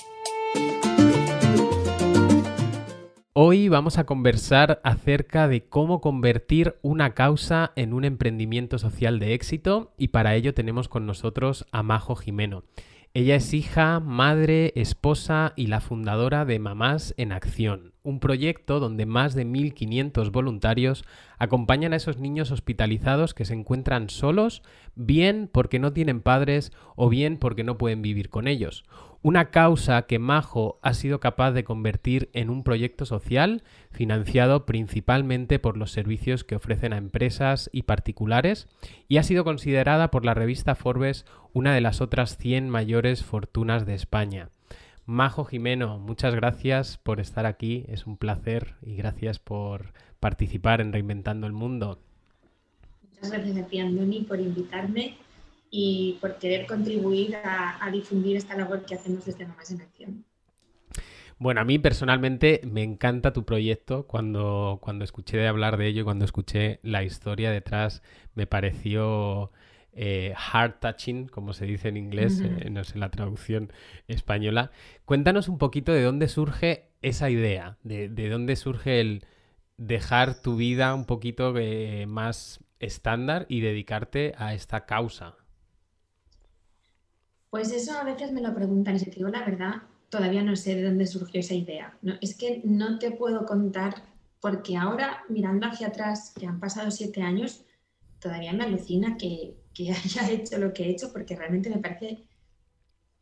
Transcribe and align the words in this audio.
Hoy 3.38 3.68
vamos 3.68 3.98
a 3.98 4.06
conversar 4.06 4.80
acerca 4.86 5.50
de 5.50 5.66
cómo 5.66 6.00
convertir 6.00 6.78
una 6.82 7.16
causa 7.16 7.74
en 7.76 7.92
un 7.92 8.06
emprendimiento 8.06 8.80
social 8.80 9.20
de 9.20 9.34
éxito 9.34 9.92
y 9.98 10.08
para 10.08 10.36
ello 10.36 10.54
tenemos 10.54 10.88
con 10.88 11.06
nosotros 11.06 11.66
a 11.74 11.84
Majo 11.84 12.16
Jimeno. 12.16 12.64
Ella 13.14 13.36
es 13.36 13.54
hija, 13.54 14.00
madre, 14.00 14.72
esposa 14.78 15.52
y 15.58 15.68
la 15.68 15.82
fundadora 15.82 16.46
de 16.46 16.60
Mamás 16.60 17.14
en 17.18 17.34
Acción, 17.34 17.92
un 18.04 18.22
proyecto 18.22 18.80
donde 18.80 19.06
más 19.06 19.36
de 19.36 19.46
1.500 19.46 20.32
voluntarios 20.32 21.04
acompañan 21.38 21.92
a 21.92 21.98
esos 21.98 22.18
niños 22.18 22.52
hospitalizados 22.52 23.34
que 23.34 23.44
se 23.44 23.54
encuentran 23.54 24.10
solos, 24.10 24.64
bien 24.96 25.50
porque 25.52 25.80
no 25.80 25.92
tienen 25.92 26.22
padres 26.22 26.72
o 26.96 27.10
bien 27.10 27.38
porque 27.38 27.66
no 27.66 27.78
pueden 27.78 28.02
vivir 28.02 28.30
con 28.30 28.48
ellos. 28.48 28.86
Una 29.26 29.50
causa 29.50 30.04
que 30.04 30.20
Majo 30.20 30.78
ha 30.84 30.94
sido 30.94 31.20
capaz 31.20 31.52
de 31.52 31.64
convertir 31.64 32.30
en 32.34 32.52
un 32.52 32.64
proyecto 32.64 33.08
social 33.08 33.64
financiado 33.90 34.68
principalmente 34.68 35.58
por 35.58 35.78
los 35.78 35.92
servicios 35.92 36.44
que 36.44 36.56
ofrecen 36.56 36.94
a 36.94 36.98
empresas 36.98 37.68
y 37.74 37.82
particulares 37.82 38.68
y 39.08 39.18
ha 39.18 39.24
sido 39.24 39.44
considerada 39.44 40.12
por 40.12 40.26
la 40.26 40.36
revista 40.36 40.76
Forbes 40.76 41.26
una 41.54 41.74
de 41.74 41.82
las 41.82 42.02
otras 42.02 42.38
100 42.38 42.70
mayores 42.70 43.24
fortunas 43.24 43.88
de 43.88 43.96
España. 43.96 44.50
Majo 45.08 45.44
Jimeno, 45.44 45.98
muchas 45.98 46.36
gracias 46.36 47.00
por 47.00 47.20
estar 47.20 47.48
aquí, 47.48 47.84
es 47.88 48.06
un 48.06 48.18
placer 48.18 48.76
y 48.84 48.96
gracias 48.96 49.40
por 49.40 49.94
participar 50.20 50.82
en 50.82 50.94
Reinventando 50.94 51.48
el 51.48 51.54
Mundo. 51.54 51.98
Muchas 53.12 53.32
gracias 53.32 53.58
a 53.58 54.28
por 54.28 54.40
invitarme 54.40 55.18
y 55.78 56.18
por 56.22 56.38
querer 56.38 56.66
contribuir 56.68 57.36
a, 57.36 57.90
difundir 57.92 58.38
esta 58.38 58.56
labor 58.56 58.86
que 58.86 58.96
hacemos 58.96 59.26
desde 59.26 59.46
Mamás 59.46 59.72
en 59.72 59.82
Acción. 59.82 60.26
Bueno, 61.38 61.60
a 61.60 61.66
mí 61.66 61.80
personalmente 61.80 62.62
me 62.64 62.82
encanta 62.82 63.34
tu 63.34 63.44
proyecto. 63.44 64.08
Cuando, 64.08 64.80
cuando 64.82 65.04
escuché 65.04 65.36
de 65.36 65.48
hablar 65.48 65.76
de 65.76 65.88
ello, 65.88 66.06
cuando 66.06 66.24
escuché 66.24 66.80
la 66.82 67.04
historia 67.04 67.52
detrás, 67.52 68.04
me 68.36 68.48
pareció 68.48 69.52
eh, 69.92 70.34
heart 70.38 70.80
touching, 70.80 71.28
como 71.28 71.52
se 71.52 71.66
dice 71.66 71.90
en 71.90 71.98
inglés, 71.98 72.40
eh, 72.40 72.70
no 72.70 72.86
sé 72.86 72.98
la 72.98 73.12
traducción 73.12 73.74
española. 74.08 74.72
Cuéntanos 75.04 75.50
un 75.50 75.58
poquito 75.58 75.92
de 75.92 76.04
dónde 76.04 76.30
surge 76.30 76.88
esa 77.02 77.30
idea, 77.30 77.78
de, 77.84 78.08
dónde 78.30 78.56
surge 78.56 79.02
el 79.02 79.26
dejar 79.76 80.42
tu 80.42 80.56
vida 80.56 80.96
un 80.96 81.04
poquito 81.04 81.54
eh, 81.58 82.06
más 82.08 82.62
estándar 82.80 83.46
y 83.50 83.60
dedicarte 83.60 84.36
a 84.38 84.54
esta 84.54 84.86
causa. 84.86 85.36
Pues 87.56 87.72
eso 87.72 87.98
a 87.98 88.04
veces 88.04 88.34
me 88.34 88.42
lo 88.42 88.54
preguntan 88.54 88.98
y 88.98 89.00
si 89.00 89.06
te 89.06 89.16
digo 89.16 89.30
la 89.30 89.46
verdad, 89.46 89.76
todavía 90.10 90.44
no 90.44 90.58
sé 90.58 90.76
de 90.76 90.84
dónde 90.84 91.08
surgió 91.08 91.40
esa 91.40 91.54
idea. 91.54 91.98
No, 92.02 92.16
es 92.20 92.36
que 92.36 92.62
no 92.66 93.00
te 93.00 93.12
puedo 93.12 93.46
contar 93.46 93.94
porque 94.42 94.76
ahora, 94.76 95.24
mirando 95.30 95.66
hacia 95.66 95.88
atrás, 95.88 96.34
que 96.38 96.46
han 96.48 96.60
pasado 96.60 96.92
siete 96.92 97.22
años, 97.22 97.64
todavía 98.20 98.52
me 98.52 98.66
alucina 98.66 99.16
que, 99.16 99.56
que 99.74 99.90
haya 99.94 100.30
hecho 100.32 100.58
lo 100.58 100.74
que 100.74 100.84
he 100.84 100.90
hecho 100.90 101.14
porque 101.14 101.38
realmente 101.38 101.70
me 101.70 101.78
parece 101.78 102.28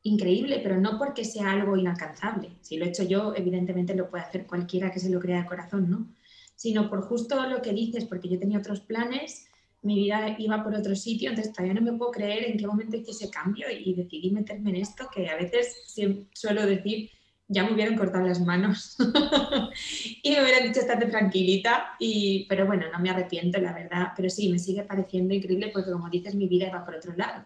increíble, 0.02 0.62
pero 0.64 0.82
no 0.82 0.98
porque 0.98 1.26
sea 1.26 1.52
algo 1.52 1.78
inalcanzable. 1.78 2.58
Si 2.62 2.78
lo 2.78 2.86
he 2.86 2.90
hecho 2.90 3.04
yo, 3.04 3.36
evidentemente 3.36 3.94
lo 3.94 4.10
puede 4.10 4.24
hacer 4.24 4.48
cualquiera 4.48 4.90
que 4.90 5.00
se 5.00 5.12
lo 5.12 5.20
crea 5.20 5.44
de 5.44 5.48
corazón, 5.48 5.92
¿no? 5.92 6.08
Sino 6.56 6.90
por 6.90 7.04
justo 7.04 7.48
lo 7.48 7.62
que 7.62 7.72
dices, 7.72 8.06
porque 8.06 8.30
yo 8.30 8.40
tenía 8.40 8.58
otros 8.58 8.80
planes 8.80 9.46
mi 9.84 9.96
vida 9.96 10.36
iba 10.40 10.64
por 10.64 10.76
otro 10.76 10.96
sitio, 10.96 11.30
entonces 11.30 11.54
todavía 11.54 11.80
no 11.80 11.82
me 11.82 11.98
puedo 11.98 12.12
creer 12.12 12.46
en 12.46 12.58
qué 12.58 12.66
momento 12.66 12.98
hice 12.98 13.12
ese 13.12 13.30
cambio 13.30 13.68
y, 13.70 13.94
decidí 13.94 14.32
meterme 14.32 14.72
en 14.72 14.78
esto, 14.78 15.10
que 15.14 15.30
a 15.30 15.36
veces 15.36 15.94
suelo 16.34 16.66
decir, 16.66 17.10
ya 17.48 17.64
me 17.64 17.74
hubieran 17.74 17.98
cortado 17.98 18.26
las 18.26 18.40
manos 18.40 18.96
y 20.24 20.32
me 20.32 20.42
hubieran 20.42 20.68
dicho 20.68 20.80
estate 20.80 21.08
tranquilita, 21.08 21.96
y, 22.00 22.46
pero 22.48 22.66
bueno, 22.66 22.86
no 22.92 23.00
me 23.00 23.10
arrepiento, 23.10 23.60
la 23.60 23.74
verdad, 23.74 24.14
pero 24.16 24.30
sí, 24.30 24.50
me 24.50 24.60
sigue 24.60 24.84
pareciendo 24.84 25.34
increíble 25.34 25.70
porque 25.74 25.92
como 25.92 26.10
dices, 26.10 26.36
mi 26.36 26.48
vida 26.48 26.68
iba 26.68 26.86
por 26.86 26.96
otro 26.96 27.14
lado. 27.16 27.46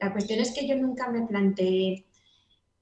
La 0.00 0.12
cuestión 0.12 0.40
es 0.40 0.52
que 0.52 0.66
yo 0.66 0.76
nunca 0.76 1.10
me 1.10 1.26
planteé, 1.26 2.06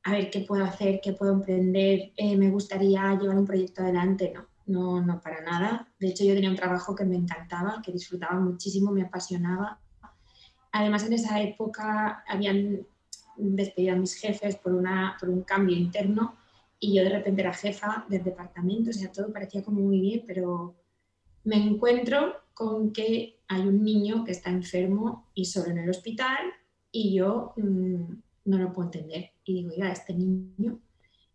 a 0.04 0.12
ver, 0.12 0.31
¿qué 0.31 0.41
puedo 0.41 0.64
hacer? 0.64 1.00
¿Qué 1.02 1.12
puedo 1.12 1.32
emprender? 1.32 2.12
Eh, 2.16 2.36
¿Me 2.36 2.50
gustaría 2.50 3.14
llevar 3.14 3.38
un 3.38 3.47
proyecto 3.47 3.82
adelante? 3.82 4.32
No, 4.34 4.47
no, 4.67 5.00
no 5.00 5.21
para 5.21 5.43
nada. 5.43 5.89
De 5.99 6.09
hecho, 6.09 6.25
yo 6.25 6.34
tenía 6.34 6.50
un 6.50 6.56
trabajo 6.56 6.95
que 6.95 7.05
me 7.05 7.17
encantaba, 7.17 7.83
que 7.84 7.93
disfrutaba 7.93 8.39
muchísimo, 8.41 8.91
me 8.91 9.03
apasionaba. 9.03 9.81
Además, 10.73 11.05
en 11.05 11.12
esa 11.12 11.41
época 11.41 12.25
habían 12.27 12.87
despedido 13.37 13.95
a 13.95 13.99
mis 13.99 14.15
jefes 14.15 14.56
por, 14.56 14.73
una, 14.73 15.17
por 15.19 15.28
un 15.28 15.43
cambio 15.43 15.77
interno 15.77 16.37
y 16.78 16.95
yo 16.95 17.05
de 17.05 17.11
repente 17.11 17.43
era 17.43 17.53
jefa 17.53 18.06
del 18.09 18.25
departamento, 18.25 18.91
o 18.91 18.93
sea, 18.93 19.12
todo 19.12 19.33
parecía 19.33 19.62
como 19.62 19.81
muy 19.81 20.00
bien, 20.00 20.25
pero 20.27 20.75
me 21.44 21.56
encuentro 21.56 22.34
con 22.55 22.93
que 22.93 23.41
hay 23.49 23.61
un 23.62 23.84
niño 23.84 24.25
que 24.25 24.33
está 24.33 24.50
enfermo 24.50 25.31
y 25.34 25.44
solo 25.44 25.71
en 25.71 25.79
el 25.79 25.91
hospital 25.91 26.53
y 26.91 27.15
yo 27.15 27.55
mm, 27.56 28.15
no 28.44 28.59
lo 28.59 28.73
puedo 28.73 28.89
entender. 28.89 29.31
Y 29.44 29.55
digo, 29.55 29.71
oiga, 29.71 29.91
este 29.91 30.15
niño... 30.15 30.81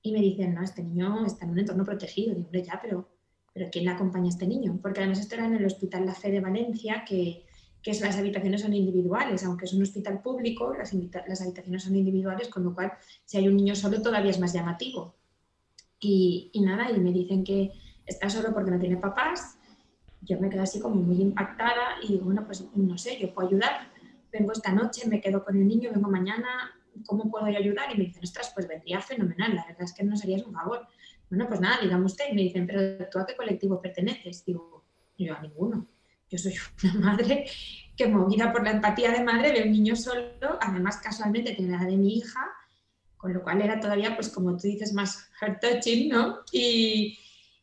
Y 0.04 0.12
me 0.14 0.20
dicen, 0.20 0.54
no, 0.54 0.64
este 0.64 0.84
niño 0.84 1.26
está 1.26 1.44
en 1.44 1.52
un 1.52 1.60
entorno 1.60 1.84
protegido. 1.84 2.34
Digo, 2.34 2.46
hombre, 2.46 2.64
ya, 2.64 2.80
pero 2.82 3.10
pero 3.58 3.72
¿quién 3.72 3.86
le 3.86 3.92
acompaña 3.92 4.26
a 4.26 4.30
este 4.30 4.46
niño? 4.46 4.78
Porque 4.80 5.00
además 5.00 5.20
esto 5.20 5.34
era 5.34 5.48
en 5.48 5.56
el 5.56 5.66
Hospital 5.66 6.06
La 6.06 6.14
Fe 6.14 6.30
de 6.30 6.42
Valencia, 6.42 7.04
que, 7.08 7.44
que 7.82 7.90
es, 7.90 8.02
las 8.02 8.16
habitaciones 8.16 8.62
son 8.62 8.74
individuales, 8.74 9.44
aunque 9.44 9.66
es 9.66 9.74
un 9.74 9.82
hospital 9.82 10.22
público, 10.22 10.76
las, 10.76 10.94
las, 10.94 11.42
habitaciones 11.42 11.84
son 11.84 11.96
individuales, 11.96 12.50
con 12.50 12.64
lo 12.64 12.76
cual 12.76 12.94
si 13.26 13.38
hay 13.38 13.48
un 13.48 13.56
niño 13.56 13.76
solo 13.76 14.00
todavía 14.00 14.30
es 14.30 14.40
más 14.40 14.54
llamativo. 14.54 15.16
Y, 16.00 16.52
y 16.54 16.62
nada, 16.62 16.92
y 16.92 17.00
me 17.00 17.12
dicen 17.12 17.44
que 17.44 17.72
está 18.06 18.30
solo 18.30 18.54
porque 18.54 18.70
no 18.70 18.80
tiene 18.80 18.98
papás, 18.98 19.58
yo 20.22 20.40
me 20.40 20.50
quedo 20.50 20.62
así 20.62 20.80
como 20.80 20.96
muy 20.96 21.20
impactada 21.20 21.98
y 22.04 22.10
digo, 22.10 22.26
bueno, 22.26 22.46
pues 22.46 22.64
no 22.76 22.98
sé, 23.00 23.18
yo 23.20 23.34
puedo 23.34 23.48
ayudar, 23.48 23.92
vengo 24.32 24.52
esta 24.52 24.72
noche, 24.72 25.08
me 25.08 25.20
quedo 25.20 25.44
con 25.44 25.58
el 25.58 25.68
niño, 25.68 25.90
vengo 25.92 26.12
mañana, 26.12 26.76
¿cómo 27.08 27.32
puedo 27.32 27.46
ayudar? 27.46 27.92
Y 27.92 27.98
me 27.98 28.04
dicen, 28.06 28.24
ostras, 28.24 28.52
pues 28.54 28.68
vendría 28.68 29.02
fenomenal, 29.02 29.56
la 29.56 29.66
verdad 29.66 29.82
es 29.82 29.94
que 29.94 30.04
no 30.04 30.16
serías 30.16 30.46
un 30.46 30.54
favor. 30.54 30.88
Bueno, 31.30 31.48
pues 31.48 31.60
nada, 31.60 31.80
digamos 31.82 32.14
usted. 32.14 32.26
Y 32.32 32.36
me 32.36 32.42
dicen, 32.44 32.66
pero 32.66 33.10
¿tú 33.10 33.20
a 33.20 33.26
qué 33.26 33.36
colectivo 33.36 33.82
perteneces? 33.82 34.46
Digo, 34.46 34.84
yo 35.18 35.36
a 35.36 35.42
ninguno. 35.42 35.88
Yo 36.30 36.38
soy 36.38 36.54
una 36.84 37.12
madre 37.12 37.46
que 37.96 38.08
movida 38.08 38.52
por 38.52 38.64
la 38.64 38.72
empatía 38.72 39.12
de 39.12 39.24
madre 39.24 39.52
de 39.52 39.64
un 39.64 39.72
niño 39.72 39.96
solo, 39.96 40.60
además 40.62 40.98
casualmente 40.98 41.54
tiene 41.54 41.72
la 41.72 41.78
edad 41.78 41.88
de 41.88 41.98
mi 41.98 42.18
hija, 42.18 42.42
con 43.18 43.34
lo 43.34 43.42
cual 43.42 43.62
era 43.62 43.80
todavía, 43.80 44.16
pues 44.16 44.30
como 44.30 44.56
tú 44.56 44.68
dices, 44.68 44.94
más 44.94 45.30
heart 45.40 45.60
touching, 45.60 46.10
¿no? 46.10 46.40
Y, 46.52 47.18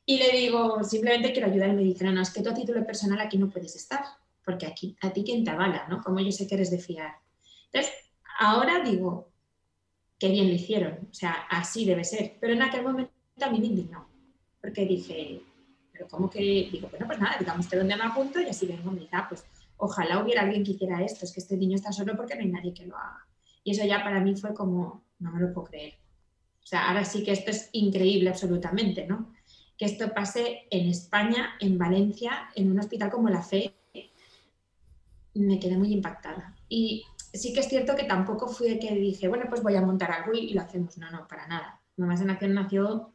y 0.05 0.19
le 0.19 0.33
digo, 0.33 0.83
simplemente 0.83 1.33
quiero 1.33 1.49
ayudar 1.49 1.71
y 1.71 1.75
me 1.75 1.83
dicen, 1.83 2.09
no, 2.09 2.15
no, 2.15 2.23
es 2.23 2.31
que 2.31 2.43
tú 2.43 2.51
a 2.51 2.55
título 2.55 2.85
personal 2.85 3.21
aquí 3.21 3.39
no 3.39 3.49
puedes 3.49 3.77
estar, 3.77 4.01
porque 4.45 4.67
aquí, 4.67 4.97
a 5.03 5.13
ti 5.13 5.23
quien 5.23 5.45
te 5.45 5.53
avala, 5.53 5.87
¿no? 5.89 6.03
Como 6.03 6.19
yo 6.19 6.33
sé 6.33 6.49
que 6.49 6.57
eres 6.57 6.73
de 6.73 6.79
fiar. 6.79 7.13
Entonces, 7.67 7.93
ahora 8.41 8.83
digo, 8.83 9.31
qué 10.19 10.31
bien 10.31 10.49
lo 10.49 10.55
hicieron, 10.55 11.09
o 11.11 11.15
sea, 11.15 11.47
así 11.49 11.85
debe 11.85 12.03
ser, 12.03 12.39
pero 12.41 12.55
en 12.55 12.63
aquel 12.63 12.83
momento 12.83 13.14
también 13.37 13.65
indignó, 13.65 14.09
porque 14.61 14.87
dije, 14.87 15.43
pero 15.93 16.09
¿cómo 16.09 16.31
que? 16.31 16.69
Digo, 16.73 16.89
bueno, 16.89 17.07
pues 17.07 17.19
nada, 17.19 17.37
digamos 17.39 17.67
usted 17.67 17.79
dónde 17.79 17.97
me 17.97 18.05
apunto 18.05 18.41
y 18.41 18.47
así 18.47 18.67
vengo, 18.67 18.91
me 18.91 19.01
dice, 19.01 19.17
ah, 19.17 19.27
pues 19.29 19.45
ojalá 19.77 20.23
hubiera 20.23 20.43
alguien 20.43 20.65
que 20.65 20.73
hiciera 20.73 21.03
esto, 21.03 21.25
es 21.25 21.33
que 21.33 21.41
este 21.41 21.57
niño 21.57 21.77
está 21.77 21.93
solo 21.93 22.17
porque 22.17 22.35
no 22.35 22.43
hay 22.43 22.49
nadie 22.49 22.75
que 22.75 22.87
lo 22.87 22.97
haga. 22.97 23.27
Y 23.63 23.73
eso 23.73 23.85
ya 23.85 24.03
para 24.03 24.21
mí 24.21 24.37
fue 24.37 24.55
como, 24.55 25.05
no 25.19 25.33
me 25.33 25.41
lo 25.41 25.53
puedo 25.53 25.69
creer. 25.69 25.95
O 26.63 26.67
sea, 26.67 26.89
ahora 26.89 27.05
sí 27.05 27.23
que 27.23 27.33
esto 27.33 27.51
es 27.51 27.69
increíble 27.73 28.31
absolutamente, 28.31 29.07
¿no? 29.07 29.33
Que 29.77 29.87
esto 29.87 30.13
pase 30.15 30.67
en 30.71 30.89
España, 30.89 31.57
en 31.61 31.79
Valencia, 31.79 32.49
en 32.55 32.71
un 32.71 32.79
hospital 32.79 33.11
como 33.11 33.29
la 33.29 33.43
FE, 33.43 33.75
me 35.35 35.59
quedé 35.59 35.77
muy 35.77 35.93
impactada. 35.93 36.57
Y 36.69 37.05
sí 37.33 37.53
que 37.53 37.61
es 37.61 37.69
cierto 37.69 37.97
que 37.97 38.05
tampoco 38.05 38.49
fui 38.49 38.69
de 38.69 38.79
que 38.79 38.95
dije, 38.95 39.29
bueno, 39.29 39.47
pues 39.49 39.63
voy 39.63 39.75
a 39.77 39.83
montar 39.83 40.13
algo 40.13 40.33
y 40.33 40.53
lo 40.53 40.63
hacemos. 40.63 40.97
No, 40.97 41.11
no, 41.11 41.27
para 41.27 41.47
nada. 41.47 41.81
Mamás 41.97 42.21
en 42.21 42.31
Acción 42.31 42.55
nació 42.55 43.14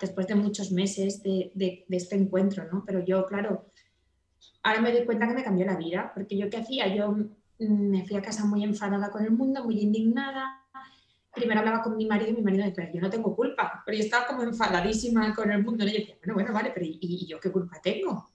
después 0.00 0.26
de 0.26 0.34
muchos 0.34 0.72
meses 0.72 1.22
de, 1.22 1.84
este 1.88 2.16
encuentro, 2.16 2.64
¿no? 2.70 2.84
Pero 2.84 3.04
yo, 3.04 3.26
claro, 3.26 3.70
ahora 4.62 4.80
me 4.80 4.92
doy 4.92 5.04
cuenta 5.04 5.26
que 5.26 5.34
me 5.34 5.44
cambió 5.44 5.66
la 5.66 5.76
vida, 5.76 6.12
porque 6.14 6.36
yo 6.36 6.50
qué 6.50 6.58
hacía, 6.58 6.94
yo 6.94 7.16
me 7.58 8.04
fui 8.06 8.16
a 8.16 8.22
casa 8.22 8.44
muy 8.44 8.64
enfadada 8.64 9.10
con 9.10 9.24
el 9.24 9.30
mundo, 9.30 9.64
muy 9.64 9.80
indignada, 9.80 10.66
primero 11.36 11.60
hablaba 11.60 11.82
con 11.82 11.96
mi 11.96 12.06
marido 12.06 12.30
y 12.30 12.34
mi 12.34 12.42
marido 12.42 12.64
me 12.64 12.70
decía, 12.70 12.90
yo 12.92 13.00
no 13.00 13.10
tengo 13.10 13.36
culpa, 13.36 13.82
pero 13.84 13.96
yo 13.96 14.04
estaba 14.04 14.26
como 14.26 14.42
enfadadísima 14.42 15.34
con 15.34 15.50
el 15.50 15.62
mundo. 15.62 15.84
Y 15.84 15.92
yo 15.92 15.98
decía, 15.98 16.16
bueno, 16.18 16.34
bueno, 16.34 16.52
vale, 16.52 16.72
pero 16.74 16.86
¿y, 16.86 17.26
yo 17.26 17.38
qué 17.38 17.52
culpa 17.52 17.78
tengo? 17.82 18.30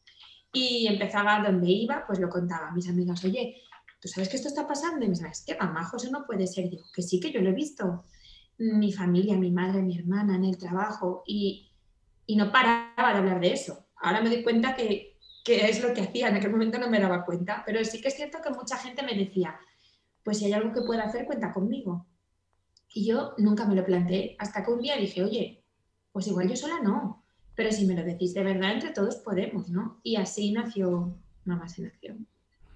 Y 0.53 0.87
empezaba 0.87 1.39
donde 1.43 1.69
iba, 1.69 2.05
pues 2.05 2.19
lo 2.19 2.29
contaba 2.29 2.67
a 2.67 2.71
mis 2.71 2.87
amigas, 2.87 3.23
oye, 3.25 3.63
¿tú 3.99 4.07
sabes 4.07 4.29
que 4.29 4.35
esto 4.35 4.49
está 4.49 4.67
pasando? 4.67 5.03
Y 5.03 5.07
me 5.07 5.13
decían, 5.13 5.31
es 5.31 5.43
que 5.43 5.57
mamá, 5.57 5.83
José 5.85 6.11
no 6.11 6.25
puede 6.25 6.45
ser. 6.45 6.69
digo, 6.69 6.83
que 6.93 7.01
sí, 7.01 7.19
que 7.19 7.31
yo 7.31 7.41
lo 7.41 7.49
he 7.49 7.53
visto. 7.53 8.05
Mi 8.61 8.93
familia, 8.93 9.35
mi 9.37 9.51
madre, 9.51 9.81
mi 9.81 9.97
hermana, 9.97 10.35
en 10.35 10.45
el 10.45 10.57
trabajo, 10.57 11.23
y, 11.25 11.71
y 12.27 12.35
no 12.35 12.51
paraba 12.51 13.11
de 13.13 13.19
hablar 13.19 13.39
de 13.39 13.53
eso. 13.53 13.87
Ahora 13.95 14.21
me 14.21 14.29
doy 14.29 14.43
cuenta 14.43 14.75
que, 14.75 15.17
que 15.43 15.67
es 15.67 15.81
lo 15.81 15.93
que 15.93 16.01
hacía, 16.01 16.29
en 16.29 16.35
aquel 16.35 16.51
momento 16.51 16.77
no 16.77 16.89
me 16.89 16.99
daba 16.99 17.25
cuenta, 17.25 17.63
pero 17.65 17.83
sí 17.83 17.99
que 17.99 18.09
es 18.09 18.15
cierto 18.15 18.37
que 18.43 18.51
mucha 18.51 18.77
gente 18.77 19.03
me 19.03 19.15
decía, 19.15 19.59
pues 20.23 20.37
si 20.37 20.45
hay 20.45 20.53
algo 20.53 20.73
que 20.73 20.81
pueda 20.81 21.03
hacer, 21.03 21.25
cuenta 21.25 21.51
conmigo. 21.51 22.05
Y 22.93 23.07
yo 23.07 23.33
nunca 23.37 23.65
me 23.65 23.75
lo 23.75 23.83
planteé 23.83 24.35
hasta 24.37 24.63
que 24.63 24.71
un 24.71 24.81
día 24.81 24.97
dije, 24.97 25.23
oye, 25.23 25.63
pues 26.11 26.27
igual 26.27 26.47
yo 26.47 26.55
sola 26.55 26.79
no, 26.83 27.25
pero 27.55 27.71
si 27.71 27.85
me 27.85 27.95
lo 27.95 28.03
decís 28.03 28.33
de 28.33 28.43
verdad, 28.43 28.73
entre 28.73 28.91
todos 28.91 29.15
podemos, 29.17 29.69
¿no? 29.69 29.99
Y 30.03 30.17
así 30.17 30.51
nació 30.51 31.17
Mamás 31.45 31.79
en 31.79 31.87
Acción. 31.87 32.27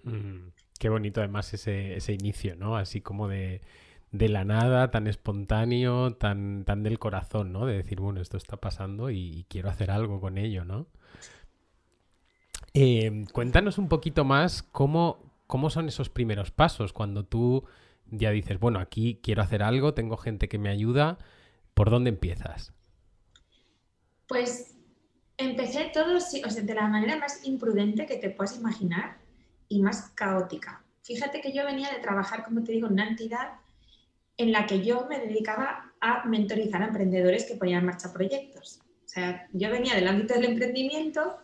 Mm, 0.03 0.49
qué 0.79 0.89
bonito 0.89 1.19
además 1.19 1.53
ese, 1.53 1.95
ese 1.95 2.13
inicio, 2.13 2.55
¿no? 2.55 2.75
Así 2.75 3.01
como 3.01 3.27
de, 3.27 3.61
de, 4.17 4.29
la 4.29 4.45
nada, 4.45 4.91
tan 4.91 5.07
espontáneo, 5.07 6.15
tan, 6.15 6.65
tan 6.65 6.83
del 6.83 7.00
corazón, 7.00 7.51
¿no? 7.51 7.65
De 7.65 7.77
decir, 7.77 8.00
bueno, 8.00 8.21
esto 8.21 8.38
está 8.38 8.57
pasando 8.57 9.09
y, 9.09 9.45
quiero 9.50 9.69
hacer 9.69 9.91
algo 9.91 10.19
con 10.19 10.38
ello, 10.38 10.65
¿no? 10.65 10.88
Eh, 12.73 13.25
cuéntanos 13.31 13.77
un 13.77 13.88
poquito 13.88 14.25
más 14.25 14.63
cómo, 14.63 15.33
cómo 15.47 15.69
son 15.69 15.88
esos 15.88 16.09
primeros 16.09 16.51
pasos 16.51 16.94
cuando 16.94 17.25
tú 17.25 17.63
ya 18.07 18.31
dices, 18.31 18.59
bueno, 18.59 18.79
aquí 18.79 19.19
quiero 19.23 19.41
hacer 19.41 19.63
algo, 19.63 19.94
tengo 19.94 20.18
gente 20.18 20.47
que 20.47 20.57
me 20.57 20.69
ayuda, 20.69 21.18
¿por 21.73 21.89
dónde 21.89 22.09
empiezas? 22.09 22.73
Pues 24.27 24.75
empecé 25.38 25.91
todo 25.94 26.18
o 26.18 26.19
sea, 26.19 26.63
de 26.63 26.73
la 26.73 26.88
manera 26.88 27.18
más 27.18 27.45
imprudente 27.45 28.06
que 28.06 28.18
te 28.18 28.29
puedas 28.29 28.57
imaginar 28.57 29.18
y 29.68 29.81
más 29.81 30.11
caótica. 30.15 30.83
Fíjate 31.03 31.41
que 31.41 31.53
yo 31.53 31.65
venía 31.65 31.91
de 31.91 32.00
trabajar, 32.00 32.44
como 32.44 32.63
te 32.63 32.71
digo, 32.71 32.88
en 32.88 32.94
una 32.94 33.07
entidad 33.07 33.59
en 34.37 34.51
la 34.51 34.65
que 34.65 34.83
yo 34.83 35.07
me 35.09 35.19
dedicaba 35.19 35.93
a 36.01 36.25
mentorizar 36.25 36.81
a 36.81 36.87
emprendedores 36.87 37.45
que 37.45 37.55
ponían 37.55 37.79
en 37.79 37.85
marcha 37.85 38.13
proyectos. 38.13 38.81
O 39.03 39.07
sea, 39.07 39.47
yo 39.53 39.69
venía 39.69 39.95
del 39.95 40.07
ámbito 40.07 40.33
del 40.33 40.45
emprendimiento 40.45 41.37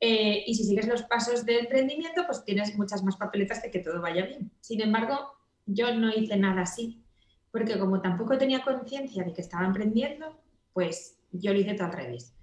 eh, 0.00 0.44
y 0.46 0.54
si 0.54 0.64
sigues 0.64 0.86
los 0.86 1.02
pasos 1.04 1.46
del 1.46 1.60
emprendimiento, 1.60 2.24
pues 2.26 2.44
tienes 2.44 2.76
muchas 2.76 3.02
más 3.02 3.16
papeletas 3.16 3.62
de 3.62 3.70
que 3.70 3.78
todo 3.78 4.00
vaya 4.00 4.26
bien. 4.26 4.50
Sin 4.60 4.80
embargo, 4.82 5.32
yo 5.66 5.94
no 5.94 6.10
hice 6.10 6.36
nada 6.36 6.62
así, 6.62 7.02
porque 7.50 7.78
como 7.78 8.02
tampoco 8.02 8.36
tenía 8.36 8.62
conciencia 8.62 9.24
de 9.24 9.32
que 9.32 9.40
estaba 9.40 9.66
emprendiendo, 9.66 10.38
pues 10.72 11.18
yo 11.32 11.52
lo 11.52 11.58
hice 11.58 11.74
todo 11.74 11.86
al 11.86 11.92
revés. 11.94 12.34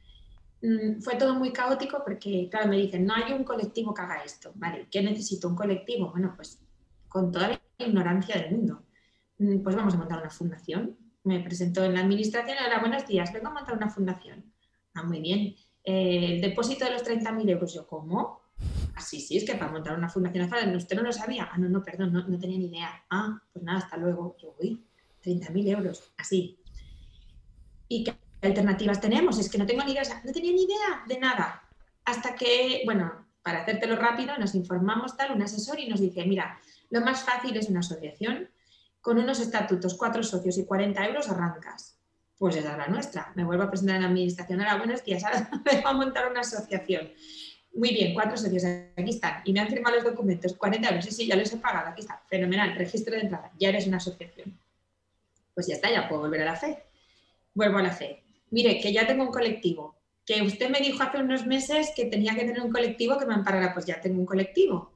Mm, 0.61 1.01
fue 1.01 1.15
todo 1.15 1.35
muy 1.35 1.51
caótico 1.51 2.01
porque, 2.03 2.47
claro, 2.49 2.69
me 2.69 2.77
dicen, 2.77 3.05
no 3.05 3.13
hay 3.13 3.33
un 3.33 3.43
colectivo 3.43 3.93
que 3.93 4.01
haga 4.01 4.23
esto, 4.23 4.51
¿vale? 4.55 4.87
¿Qué 4.89 5.01
necesito? 5.01 5.47
¿Un 5.47 5.55
colectivo? 5.55 6.11
Bueno, 6.11 6.33
pues 6.35 6.59
con 7.07 7.31
toda 7.31 7.49
la 7.49 7.61
ignorancia 7.77 8.35
del 8.41 8.51
mundo. 8.51 8.83
Pues 9.63 9.75
vamos 9.75 9.95
a 9.95 9.97
montar 9.97 10.19
una 10.19 10.29
fundación. 10.29 10.95
Me 11.23 11.39
presentó 11.39 11.83
en 11.83 11.95
la 11.95 12.01
administración, 12.01 12.57
ahora 12.59 12.79
buenos 12.79 13.07
días, 13.07 13.33
vengo 13.33 13.47
a 13.47 13.53
montar 13.53 13.75
una 13.75 13.89
fundación. 13.89 14.53
Ah, 14.93 15.01
muy 15.01 15.19
bien. 15.19 15.55
Eh, 15.83 16.35
el 16.35 16.41
depósito 16.41 16.85
de 16.85 16.91
los 16.91 17.03
30.000 17.03 17.49
euros, 17.49 17.73
yo, 17.73 17.88
¿cómo? 17.88 18.41
Así, 18.95 19.19
sí, 19.19 19.38
es 19.38 19.43
que 19.43 19.55
para 19.55 19.71
montar 19.71 19.97
una 19.97 20.09
fundación 20.09 20.47
usted 20.75 20.95
no 20.95 21.01
lo 21.01 21.11
sabía. 21.11 21.49
Ah, 21.51 21.57
no, 21.57 21.69
no, 21.69 21.83
perdón, 21.83 22.13
no, 22.13 22.39
tenía 22.39 22.59
ni 22.59 22.65
idea. 22.65 23.03
Ah, 23.09 23.41
pues 23.51 23.65
nada, 23.65 23.79
hasta 23.79 23.97
luego. 23.97 24.38
Yo, 24.39 24.55
uy, 24.59 24.85
30.000 25.23 25.69
euros, 25.69 26.13
así. 26.17 26.59
¿Y 27.87 28.03
qué 28.03 28.13
alternativas 28.44 29.01
tenemos? 29.01 29.39
Es 29.39 29.49
que 29.49 29.57
no 29.57 29.65
tengo 29.65 29.83
ni 29.83 29.94
idea, 29.94 30.03
no 30.23 30.31
tenía 30.31 30.51
ni 30.51 30.65
idea 30.65 31.03
de 31.07 31.19
nada. 31.19 31.63
Hasta 32.05 32.35
que, 32.35 32.83
bueno, 32.85 33.25
para 33.41 33.63
hacértelo 33.63 33.95
rápido, 33.95 34.37
nos 34.37 34.53
informamos 34.53 35.17
tal, 35.17 35.31
un 35.31 35.41
asesor 35.41 35.79
y 35.79 35.89
nos 35.89 35.99
dice, 35.99 36.25
mira, 36.25 36.59
lo 36.91 37.01
más 37.01 37.23
fácil 37.23 37.57
es 37.57 37.69
una 37.69 37.79
asociación 37.79 38.47
con 39.01 39.18
unos 39.18 39.39
estatutos, 39.39 39.95
cuatro 39.95 40.24
socios 40.24 40.57
y 40.57 40.65
40 40.65 41.06
euros 41.07 41.30
arrancas. 41.30 41.98
Pues 42.38 42.56
es 42.56 42.63
la 42.63 42.88
nuestra. 42.88 43.31
Me 43.36 43.44
vuelvo 43.44 43.63
a 43.63 43.69
presentar 43.69 43.98
en 43.98 44.03
la 44.03 44.07
administración. 44.07 44.62
Ahora, 44.62 44.77
buenos 44.77 45.03
días, 45.03 45.24
ahora 45.24 45.50
me 45.65 45.83
a 45.83 45.94
montar 45.94 46.30
una 46.30 46.42
asociación. 46.42 47.12
Muy 47.74 47.89
bien, 47.89 48.13
cuatro 48.13 48.38
socios, 48.38 48.63
aquí 48.65 49.09
están. 49.09 49.42
Y 49.45 49.53
me 49.53 49.62
han 49.62 49.69
firmado 49.69 49.95
los 49.95 50.06
documentos, 50.06 50.53
40 50.53 50.89
euros, 50.89 51.06
sí, 51.06 51.12
sí, 51.12 51.27
ya 51.27 51.36
los 51.36 51.51
he 51.53 51.57
pagado, 51.57 51.89
aquí 51.89 52.01
está. 52.01 52.21
Fenomenal, 52.27 52.75
registro 52.75 53.15
de 53.15 53.21
entrada, 53.21 53.51
ya 53.59 53.69
eres 53.69 53.88
una 53.88 53.98
asociación. 53.98 54.57
Pues 55.54 55.68
ya 55.68 55.75
está, 55.75 55.89
ya 55.92 56.07
puedo 56.07 56.21
volver 56.21 56.42
a 56.42 56.45
la 56.45 56.56
fe. 56.56 56.83
Vuelvo 57.54 57.77
a 57.77 57.83
la 57.83 57.92
fe. 57.92 58.24
Mire, 58.50 58.80
que 58.80 58.92
ya 58.92 59.07
tengo 59.07 59.24
un 59.24 59.31
colectivo. 59.31 59.95
Que 60.25 60.42
usted 60.42 60.69
me 60.69 60.80
dijo 60.80 61.01
hace 61.01 61.19
unos 61.19 61.45
meses 61.45 61.92
que 61.95 62.06
tenía 62.06 62.36
que 62.36 62.44
tener 62.44 62.62
un 62.62 62.71
colectivo 62.71 63.18
que 63.18 63.25
me 63.25 63.33
amparara, 63.33 63.74
pues 63.74 63.86
ya 63.86 64.01
tengo 64.01 64.19
un 64.19 64.25
colectivo. 64.25 64.92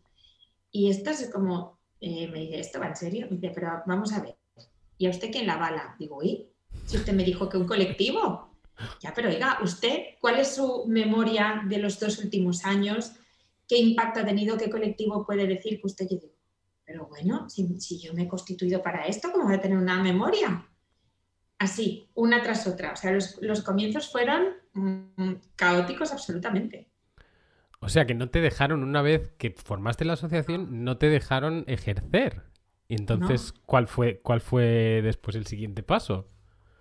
Y 0.72 0.90
esto 0.90 1.12
es 1.12 1.30
como, 1.30 1.75
eh, 2.02 2.28
me 2.28 2.40
dice, 2.40 2.60
¿esto 2.60 2.80
va 2.80 2.88
en 2.88 2.96
serio? 2.96 3.28
Me 3.30 3.38
dice, 3.38 3.52
pero 3.54 3.84
vamos 3.86 4.14
a 4.14 4.22
ver. 4.22 4.36
¿Y 4.98 5.08
a 5.08 5.10
usted 5.10 5.32
quién 5.32 5.48
la 5.48 5.58
bala? 5.58 5.96
Digo, 6.00 6.24
¿y? 6.24 6.50
Si 6.86 6.98
usted 6.98 7.14
me 7.14 7.24
dijo 7.24 7.50
que 7.50 7.58
un 7.58 7.68
colectivo. 7.68 8.56
Ya, 9.02 9.14
pero 9.14 9.30
oiga, 9.30 9.60
¿usted 9.64 10.00
cuál 10.20 10.40
es 10.40 10.56
su 10.56 10.86
memoria 10.88 11.62
de 11.68 11.78
los 11.78 12.00
dos 12.00 12.20
últimos 12.20 12.66
años? 12.66 13.14
¿Qué 13.68 13.78
impacto 13.78 14.20
ha 14.20 14.26
tenido? 14.26 14.58
¿Qué 14.58 14.70
colectivo 14.70 15.26
puede 15.26 15.48
decir 15.48 15.80
que 15.80 15.88
usted? 15.88 16.08
Yo 16.10 16.18
digo, 16.18 16.36
pero 16.86 17.08
bueno, 17.08 17.50
si, 17.50 18.00
yo 18.00 18.14
me 18.14 18.24
he 18.24 18.28
constituido 18.28 18.82
para 18.82 19.08
esto, 19.08 19.32
¿cómo 19.32 19.46
voy 19.46 19.56
a 19.56 19.62
tener 19.62 19.78
una 19.78 20.02
memoria? 20.02 20.68
Así, 21.58 22.10
una 22.14 22.44
tras 22.44 22.68
otra. 22.68 22.94
O 22.94 22.96
sea, 22.96 23.12
los, 23.12 23.62
comienzos 23.64 24.12
fueron 24.12 24.54
mm, 24.74 25.34
caóticos 25.56 26.12
absolutamente. 26.12 26.92
O 27.86 27.90
sea, 27.90 28.06
que 28.06 28.16
no 28.16 28.30
te 28.30 28.42
dejaron, 28.42 28.84
una 28.84 29.02
vez 29.02 29.32
que 29.38 29.52
formaste 29.52 30.06
la 30.06 30.14
asociación, 30.14 30.84
no 30.84 30.98
te 30.98 31.08
dejaron 31.10 31.64
ejercer. 31.68 32.42
Y 32.88 32.96
entonces, 32.96 33.54
¿cuál, 33.66 33.88
fue, 33.88 34.20
¿cuál 34.20 34.42
fue 34.42 35.02
después 35.04 35.36
el 35.36 35.46
siguiente 35.46 35.84
paso? 35.84 36.28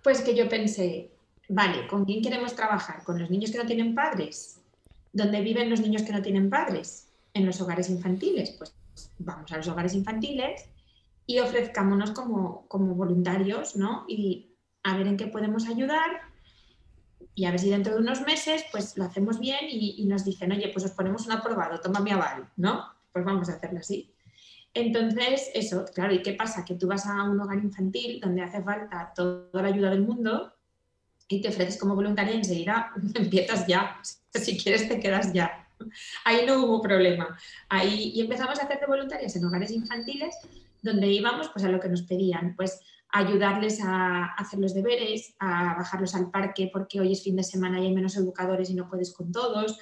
Pues 0.03 0.21
que 0.21 0.35
yo 0.35 0.47
pensé, 0.49 1.15
Vale, 1.47 1.87
¿con 1.87 2.05
quién 2.05 2.21
queremos 2.21 2.55
trabajar? 2.55 3.03
¿Con 3.03 3.19
los 3.19 3.29
niños 3.29 3.51
que 3.51 3.57
no 3.57 3.65
tienen 3.65 3.93
padres? 3.93 4.61
¿Dónde 5.13 5.41
viven 5.41 5.69
los 5.69 5.79
niños 5.79 6.01
que 6.01 6.11
no 6.11 6.21
tienen 6.21 6.49
padres? 6.49 7.11
En 7.33 7.45
los 7.45 7.61
hogares 7.61 7.89
infantiles. 7.89 8.51
Pues 8.51 8.73
vamos 9.19 9.51
a 9.51 9.57
los 9.57 9.67
hogares 9.67 9.93
infantiles 9.93 10.67
y 11.27 11.39
ofrezcámonos 11.39 12.11
como, 12.11 12.67
como 12.67 12.95
voluntarios, 12.95 13.75
¿no? 13.75 14.05
Y 14.07 14.55
a 14.83 14.97
ver 14.97 15.07
en 15.07 15.17
qué 15.17 15.27
podemos 15.27 15.67
ayudar 15.67 16.21
y 17.35 17.45
a 17.45 17.51
ver 17.51 17.59
si 17.59 17.69
dentro 17.69 17.93
de 17.93 17.99
unos 17.99 18.21
meses 18.21 18.63
pues 18.71 18.97
lo 18.97 19.03
hacemos 19.03 19.39
bien 19.39 19.65
y, 19.69 20.03
nos 20.05 20.23
dicen, 20.23 20.51
oye, 20.53 20.69
pues 20.69 20.85
os 20.85 20.91
ponemos 20.91 21.25
un 21.25 21.33
aprobado, 21.33 21.79
toma 21.81 21.99
mi 21.99 22.11
aval, 22.11 22.49
¿no? 22.55 22.85
Pues 23.11 23.25
vamos 23.25 23.49
a 23.49 23.53
hacerlo 23.53 23.79
así. 23.79 24.13
Entonces, 24.73 25.51
eso, 25.53 25.85
claro, 25.93 26.13
¿y 26.13 26.21
qué 26.21 26.33
pasa? 26.33 26.65
Que 26.65 26.75
tú 26.75 26.87
vas 26.87 27.05
a 27.05 27.23
un 27.23 27.39
hogar 27.39 27.57
infantil 27.57 28.19
donde 28.21 28.41
hace 28.41 28.61
falta 28.61 29.13
toda 29.15 29.61
la 29.61 29.67
ayuda 29.67 29.89
del 29.89 30.01
mundo 30.01 30.53
y 31.27 31.41
te 31.41 31.49
ofreces 31.49 31.77
como 31.77 31.95
voluntaria 31.95 32.33
y 32.33 32.37
enseguida 32.37 32.91
empiezas 33.13 33.67
ya. 33.67 33.99
Si 34.35 34.57
quieres, 34.57 34.89
te 34.89 34.99
quedas 34.99 35.31
ya. 35.31 35.65
Ahí 36.25 36.45
no 36.45 36.61
hubo 36.61 36.81
problema. 36.81 37.37
Ahí, 37.69 38.11
y 38.13 38.19
empezamos 38.19 38.59
a 38.59 38.63
hacer 38.63 38.81
de 38.81 38.85
voluntarias 38.85 39.33
en 39.37 39.45
hogares 39.45 39.71
infantiles 39.71 40.35
donde 40.81 41.07
íbamos 41.07 41.47
pues, 41.49 41.63
a 41.63 41.69
lo 41.69 41.79
que 41.79 41.87
nos 41.87 42.01
pedían, 42.01 42.53
pues 42.55 42.81
ayudarles 43.17 43.81
a 43.81 44.25
hacer 44.33 44.59
los 44.59 44.73
deberes, 44.73 45.35
a 45.39 45.75
bajarlos 45.75 46.15
al 46.15 46.31
parque 46.31 46.69
porque 46.71 46.99
hoy 46.99 47.13
es 47.13 47.23
fin 47.23 47.35
de 47.35 47.43
semana 47.43 47.79
y 47.79 47.87
hay 47.87 47.93
menos 47.93 48.17
educadores 48.17 48.69
y 48.69 48.75
no 48.75 48.89
puedes 48.89 49.13
con 49.13 49.31
todos, 49.31 49.79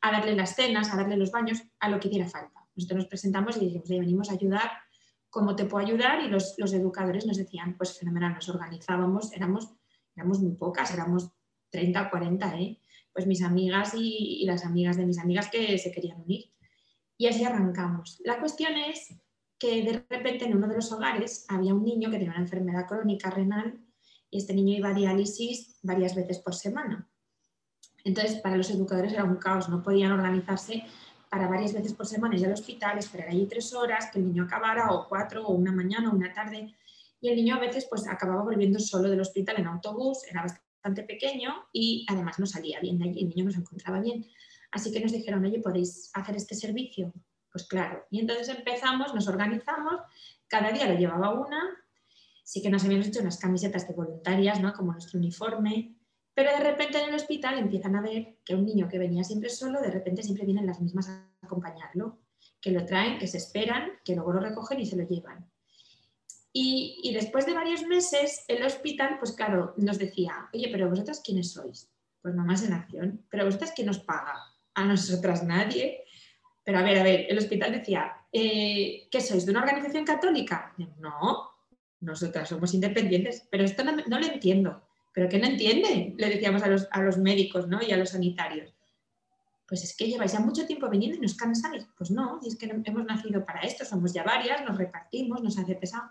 a 0.00 0.12
darle 0.12 0.34
las 0.34 0.54
cenas, 0.54 0.92
a 0.92 0.96
darle 0.96 1.16
los 1.16 1.30
baños, 1.30 1.62
a 1.78 1.88
lo 1.88 2.00
que 2.00 2.08
hiciera 2.08 2.28
falta. 2.28 2.66
Nosotros 2.74 2.98
nos 2.98 3.06
presentamos 3.08 3.56
y 3.56 3.60
dijimos, 3.60 3.88
venimos 3.88 4.30
a 4.30 4.34
ayudar, 4.34 4.70
¿cómo 5.28 5.56
te 5.56 5.64
puedo 5.64 5.84
ayudar? 5.84 6.22
Y 6.22 6.28
los, 6.28 6.54
los 6.58 6.72
educadores 6.72 7.26
nos 7.26 7.36
decían, 7.36 7.76
pues 7.76 7.98
fenomenal, 7.98 8.34
nos 8.34 8.48
organizábamos, 8.48 9.32
éramos 9.32 9.74
éramos 10.16 10.40
muy 10.40 10.52
pocas, 10.52 10.92
éramos 10.92 11.30
30 11.70 12.02
o 12.02 12.10
40, 12.10 12.60
¿eh? 12.60 12.80
pues 13.12 13.26
mis 13.26 13.42
amigas 13.42 13.94
y, 13.96 14.44
las 14.46 14.64
amigas 14.64 14.96
de 14.96 15.06
mis 15.06 15.18
amigas 15.18 15.48
que 15.50 15.78
se 15.78 15.90
querían 15.92 16.20
unir. 16.20 16.52
Y 17.16 17.26
así 17.26 17.44
arrancamos. 17.44 18.20
La 18.24 18.38
cuestión 18.38 18.76
es 18.76 19.14
que 19.60 19.82
de 19.84 20.04
repente 20.08 20.46
en 20.46 20.56
uno 20.56 20.66
de 20.66 20.74
los 20.74 20.90
hogares 20.90 21.44
había 21.48 21.74
un 21.74 21.84
niño 21.84 22.10
que 22.10 22.16
tenía 22.16 22.32
una 22.32 22.40
enfermedad 22.40 22.86
crónica 22.88 23.30
renal 23.30 23.78
y 24.30 24.38
este 24.38 24.54
niño 24.54 24.76
iba 24.76 24.88
a 24.88 24.94
diálisis 24.94 25.78
varias 25.82 26.16
veces 26.16 26.40
por 26.40 26.54
semana. 26.54 27.08
Entonces, 28.02 28.40
para 28.40 28.56
los 28.56 28.70
educadores 28.70 29.12
era 29.12 29.24
un 29.24 29.36
caos, 29.36 29.68
no 29.68 29.82
podían 29.82 30.10
organizarse 30.10 30.84
para 31.28 31.46
varias 31.46 31.74
veces 31.74 31.92
por 31.92 32.06
semana 32.06 32.36
ir 32.36 32.46
al 32.46 32.54
hospital, 32.54 32.98
esperar 32.98 33.28
allí 33.28 33.46
tres 33.46 33.72
horas, 33.72 34.10
que 34.10 34.18
el 34.18 34.26
niño 34.26 34.44
acabara, 34.44 34.90
o 34.90 35.06
cuatro, 35.08 35.46
o 35.46 35.52
una 35.52 35.70
mañana, 35.70 36.10
o 36.10 36.16
una 36.16 36.32
tarde 36.32 36.74
y 37.20 37.28
el 37.28 37.36
niño 37.36 37.56
a 37.56 37.58
veces 37.58 37.86
pues 37.88 38.06
acababa 38.08 38.42
volviendo 38.42 38.78
solo 38.78 39.10
del 39.10 39.20
hospital 39.20 39.56
en 39.58 39.66
autobús, 39.66 40.24
era 40.28 40.42
bastante 40.42 41.02
pequeño 41.02 41.66
y 41.72 42.06
además 42.08 42.38
no 42.38 42.46
salía 42.46 42.80
bien 42.80 42.98
de 42.98 43.10
allí, 43.10 43.20
el 43.20 43.28
niño 43.28 43.44
no 43.44 43.50
se 43.50 43.58
encontraba 43.58 44.00
bien. 44.00 44.26
Así 44.72 44.90
que 44.90 45.00
nos 45.00 45.12
dijeron, 45.12 45.44
oye, 45.44 45.60
¿podéis 45.60 46.10
hacer 46.14 46.36
este 46.36 46.54
servicio? 46.54 47.12
Pues 47.52 47.66
claro. 47.66 48.06
Y 48.10 48.20
entonces 48.20 48.48
empezamos, 48.48 49.14
nos 49.14 49.28
organizamos, 49.28 50.00
cada 50.48 50.70
día 50.70 50.88
lo 50.88 50.98
llevaba 50.98 51.32
una, 51.32 51.60
sí 52.44 52.62
que 52.62 52.70
nos 52.70 52.84
habíamos 52.84 53.08
hecho 53.08 53.20
unas 53.20 53.38
camisetas 53.38 53.86
de 53.86 53.94
voluntarias, 53.94 54.60
¿no? 54.60 54.72
Como 54.72 54.92
nuestro 54.92 55.18
uniforme, 55.18 55.94
pero 56.34 56.52
de 56.52 56.60
repente 56.60 56.98
en 56.98 57.10
el 57.10 57.14
hospital 57.14 57.58
empiezan 57.58 57.96
a 57.96 58.00
ver 58.00 58.38
que 58.44 58.54
un 58.54 58.64
niño 58.64 58.88
que 58.88 58.98
venía 58.98 59.24
siempre 59.24 59.50
solo, 59.50 59.80
de 59.80 59.90
repente 59.90 60.22
siempre 60.22 60.46
vienen 60.46 60.66
las 60.66 60.80
mismas 60.80 61.08
a 61.08 61.28
acompañarlo, 61.42 62.18
que 62.60 62.70
lo 62.70 62.84
traen, 62.84 63.18
que 63.18 63.26
se 63.26 63.38
esperan, 63.38 63.90
que 64.04 64.14
luego 64.14 64.32
lo 64.32 64.40
recogen 64.40 64.80
y 64.80 64.86
se 64.86 64.96
lo 64.96 65.06
llevan. 65.06 65.50
Y, 66.52 67.12
después 67.14 67.46
de 67.46 67.54
varios 67.54 67.86
meses, 67.86 68.44
el 68.48 68.64
hospital, 68.64 69.18
pues 69.18 69.32
claro, 69.32 69.74
nos 69.76 69.98
decía, 69.98 70.48
oye, 70.52 70.68
pero 70.72 70.88
vosotras 70.88 71.22
quiénes 71.24 71.52
sois? 71.52 71.88
Pues 72.22 72.34
mamás 72.34 72.64
en 72.64 72.72
acción, 72.72 73.24
pero 73.30 73.44
vosotras 73.44 73.72
quién 73.74 73.86
nos 73.86 74.00
paga? 74.00 74.34
A 74.74 74.84
nosotras 74.84 75.44
nadie. 75.44 75.99
Pero 76.70 76.78
a 76.78 76.84
ver, 76.84 76.98
a 77.00 77.02
ver, 77.02 77.26
el 77.28 77.36
hospital 77.36 77.72
decía, 77.72 78.12
eh, 78.30 79.08
¿qué 79.10 79.20
sois? 79.20 79.44
¿De 79.44 79.50
una 79.50 79.62
organización 79.62 80.04
católica? 80.04 80.72
No, 81.00 81.50
nosotras 81.98 82.48
somos 82.48 82.72
independientes, 82.74 83.44
pero 83.50 83.64
esto 83.64 83.82
no, 83.82 84.20
lo 84.20 84.24
entiendo. 84.24 84.80
¿Pero 85.12 85.28
qué 85.28 85.40
no 85.40 85.48
entiende? 85.48 86.14
Le 86.16 86.28
decíamos 86.28 86.62
a 86.62 86.68
los, 86.68 86.86
a 86.92 87.02
los 87.02 87.18
médicos 87.18 87.66
¿no? 87.66 87.80
y 87.82 87.90
a 87.90 87.96
los 87.96 88.10
sanitarios. 88.10 88.72
Pues 89.66 89.82
es 89.82 89.96
que 89.96 90.06
lleváis 90.06 90.30
ya 90.30 90.38
mucho 90.38 90.64
tiempo 90.64 90.88
viniendo 90.88 91.16
y 91.18 91.20
nos 91.22 91.34
cansáis. 91.34 91.88
Pues 91.98 92.12
no, 92.12 92.38
es 92.46 92.56
que 92.56 92.66
hemos 92.66 93.04
nacido 93.04 93.44
para 93.44 93.62
esto, 93.62 93.84
somos 93.84 94.12
ya 94.12 94.22
varias, 94.22 94.64
nos 94.64 94.78
repartimos, 94.78 95.42
nos 95.42 95.58
hace 95.58 95.74
pesado. 95.74 96.08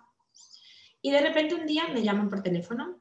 Y 1.01 1.11
de 1.11 1.21
repente 1.21 1.55
un 1.55 1.65
día 1.67 1.87
me 1.87 2.03
llaman 2.03 2.27
por 2.27 2.43
teléfono 2.43 2.99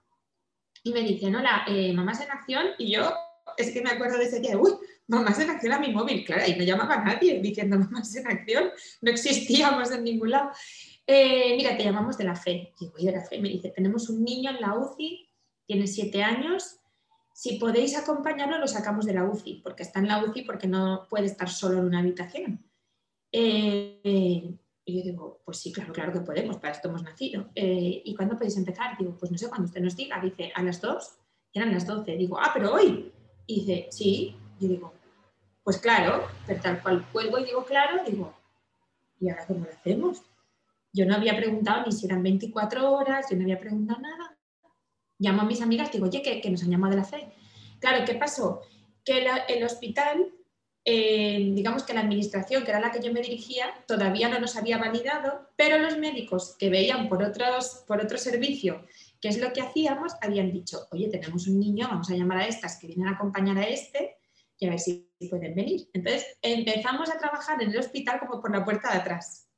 y 0.85 0.93
me 0.93 1.01
dicen, 1.01 1.35
hola, 1.35 1.65
eh, 1.67 1.93
mamás 1.93 2.21
en 2.21 2.31
acción. 2.31 2.67
Y 2.79 2.93
yo, 2.93 3.13
es 3.57 3.73
que 3.73 3.83
me 3.83 3.91
acuerdo 3.91 4.17
de 4.17 4.27
ese 4.27 4.39
día, 4.39 4.57
uy, 4.57 4.75
mamás 5.09 5.39
en 5.41 5.51
acción 5.51 5.73
a 5.73 5.81
mi 5.81 5.93
móvil. 5.93 6.25
Claro, 6.25 6.43
y 6.47 6.55
no 6.55 6.65
llamaba 6.65 7.03
nadie 7.03 7.41
diciendo 7.41 7.79
mamás 7.79 8.15
en 8.17 8.27
acción, 8.29 8.71
no 9.01 9.11
existíamos 9.11 9.91
en 9.91 10.05
ningún 10.05 10.31
lado. 10.31 10.51
Eh, 11.07 11.55
mira, 11.57 11.77
te 11.77 11.85
llamamos 11.85 12.17
de 12.19 12.25
la 12.25 12.37
fe. 12.37 12.75
Y 12.79 12.89
voy 12.89 13.05
de 13.05 13.13
la 13.13 13.25
fe. 13.25 13.41
Me 13.41 13.49
dice, 13.49 13.71
tenemos 13.71 14.09
un 14.11 14.23
niño 14.23 14.51
en 14.51 14.61
la 14.61 14.75
UCI, 14.75 15.29
tiene 15.67 15.87
siete 15.87 16.23
años. 16.23 16.81
Si 17.33 17.57
podéis 17.57 17.97
acompañarlo, 17.97 18.59
lo 18.59 18.69
sacamos 18.69 19.07
de 19.07 19.15
la 19.15 19.25
UCI, 19.25 19.61
porque 19.63 19.83
está 19.83 20.01
en 20.01 20.09
la 20.09 20.23
UCI 20.23 20.43
porque 20.43 20.67
no 20.67 21.07
puede 21.09 21.27
estar 21.27 21.49
solo 21.49 21.79
en 21.79 21.87
una 21.87 22.01
habitación. 22.01 22.65
Eh, 23.33 24.55
y 24.85 24.99
yo 24.99 25.05
digo, 25.05 25.41
pues 25.45 25.59
sí, 25.59 25.73
claro, 25.73 25.93
claro 25.93 26.13
que 26.13 26.21
podemos, 26.21 26.57
para 26.57 26.73
esto 26.73 26.89
hemos 26.89 27.03
nacido. 27.03 27.51
Eh, 27.55 28.03
¿Y 28.05 28.15
cuándo 28.15 28.37
podéis 28.37 28.57
empezar? 28.57 28.97
Digo, 28.99 29.17
pues 29.19 29.31
no 29.31 29.39
sé, 29.39 29.49
cuando 29.49 29.67
usted 29.67 29.81
nos 29.81 29.97
diga. 29.97 30.21
Dice, 30.21 30.51
a 30.55 30.63
las 30.63 30.81
dos, 30.81 31.19
eran 31.53 31.73
las 31.73 31.87
doce. 31.87 32.17
Digo, 32.17 32.39
ah, 32.39 32.51
pero 32.53 32.75
hoy. 32.75 33.13
Y 33.47 33.61
dice, 33.61 33.89
sí. 33.91 34.37
Yo 34.61 34.69
digo, 34.69 34.93
pues 35.69 35.77
claro, 35.77 36.27
pero 36.47 36.63
tal 36.63 36.81
cual 36.81 37.07
cuelgo 37.13 37.39
y 37.39 37.45
digo, 37.45 37.63
claro, 37.63 38.03
digo, 38.03 38.35
¿y 39.21 39.29
ahora 39.29 39.45
cómo 39.47 39.67
lo 39.67 39.71
hacemos? 39.71 40.23
Yo 40.95 41.05
no 41.05 41.15
había 41.15 41.37
preguntado 41.37 41.85
ni 41.85 41.93
si 41.93 42.07
eran 42.07 42.23
24 42.23 42.91
horas, 42.91 43.27
yo 43.31 43.37
no 43.37 43.43
había 43.43 43.61
preguntado 43.61 44.01
nada. 44.01 44.35
Llamo 45.19 45.43
a 45.43 45.45
mis 45.45 45.61
amigas, 45.61 45.93
digo, 45.93 46.07
oye, 46.07 46.23
que, 46.23 46.51
nos 46.51 46.63
han 46.63 46.71
llamado 46.71 46.93
de 46.93 47.01
la 47.03 47.05
fe. 47.05 47.35
Claro, 47.81 48.03
¿qué 48.07 48.15
pasó? 48.15 48.63
Que 49.05 49.27
el 49.47 49.63
hospital 49.63 50.33
eh, 50.87 51.53
digamos 51.55 51.83
que 51.83 51.93
la 51.93 52.01
administración, 52.01 52.65
que 52.65 52.71
era 52.71 52.81
la 52.81 52.91
que 52.91 53.03
yo 53.03 53.13
me 53.13 53.21
dirigía, 53.21 53.67
todavía 53.87 54.31
no 54.31 54.41
nos 54.41 54.57
había 54.57 54.79
validado, 54.79 55.51
pero 55.55 55.77
los 55.77 55.99
médicos 55.99 56.57
que 56.59 56.71
veían 56.71 57.11
por, 57.11 57.23
otros, 57.23 57.85
por 57.87 58.01
otro 58.01 58.17
servicio 58.17 58.87
qué 59.21 59.29
es 59.29 59.39
lo 59.39 59.53
que 59.53 59.61
hacíamos, 59.61 60.15
habían 60.23 60.51
dicho, 60.51 60.87
oye, 60.93 61.09
tenemos 61.09 61.47
un 61.47 61.61
niño, 61.61 61.89
vamos 61.91 62.09
a 62.09 62.15
llamar 62.15 62.39
a 62.39 62.47
estas 62.47 62.79
que 62.79 62.87
vienen 62.87 63.09
a 63.09 63.17
acompañar 63.17 63.59
a 63.59 63.67
este 63.67 64.18
y 64.59 64.67
a 64.67 64.71
ver 64.71 64.81
si 64.81 65.11
pueden 65.31 65.55
venir. 65.55 65.89
Entonces 65.93 66.27
empezamos 66.43 67.11
a 67.11 67.19
trabajar 67.19 67.63
en 67.63 67.71
el 67.71 67.79
hospital 67.79 68.21
como 68.21 68.41
por 68.41 68.51
la 68.51 68.65
puerta 68.65 68.91
de 68.93 68.99
atrás. 68.99 69.49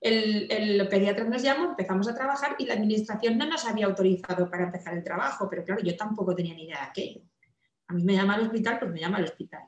El, 0.00 0.50
el, 0.50 0.88
pediatra 0.88 1.24
nos 1.24 1.42
llamó, 1.42 1.70
empezamos 1.70 2.08
a 2.08 2.14
trabajar 2.14 2.54
y 2.58 2.66
la 2.66 2.74
administración 2.74 3.36
no 3.36 3.46
nos 3.46 3.64
había 3.64 3.86
autorizado 3.86 4.48
para 4.48 4.64
empezar 4.64 4.94
el 4.94 5.02
trabajo, 5.02 5.48
pero 5.50 5.64
claro, 5.64 5.82
yo 5.82 5.96
tampoco 5.96 6.34
tenía 6.34 6.54
ni 6.54 6.64
idea 6.64 6.80
de 6.80 6.86
aquello. 6.86 7.22
A 7.88 7.94
mí 7.94 8.04
me 8.04 8.14
llama 8.14 8.34
al 8.34 8.42
hospital, 8.42 8.78
pues 8.78 8.92
me 8.92 9.00
llama 9.00 9.18
al 9.18 9.24
hospital. 9.24 9.62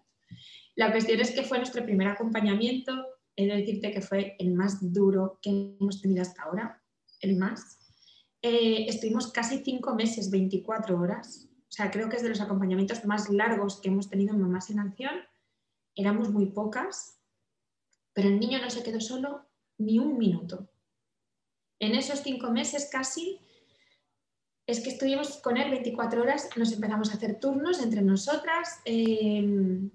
La 0.76 0.92
cuestión 0.92 1.20
es 1.20 1.32
que 1.32 1.42
fue 1.42 1.58
nuestro 1.58 1.84
primer 1.84 2.06
acompañamiento, 2.06 2.92
he 3.34 3.46
de 3.46 3.56
decirte 3.56 3.90
que 3.90 4.02
fue 4.02 4.36
el 4.38 4.52
más 4.52 4.92
duro 4.92 5.38
que 5.42 5.76
hemos 5.80 6.00
tenido 6.00 6.22
hasta 6.22 6.42
ahora, 6.42 6.82
el 7.20 7.36
más. 7.36 7.78
Eh, 8.42 8.86
estuvimos 8.88 9.32
casi 9.32 9.62
cinco 9.64 9.94
meses, 9.94 10.30
24 10.30 10.98
horas. 10.98 11.49
O 11.70 11.72
sea, 11.72 11.90
creo 11.90 12.08
que 12.08 12.16
es 12.16 12.22
de 12.22 12.28
los 12.28 12.40
acompañamientos 12.40 13.04
más 13.04 13.30
largos 13.30 13.80
que 13.80 13.88
hemos 13.88 14.10
tenido 14.10 14.34
en 14.34 14.40
Mamás 14.40 14.70
en 14.70 14.80
Acción. 14.80 15.14
Éramos 15.94 16.30
muy 16.30 16.46
pocas, 16.46 17.20
pero 18.12 18.28
el 18.28 18.40
niño 18.40 18.60
no 18.60 18.70
se 18.70 18.82
quedó 18.82 19.00
solo 19.00 19.46
ni 19.78 19.98
un 20.00 20.18
minuto. 20.18 20.68
En 21.78 21.94
esos 21.94 22.20
cinco 22.20 22.50
meses 22.50 22.88
casi 22.90 23.38
es 24.66 24.80
que 24.80 24.90
estuvimos 24.90 25.38
con 25.38 25.56
él 25.56 25.70
24 25.70 26.22
horas, 26.22 26.50
nos 26.56 26.72
empezamos 26.72 27.10
a 27.10 27.14
hacer 27.14 27.38
turnos 27.38 27.80
entre 27.80 28.02
nosotras. 28.02 28.80
Eh, 28.84 29.88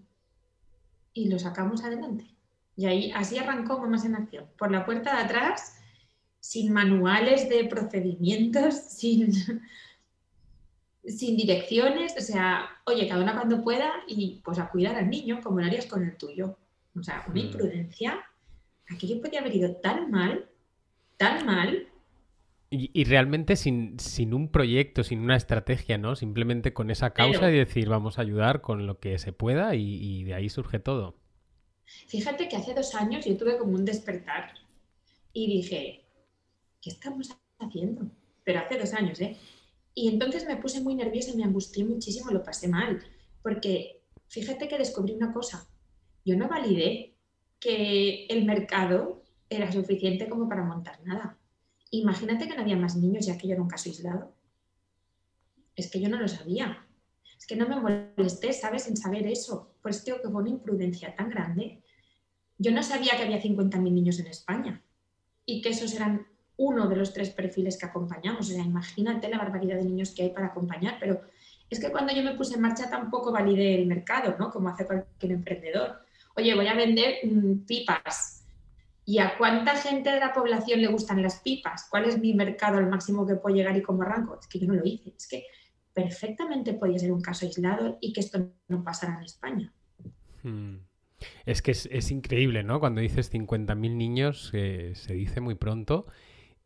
y 1.15 1.29
lo 1.29 1.39
sacamos 1.39 1.83
adelante. 1.83 2.29
Y 2.75 2.85
ahí 2.85 3.11
así 3.15 3.37
arrancó 3.37 3.79
Mamás 3.79 4.05
en 4.05 4.15
Acción, 4.15 4.47
por 4.57 4.71
la 4.71 4.85
puerta 4.85 5.15
de 5.15 5.23
atrás, 5.23 5.77
sin 6.39 6.71
manuales 6.71 7.49
de 7.49 7.65
procedimientos, 7.65 8.75
sin, 8.89 9.31
sin 11.07 11.37
direcciones, 11.37 12.15
o 12.17 12.21
sea, 12.21 12.69
oye, 12.85 13.07
cada 13.07 13.23
una 13.23 13.35
cuando 13.35 13.63
pueda 13.63 13.91
y 14.07 14.41
pues 14.43 14.59
a 14.59 14.69
cuidar 14.69 14.95
al 14.95 15.09
niño 15.09 15.39
como 15.43 15.59
lo 15.59 15.65
harías 15.65 15.85
con 15.85 16.03
el 16.03 16.17
tuyo. 16.17 16.57
O 16.97 17.03
sea, 17.03 17.23
una 17.27 17.41
mm. 17.41 17.45
imprudencia, 17.45 18.25
aquello 18.89 19.21
podía 19.21 19.41
haber 19.41 19.55
ido 19.55 19.75
tan 19.77 20.09
mal, 20.09 20.49
tan 21.17 21.45
mal. 21.45 21.87
Y, 22.71 23.05
realmente 23.05 23.55
sin, 23.55 23.97
un 24.33 24.49
proyecto, 24.49 25.03
sin 25.03 25.21
una 25.21 25.37
estrategia, 25.37 25.97
¿no? 25.97 26.15
Simplemente 26.15 26.73
con 26.73 26.89
esa 26.89 27.11
causa 27.11 27.49
y 27.49 27.57
decir, 27.57 27.87
vamos 27.87 28.17
a 28.17 28.21
ayudar 28.21 28.59
con 28.59 28.85
lo 28.85 28.99
que 28.99 29.17
se 29.17 29.31
pueda 29.31 29.75
y, 29.75 30.23
de 30.25 30.33
ahí 30.33 30.49
surge 30.49 30.79
todo. 30.79 31.15
Fíjate 32.07 32.49
que 32.49 32.57
hace 32.57 32.73
dos 32.73 32.93
años 32.95 33.23
yo 33.23 33.37
tuve 33.37 33.57
como 33.57 33.75
un 33.75 33.85
despertar 33.85 34.55
y 35.31 35.47
dije, 35.47 36.03
¿qué 36.81 36.89
estamos 36.89 37.29
haciendo? 37.59 38.09
Pero 38.43 38.59
hace 38.59 38.77
dos 38.77 38.93
años, 38.93 39.21
¿eh? 39.21 39.37
Y 39.97 40.09
entonces 40.09 40.45
me 40.45 40.57
puse 40.57 40.81
muy 40.81 40.93
nerviosa 40.93 41.31
me 41.35 41.45
angustié 41.45 41.85
muchísimo, 41.85 42.29
lo 42.29 42.43
pasé 42.43 42.67
mal, 42.67 43.01
porque 43.41 44.03
fíjate 44.27 44.67
que 44.67 44.77
descubrí 44.77 45.13
una 45.13 45.33
cosa. 45.33 45.69
Yo 46.25 46.35
no 46.35 46.49
validé 46.49 47.15
que 47.59 48.25
el 48.25 48.43
mercado 48.45 49.23
era 49.49 49.71
suficiente 49.71 50.27
como 50.27 50.49
para 50.49 50.65
montar 50.65 50.99
nada. 51.05 51.39
Imagínate 51.91 52.47
que 52.47 52.55
no 52.55 52.61
había 52.61 52.75
más 52.75 52.97
niños 52.97 53.25
ya 53.25 53.37
que 53.37 53.47
yo 53.47 53.53
era 53.53 53.61
un 53.61 53.69
caso 53.69 53.89
aislado. 53.89 54.35
Es 55.75 55.89
que 55.89 56.01
yo 56.01 56.09
no 56.09 56.19
lo 56.19 56.27
sabía. 56.27 56.85
Es 57.37 57.47
que 57.47 57.55
no 57.55 57.67
me 57.67 57.79
molesté, 57.79 58.51
¿sabes? 58.51 58.87
En 58.87 58.97
saber 58.97 59.25
eso. 59.27 59.75
Por 59.81 59.91
eso 59.91 60.03
digo 60.05 60.21
que 60.21 60.29
fue 60.29 60.41
una 60.41 60.49
imprudencia 60.49 61.15
tan 61.15 61.29
grande. 61.29 61.83
Yo 62.57 62.71
no 62.71 62.83
sabía 62.83 63.15
que 63.15 63.23
había 63.23 63.41
50.000 63.41 63.79
niños 63.91 64.19
en 64.19 64.27
España 64.27 64.83
y 65.45 65.61
que 65.61 65.69
esos 65.69 65.93
eran 65.93 66.27
uno 66.57 66.87
de 66.87 66.95
los 66.95 67.13
tres 67.13 67.29
perfiles 67.29 67.77
que 67.77 67.85
acompañamos. 67.85 68.49
O 68.49 68.53
sea, 68.53 68.63
imagínate 68.63 69.29
la 69.29 69.37
barbaridad 69.37 69.77
de 69.77 69.85
niños 69.85 70.11
que 70.11 70.23
hay 70.23 70.29
para 70.29 70.47
acompañar, 70.47 70.97
pero 70.99 71.21
es 71.69 71.79
que 71.79 71.91
cuando 71.91 72.13
yo 72.13 72.23
me 72.23 72.35
puse 72.35 72.55
en 72.55 72.61
marcha 72.61 72.89
tampoco 72.89 73.31
validé 73.31 73.75
el 73.75 73.87
mercado, 73.87 74.35
¿no? 74.39 74.51
Como 74.51 74.69
hace 74.69 74.85
cualquier 74.85 75.31
emprendedor. 75.31 75.99
Oye, 76.35 76.53
voy 76.55 76.67
a 76.67 76.75
vender 76.75 77.15
mm, 77.23 77.65
pipas 77.65 78.45
¿Y 79.05 79.19
a 79.19 79.37
cuánta 79.37 79.75
gente 79.75 80.09
de 80.11 80.19
la 80.19 80.33
población 80.33 80.81
le 80.81 80.87
gustan 80.87 81.21
las 81.21 81.39
pipas? 81.41 81.87
¿Cuál 81.89 82.05
es 82.05 82.19
mi 82.19 82.33
mercado 82.33 82.79
al 82.79 82.89
máximo 82.89 83.25
que 83.25 83.35
puedo 83.35 83.55
llegar 83.55 83.77
y 83.77 83.83
cómo 83.83 84.01
arranco? 84.01 84.39
Es 84.39 84.47
que 84.47 84.57
yo 84.57 84.67
no 84.67 84.73
lo 84.73 84.83
hice. 84.83 85.13
Es 85.15 85.27
que 85.27 85.45
perfectamente 85.93 86.73
podía 86.73 86.97
ser 86.97 87.11
un 87.11 87.21
caso 87.21 87.45
aislado 87.45 87.99
y 88.01 88.13
que 88.13 88.21
esto 88.21 88.49
no 88.67 88.83
pasara 88.83 89.17
en 89.17 89.23
España. 89.23 89.73
Hmm. 90.41 90.77
Es 91.45 91.61
que 91.61 91.71
es, 91.71 92.11
increíble, 92.11 92.63
¿no? 92.63 92.79
Cuando 92.79 92.99
dices 92.99 93.31
50.000 93.31 93.95
niños, 93.95 94.49
se 94.49 95.13
dice 95.13 95.39
muy 95.39 95.55
pronto 95.55 96.07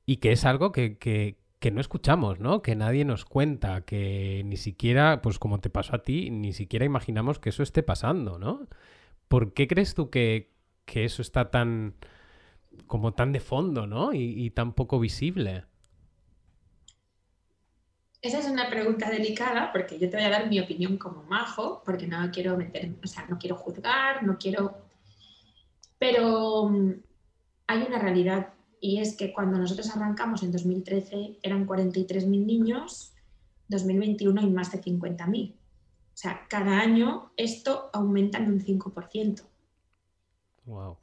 y 0.10 0.18
que 0.18 0.32
es 0.32 0.44
algo 0.44 0.72
que, 0.72 0.98
que, 0.98 1.72
no 1.72 1.80
escuchamos, 1.80 2.40
¿no? 2.40 2.64
Que 2.64 2.76
nadie 2.76 3.06
nos 3.06 3.26
cuenta, 3.26 3.82
que 3.82 4.42
ni 4.44 4.58
siquiera, 4.58 5.22
pues 5.22 5.38
como 5.38 5.60
te 5.60 5.70
pasó 5.70 5.96
a 5.96 6.02
ti, 6.02 6.32
ni 6.32 6.52
siquiera 6.52 6.84
imaginamos 6.84 7.38
que 7.38 7.50
eso 7.50 7.62
esté 7.62 7.84
pasando, 7.84 8.40
¿no? 8.40 8.68
¿Por 9.28 9.54
qué 9.54 9.68
crees 9.68 9.94
tú 9.94 10.10
que, 10.10 10.52
que 10.86 11.06
eso 11.06 11.22
está 11.22 11.52
tan 11.52 11.94
como 12.88 13.14
tan 13.14 13.32
de 13.32 13.40
fondo, 13.40 13.86
¿no? 13.86 14.12
Y, 14.12 14.50
tan 14.50 14.74
poco 14.74 15.00
visible. 15.00 15.66
Esa 18.24 18.40
es 18.40 18.48
una 18.48 18.68
pregunta 18.68 19.12
delicada 19.12 19.72
porque 19.72 20.00
yo 20.00 20.10
te 20.10 20.18
voy 20.18 20.26
a 20.26 20.32
dar 20.32 20.50
mi 20.50 20.60
opinión 20.60 20.98
como 20.98 21.22
majo, 21.22 21.84
porque 21.86 22.08
no 22.08 22.32
quiero 22.32 22.58
meter, 22.58 22.96
o 23.04 23.06
sea, 23.06 23.28
no 23.30 23.38
quiero 23.38 23.58
juzgar, 23.58 24.24
no 24.24 24.40
quiero. 24.40 24.76
Pero 26.00 26.68
mm, 26.68 26.94
hay 27.68 27.84
una 27.84 28.00
realidad 28.00 28.54
y 28.82 29.00
es 29.00 29.16
que 29.16 29.34
cuando 29.34 29.58
nosotros 29.58 29.90
arrancamos 29.96 30.44
en 30.44 30.52
2013 30.52 31.40
eran 31.42 31.68
43.000 31.68 32.46
niños, 32.46 33.14
2021 33.68 34.42
hay 34.42 34.50
más 34.50 34.72
de 34.72 34.82
50.000. 34.82 35.54
O 35.54 35.56
sea, 36.14 36.48
cada 36.50 36.80
año 36.80 37.32
esto 37.38 37.90
aumenta 37.94 38.38
en 38.38 38.52
un 38.52 38.60
5%. 38.60 39.42
Wow 40.66 40.98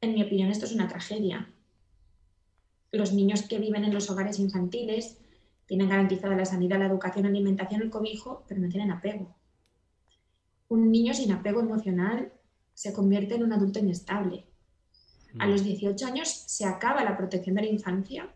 en 0.00 0.14
mi 0.14 0.22
opinión, 0.22 0.50
esto 0.50 0.64
es 0.64 0.72
una 0.72 0.88
tragedia. 0.88 1.50
los 2.92 3.12
niños 3.12 3.42
que 3.42 3.58
viven 3.58 3.84
en 3.84 3.94
los 3.94 4.10
hogares 4.10 4.40
infantiles 4.40 5.18
tienen 5.66 5.88
garantizada 5.88 6.34
la 6.34 6.44
sanidad, 6.44 6.80
la 6.80 6.86
educación, 6.86 7.22
la 7.22 7.28
alimentación, 7.28 7.82
el 7.82 7.90
cobijo, 7.90 8.44
pero 8.48 8.60
no 8.60 8.68
tienen 8.68 8.90
apego. 8.90 9.32
Un 10.68 10.90
niño 10.90 11.14
sin 11.14 11.30
apego 11.30 11.60
emocional 11.60 12.32
se 12.74 12.92
convierte 12.92 13.36
en 13.36 13.44
un 13.44 13.52
adulto 13.52 13.78
inestable. 13.78 14.44
A 15.38 15.46
los 15.46 15.62
18 15.62 16.06
años 16.06 16.28
se 16.28 16.64
acaba 16.64 17.04
la 17.04 17.16
protección 17.16 17.54
de 17.56 17.62
la 17.62 17.68
infancia 17.68 18.34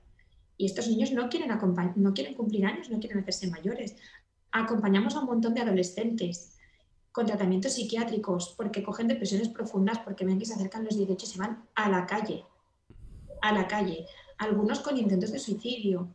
y 0.57 0.67
estos 0.67 0.89
niños 0.89 1.13
no 1.13 1.29
quieren, 1.29 1.51
no 1.97 2.15
quieren 2.15 2.35
cumplir 2.35 2.67
años, 2.67 2.91
no 2.91 3.01
quieren 3.01 3.19
hacerse 3.19 3.49
mayores. 3.49 3.97
Acompañamos 4.53 5.15
a 5.15 5.21
un 5.21 5.27
montón 5.27 5.55
de 5.55 5.63
adolescentes 5.63 6.57
con 7.11 7.27
tratamientos 7.27 7.75
psiquiátricos 7.75 8.55
porque 8.57 8.83
cogen 8.83 9.09
depresiones 9.09 9.49
profundas, 9.49 9.99
porque 10.01 10.25
ven 10.25 10.39
que 10.39 10.47
se 10.47 10.55
acercan 10.55 10.85
los 10.85 10.97
18 10.97 11.25
y 11.25 11.29
se 11.29 11.39
van 11.39 11.65
a 11.75 11.89
la 11.89 12.07
calle. 12.07 12.45
A 13.43 13.53
la 13.53 13.67
calle. 13.67 14.07
Algunos 14.39 14.81
con 14.81 14.97
intentos 14.97 15.33
de 15.33 15.39
suicidio. 15.39 16.09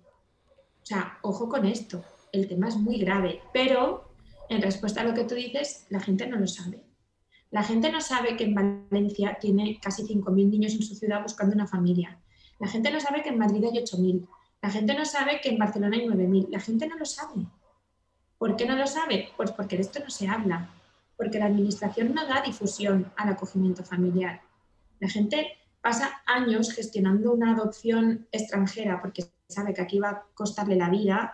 O 0.81 0.85
sea, 0.85 1.17
ojo 1.21 1.49
con 1.49 1.65
esto. 1.65 2.03
El 2.31 2.47
tema 2.47 2.67
es 2.67 2.77
muy 2.77 2.97
grave. 2.97 3.41
Pero 3.53 4.13
en 4.49 4.61
respuesta 4.61 5.01
a 5.01 5.03
lo 5.03 5.13
que 5.13 5.25
tú 5.25 5.35
dices, 5.35 5.85
la 5.89 5.99
gente 5.99 6.27
no 6.27 6.37
lo 6.37 6.47
sabe. 6.47 6.88
La 7.51 7.63
gente 7.63 7.91
no 7.91 7.99
sabe 7.99 8.37
que 8.37 8.43
en 8.43 8.53
Valencia 8.53 9.37
tiene 9.39 9.79
casi 9.81 10.03
5.000 10.03 10.49
niños 10.49 10.73
en 10.73 10.83
su 10.83 10.93
ciudad 10.95 11.23
buscando 11.23 11.55
una 11.55 11.67
familia. 11.67 12.19
La 12.59 12.67
gente 12.67 12.91
no 12.91 12.99
sabe 12.99 13.23
que 13.23 13.29
en 13.29 13.39
Madrid 13.39 13.63
hay 13.63 13.83
8.000. 13.83 14.27
La 14.61 14.69
gente 14.69 14.93
no 14.93 15.05
sabe 15.05 15.39
que 15.41 15.49
en 15.49 15.57
Barcelona 15.57 15.97
hay 15.97 16.05
9.000. 16.05 16.49
La 16.49 16.59
gente 16.59 16.87
no 16.87 16.97
lo 16.97 17.05
sabe. 17.05 17.47
¿Por 18.37 18.55
qué 18.55 18.65
no 18.65 18.75
lo 18.75 18.85
sabe? 18.85 19.29
Pues 19.35 19.51
porque 19.51 19.77
de 19.77 19.81
esto 19.81 19.99
no 19.99 20.09
se 20.09 20.27
habla. 20.27 20.69
Porque 21.17 21.39
la 21.39 21.45
administración 21.45 22.13
no 22.13 22.27
da 22.27 22.41
difusión 22.41 23.11
al 23.17 23.29
acogimiento 23.29 23.83
familiar. 23.83 24.41
La 24.99 25.09
gente 25.09 25.57
pasa 25.81 26.21
años 26.25 26.71
gestionando 26.71 27.33
una 27.33 27.53
adopción 27.53 28.27
extranjera 28.31 29.01
porque 29.01 29.31
sabe 29.47 29.73
que 29.73 29.81
aquí 29.81 29.99
va 29.99 30.09
a 30.09 30.25
costarle 30.33 30.75
la 30.75 30.89
vida, 30.89 31.33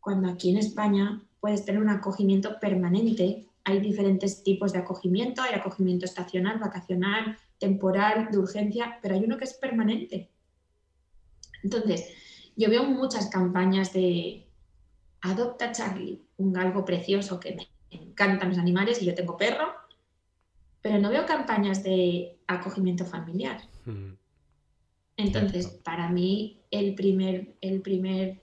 cuando 0.00 0.28
aquí 0.28 0.50
en 0.50 0.58
España 0.58 1.22
puedes 1.40 1.64
tener 1.64 1.80
un 1.80 1.88
acogimiento 1.88 2.58
permanente 2.60 3.48
hay 3.64 3.80
diferentes 3.80 4.42
tipos 4.42 4.72
de 4.72 4.80
acogimiento, 4.80 5.42
hay 5.42 5.54
acogimiento 5.54 6.04
estacional, 6.04 6.58
vacacional, 6.58 7.36
temporal, 7.58 8.28
de 8.30 8.38
urgencia, 8.38 8.98
pero 9.00 9.14
hay 9.14 9.24
uno 9.24 9.36
que 9.36 9.44
es 9.44 9.54
permanente. 9.54 10.30
Entonces, 11.62 12.12
yo 12.56 12.68
veo 12.68 12.84
muchas 12.84 13.30
campañas 13.30 13.92
de 13.92 14.48
adopta 15.20 15.70
Charlie, 15.70 16.22
un 16.38 16.52
galgo 16.52 16.84
precioso 16.84 17.38
que 17.38 17.54
me 17.54 17.68
encantan 17.90 18.48
los 18.48 18.58
animales 18.58 19.00
y 19.00 19.06
yo 19.06 19.14
tengo 19.14 19.36
perro, 19.36 19.72
pero 20.80 20.98
no 20.98 21.10
veo 21.10 21.24
campañas 21.24 21.84
de 21.84 22.38
acogimiento 22.48 23.04
familiar. 23.04 23.62
Hmm. 23.84 24.14
Entonces, 25.16 25.68
para 25.68 26.08
mí, 26.08 26.62
el 26.72 26.96
primer, 26.96 27.54
el 27.60 27.80
primer, 27.80 28.42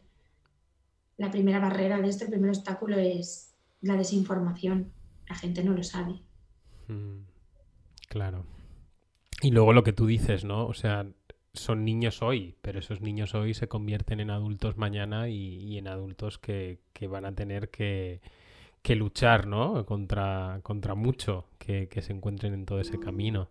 la 1.18 1.30
primera 1.30 1.60
barrera 1.60 2.00
de 2.00 2.08
este, 2.08 2.24
el 2.26 2.30
primer 2.30 2.52
obstáculo 2.52 2.98
es 2.98 3.54
la 3.82 3.98
desinformación 3.98 4.94
la 5.30 5.36
gente 5.36 5.64
no 5.64 5.74
lo 5.74 5.84
sabe. 5.84 6.16
Mm, 6.88 7.22
claro. 8.10 8.46
Y 9.42 9.52
luego 9.52 9.72
lo 9.72 9.84
que 9.84 9.94
tú 9.94 10.08
dices, 10.08 10.44
¿no? 10.44 10.66
O 10.66 10.74
sea, 10.74 11.08
son 11.54 11.86
niños 11.86 12.22
hoy, 12.22 12.56
pero 12.62 12.80
esos 12.80 13.00
niños 13.00 13.36
hoy 13.36 13.54
se 13.54 13.68
convierten 13.68 14.20
en 14.20 14.32
adultos 14.32 14.78
mañana 14.78 15.30
y, 15.30 15.78
en 15.78 15.88
adultos 15.88 16.40
que, 16.40 16.80
van 17.08 17.26
a 17.26 17.34
tener 17.34 17.70
que, 17.70 18.22
luchar, 18.96 19.46
¿no? 19.46 19.86
Contra, 19.86 20.60
contra 20.64 20.96
mucho 20.96 21.46
que, 21.60 21.88
que 21.88 22.02
se 22.02 22.12
encuentren 22.12 22.54
en 22.54 22.66
todo 22.66 22.82
ese 22.82 23.00
camino. 23.00 23.50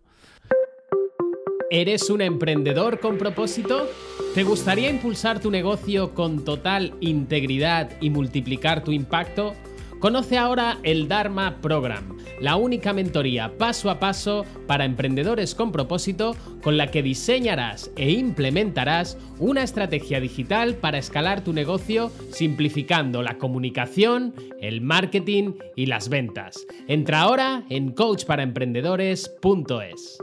¿Eres 1.71 2.09
un 2.09 2.21
emprendedor 2.21 2.99
con 2.99 3.17
propósito? 3.17 3.87
¿Te 4.35 4.43
gustaría 4.43 4.89
impulsar 4.89 5.39
tu 5.39 5.49
negocio 5.49 6.13
con 6.13 6.43
total 6.43 6.95
integridad 6.99 7.91
y 8.01 8.09
multiplicar 8.09 8.83
tu 8.83 8.91
impacto? 8.91 9.55
Conoce 9.99 10.37
ahora 10.37 10.79
el 10.83 11.09
Dharma 11.09 11.59
Program, 11.59 12.17
la 12.39 12.55
única 12.55 12.93
mentoría 12.93 13.57
paso 13.57 13.89
a 13.89 13.99
paso 13.99 14.45
para 14.65 14.85
emprendedores 14.85 15.55
con 15.55 15.73
propósito 15.73 16.37
con 16.63 16.77
la 16.77 16.87
que 16.87 17.03
diseñarás 17.03 17.91
e 17.97 18.11
implementarás 18.11 19.17
una 19.39 19.61
estrategia 19.61 20.21
digital 20.21 20.75
para 20.75 20.99
escalar 20.99 21.43
tu 21.43 21.51
negocio 21.51 22.13
simplificando 22.31 23.21
la 23.21 23.37
comunicación, 23.37 24.33
el 24.61 24.79
marketing 24.79 25.55
y 25.75 25.87
las 25.87 26.07
ventas. 26.07 26.65
Entra 26.87 27.19
ahora 27.19 27.65
en 27.69 27.91
coachparaemprendedores.es. 27.91 30.17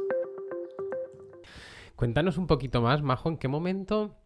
Cuéntanos 1.96 2.38
un 2.38 2.46
poquito 2.46 2.80
más, 2.80 3.02
Majo, 3.02 3.28
en 3.28 3.36
qué 3.36 3.48
momento 3.48 4.16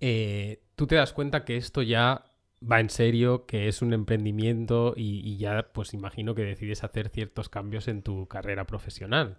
eh, 0.00 0.62
tú 0.76 0.86
te 0.86 0.94
das 0.94 1.12
cuenta 1.12 1.44
que 1.44 1.58
esto 1.58 1.82
ya 1.82 2.24
va 2.70 2.80
en 2.80 2.90
serio, 2.90 3.46
que 3.46 3.68
es 3.68 3.82
un 3.82 3.92
emprendimiento 3.92 4.94
y, 4.96 5.36
ya 5.36 5.72
pues 5.72 5.94
imagino 5.94 6.34
que 6.34 6.42
decides 6.42 6.84
hacer 6.84 7.08
ciertos 7.08 7.48
cambios 7.48 7.88
en 7.88 8.02
tu 8.02 8.26
carrera 8.26 8.66
profesional. 8.66 9.38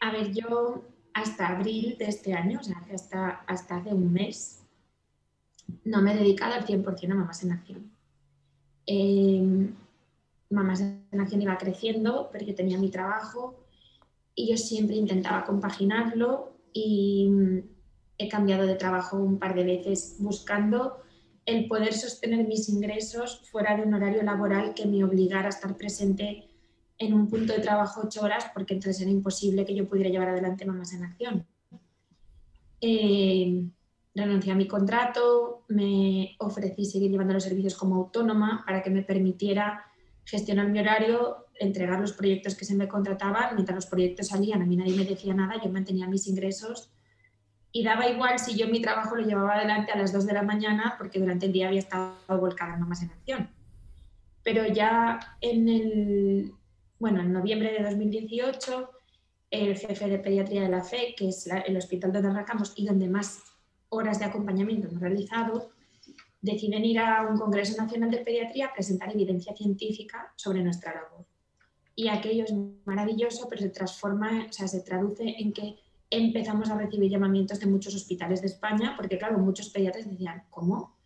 A 0.00 0.12
ver, 0.12 0.32
yo 0.32 0.84
hasta 1.12 1.48
abril 1.48 1.96
de 1.98 2.06
este 2.06 2.34
año, 2.34 2.60
o 2.60 2.62
sea, 2.62 2.76
hasta, 2.92 3.28
hasta 3.46 3.76
hace 3.76 3.92
un 3.92 4.12
mes, 4.12 4.62
no 5.84 6.00
me 6.02 6.12
he 6.12 6.16
dedicado 6.16 6.54
al 6.54 6.66
100% 6.66 7.10
a 7.10 7.14
Mamás 7.14 7.42
en 7.44 7.52
Acción. 7.52 7.90
Eh, 8.86 9.70
Mamás 10.50 10.80
en 10.80 11.20
Acción 11.20 11.42
iba 11.42 11.58
creciendo, 11.58 12.30
yo 12.32 12.54
tenía 12.54 12.78
mi 12.78 12.90
trabajo 12.90 13.64
y 14.34 14.50
yo 14.50 14.56
siempre 14.56 14.96
intentaba 14.96 15.44
compaginarlo 15.44 16.52
y 16.72 17.62
he 18.20 18.28
cambiado 18.28 18.66
de 18.66 18.74
trabajo 18.74 19.16
un 19.16 19.38
par 19.38 19.54
de 19.54 19.64
veces 19.64 20.16
buscando 20.18 20.98
el 21.46 21.66
poder 21.68 21.94
sostener 21.94 22.46
mis 22.46 22.68
ingresos 22.68 23.48
fuera 23.50 23.76
de 23.76 23.82
un 23.82 23.94
horario 23.94 24.22
laboral 24.22 24.74
que 24.74 24.86
me 24.86 25.02
obligara 25.02 25.46
a 25.46 25.48
estar 25.48 25.74
presente 25.76 26.50
en 26.98 27.14
un 27.14 27.30
punto 27.30 27.54
de 27.54 27.60
trabajo 27.60 28.02
ocho 28.04 28.20
horas, 28.20 28.50
porque 28.52 28.74
entonces 28.74 29.00
era 29.00 29.10
imposible 29.10 29.64
que 29.64 29.74
yo 29.74 29.88
pudiera 29.88 30.10
llevar 30.10 30.28
adelante 30.28 30.66
Mamás 30.66 30.92
en 30.92 31.04
Acción. 31.04 31.46
Eh, 32.82 33.64
renuncié 34.14 34.52
a 34.52 34.54
mi 34.54 34.68
contrato, 34.68 35.64
me 35.68 36.36
ofrecí 36.40 36.84
seguir 36.84 37.10
llevando 37.10 37.32
los 37.32 37.44
servicios 37.44 37.74
como 37.74 37.96
autónoma 37.96 38.64
para 38.66 38.82
que 38.82 38.90
me 38.90 39.02
permitiera 39.02 39.86
gestionar 40.26 40.68
mi 40.68 40.78
horario, 40.78 41.46
entregar 41.58 41.98
los 41.98 42.12
proyectos 42.12 42.54
que 42.54 42.66
se 42.66 42.74
me 42.74 42.86
contrataban, 42.86 43.54
mientras 43.54 43.76
los 43.76 43.86
proyectos 43.86 44.28
salían, 44.28 44.60
a 44.60 44.66
mí 44.66 44.76
nadie 44.76 44.94
me 44.94 45.06
decía 45.06 45.32
nada, 45.32 45.54
yo 45.62 45.70
mantenía 45.70 46.06
mis 46.06 46.26
ingresos 46.26 46.92
y 47.72 47.84
daba 47.84 48.08
igual 48.08 48.38
si 48.38 48.56
yo 48.56 48.66
mi 48.68 48.80
trabajo 48.80 49.16
lo 49.16 49.22
llevaba 49.22 49.54
adelante 49.54 49.92
a 49.92 49.98
las 49.98 50.12
2 50.12 50.26
de 50.26 50.32
la 50.32 50.42
mañana 50.42 50.94
porque 50.98 51.20
durante 51.20 51.46
el 51.46 51.52
día 51.52 51.68
había 51.68 51.80
estado 51.80 52.14
volcada 52.28 52.74
en 52.74 52.88
más 52.88 53.02
en 53.02 53.10
acción. 53.10 53.50
Pero 54.42 54.66
ya 54.66 55.20
en 55.40 55.68
el, 55.68 56.52
bueno, 56.98 57.20
en 57.20 57.32
noviembre 57.32 57.72
de 57.72 57.82
2018, 57.84 58.90
el 59.50 59.76
jefe 59.76 60.08
de 60.08 60.18
pediatría 60.18 60.62
de 60.62 60.68
la 60.68 60.82
FE, 60.82 61.14
que 61.16 61.28
es 61.28 61.46
el 61.46 61.76
hospital 61.76 62.12
donde 62.12 62.28
arrancamos 62.28 62.72
y 62.76 62.86
donde 62.86 63.08
más 63.08 63.42
horas 63.88 64.18
de 64.18 64.24
acompañamiento 64.24 64.88
hemos 64.88 65.00
realizado, 65.00 65.70
deciden 66.40 66.84
ir 66.84 66.98
a 66.98 67.26
un 67.28 67.38
Congreso 67.38 67.80
Nacional 67.80 68.10
de 68.10 68.18
Pediatría 68.18 68.66
a 68.66 68.72
presentar 68.72 69.12
evidencia 69.12 69.54
científica 69.54 70.32
sobre 70.36 70.62
nuestra 70.62 70.94
labor. 70.94 71.26
Y 71.94 72.08
aquello 72.08 72.44
es 72.44 72.54
maravilloso, 72.84 73.46
pero 73.48 73.60
se 73.60 73.68
transforma, 73.68 74.46
o 74.48 74.52
sea, 74.52 74.66
se 74.66 74.80
traduce 74.80 75.24
en 75.38 75.52
que 75.52 75.76
empezamos 76.10 76.68
a 76.70 76.76
recibir 76.76 77.10
llamamientos 77.10 77.60
de 77.60 77.66
muchos 77.66 77.94
hospitales 77.94 78.40
de 78.40 78.48
España, 78.48 78.94
porque 78.96 79.16
claro, 79.16 79.38
muchos 79.38 79.70
pediatras 79.70 80.10
decían, 80.10 80.42
¿cómo? 80.50 80.96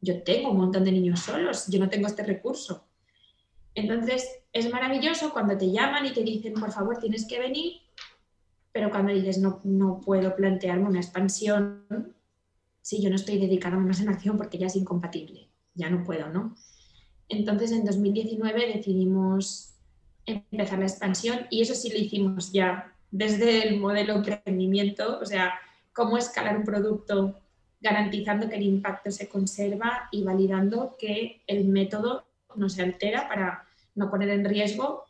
Yo 0.00 0.22
tengo 0.22 0.50
un 0.50 0.56
montón 0.56 0.84
de 0.84 0.92
niños 0.92 1.20
solos, 1.20 1.66
yo 1.68 1.78
no 1.78 1.90
tengo 1.90 2.06
este 2.06 2.22
recurso. 2.22 2.88
Entonces, 3.74 4.26
es 4.52 4.70
maravilloso 4.72 5.32
cuando 5.32 5.56
te 5.58 5.70
llaman 5.70 6.06
y 6.06 6.12
te 6.12 6.22
dicen, 6.22 6.54
por 6.54 6.72
favor, 6.72 6.98
tienes 6.98 7.26
que 7.26 7.38
venir, 7.38 7.74
pero 8.72 8.90
cuando 8.90 9.12
dices, 9.12 9.38
no, 9.38 9.60
no 9.64 10.00
puedo 10.00 10.34
plantearme 10.34 10.88
una 10.88 11.00
expansión 11.00 12.14
si 12.80 13.02
yo 13.02 13.10
no 13.10 13.16
estoy 13.16 13.38
dedicada 13.38 13.76
más 13.76 14.00
en 14.00 14.08
acción 14.08 14.38
porque 14.38 14.58
ya 14.58 14.68
es 14.68 14.76
incompatible, 14.76 15.50
ya 15.74 15.90
no 15.90 16.04
puedo, 16.04 16.28
¿no? 16.28 16.54
Entonces, 17.28 17.72
en 17.72 17.84
2019 17.84 18.74
decidimos 18.74 19.74
empezar 20.24 20.78
la 20.78 20.86
expansión 20.86 21.46
y 21.50 21.60
eso 21.60 21.74
sí 21.74 21.90
lo 21.90 21.98
hicimos 21.98 22.52
ya 22.52 22.95
desde 23.16 23.66
el 23.66 23.80
modelo 23.80 24.16
emprendimiento, 24.16 25.18
o 25.20 25.24
sea, 25.24 25.54
cómo 25.94 26.18
escalar 26.18 26.58
un 26.58 26.64
producto 26.64 27.40
garantizando 27.80 28.46
que 28.48 28.56
el 28.56 28.62
impacto 28.62 29.10
se 29.10 29.26
conserva 29.26 30.08
y 30.12 30.22
validando 30.22 30.96
que 30.98 31.40
el 31.46 31.64
método 31.64 32.26
no 32.56 32.68
se 32.68 32.82
altera 32.82 33.26
para 33.26 33.64
no 33.94 34.10
poner 34.10 34.28
en 34.28 34.44
riesgo 34.44 35.04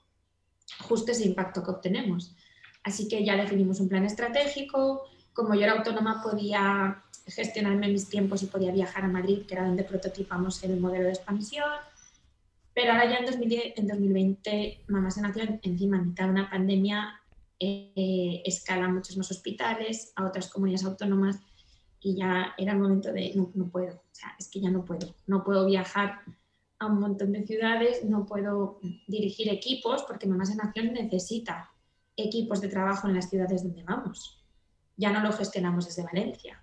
justo 0.80 1.10
ese 1.10 1.24
impacto 1.24 1.64
que 1.64 1.70
obtenemos. 1.72 2.36
Así 2.84 3.08
que 3.08 3.24
ya 3.24 3.34
definimos 3.34 3.80
un 3.80 3.88
plan 3.88 4.04
estratégico, 4.04 5.02
como 5.32 5.56
yo 5.56 5.62
era 5.62 5.72
autónoma 5.72 6.22
podía 6.22 7.02
gestionarme 7.26 7.88
mis 7.88 8.08
tiempos 8.08 8.40
y 8.44 8.46
podía 8.46 8.70
viajar 8.70 9.04
a 9.04 9.08
Madrid, 9.08 9.46
que 9.48 9.54
era 9.54 9.66
donde 9.66 9.82
prototipamos 9.82 10.62
el 10.62 10.78
modelo 10.78 11.06
de 11.06 11.10
expansión, 11.10 11.70
pero 12.72 12.92
ahora 12.92 13.10
ya 13.10 13.16
en, 13.16 13.26
2010, 13.26 13.78
en 13.78 13.88
2020, 13.88 14.84
Mamás 14.86 15.18
en 15.18 15.24
Acción, 15.24 15.60
encima 15.64 15.96
en 15.96 16.08
mitad 16.08 16.26
de 16.26 16.30
una 16.30 16.48
pandemia, 16.48 17.20
eh, 17.58 18.42
escala 18.44 18.88
muchos 18.88 19.16
más 19.16 19.30
hospitales, 19.30 20.12
a 20.16 20.26
otras 20.26 20.48
comunidades 20.48 20.84
autónomas 20.84 21.40
y 22.00 22.16
ya 22.16 22.54
era 22.58 22.72
el 22.72 22.78
momento 22.78 23.12
de 23.12 23.32
no, 23.34 23.68
puedo, 23.68 24.02
es 24.38 24.48
que 24.48 24.60
ya 24.60 24.70
no 24.70 24.84
puedo, 24.84 25.14
no 25.26 25.42
puedo 25.42 25.66
viajar 25.66 26.20
a 26.78 26.86
un 26.86 27.00
montón 27.00 27.32
de 27.32 27.46
ciudades, 27.46 28.04
no 28.04 28.26
puedo 28.26 28.78
dirigir 29.06 29.48
equipos 29.48 30.02
porque 30.02 30.26
Mamás 30.26 30.50
en 30.50 30.60
Acción 30.60 30.92
necesita 30.92 31.70
equipos 32.16 32.60
de 32.60 32.68
trabajo 32.68 33.08
en 33.08 33.14
las 33.14 33.30
ciudades 33.30 33.62
donde 33.62 33.82
vamos. 33.82 34.44
Ya 34.96 35.10
no 35.10 35.20
lo 35.20 35.32
gestionamos 35.32 35.86
desde 35.86 36.04
Valencia. 36.04 36.62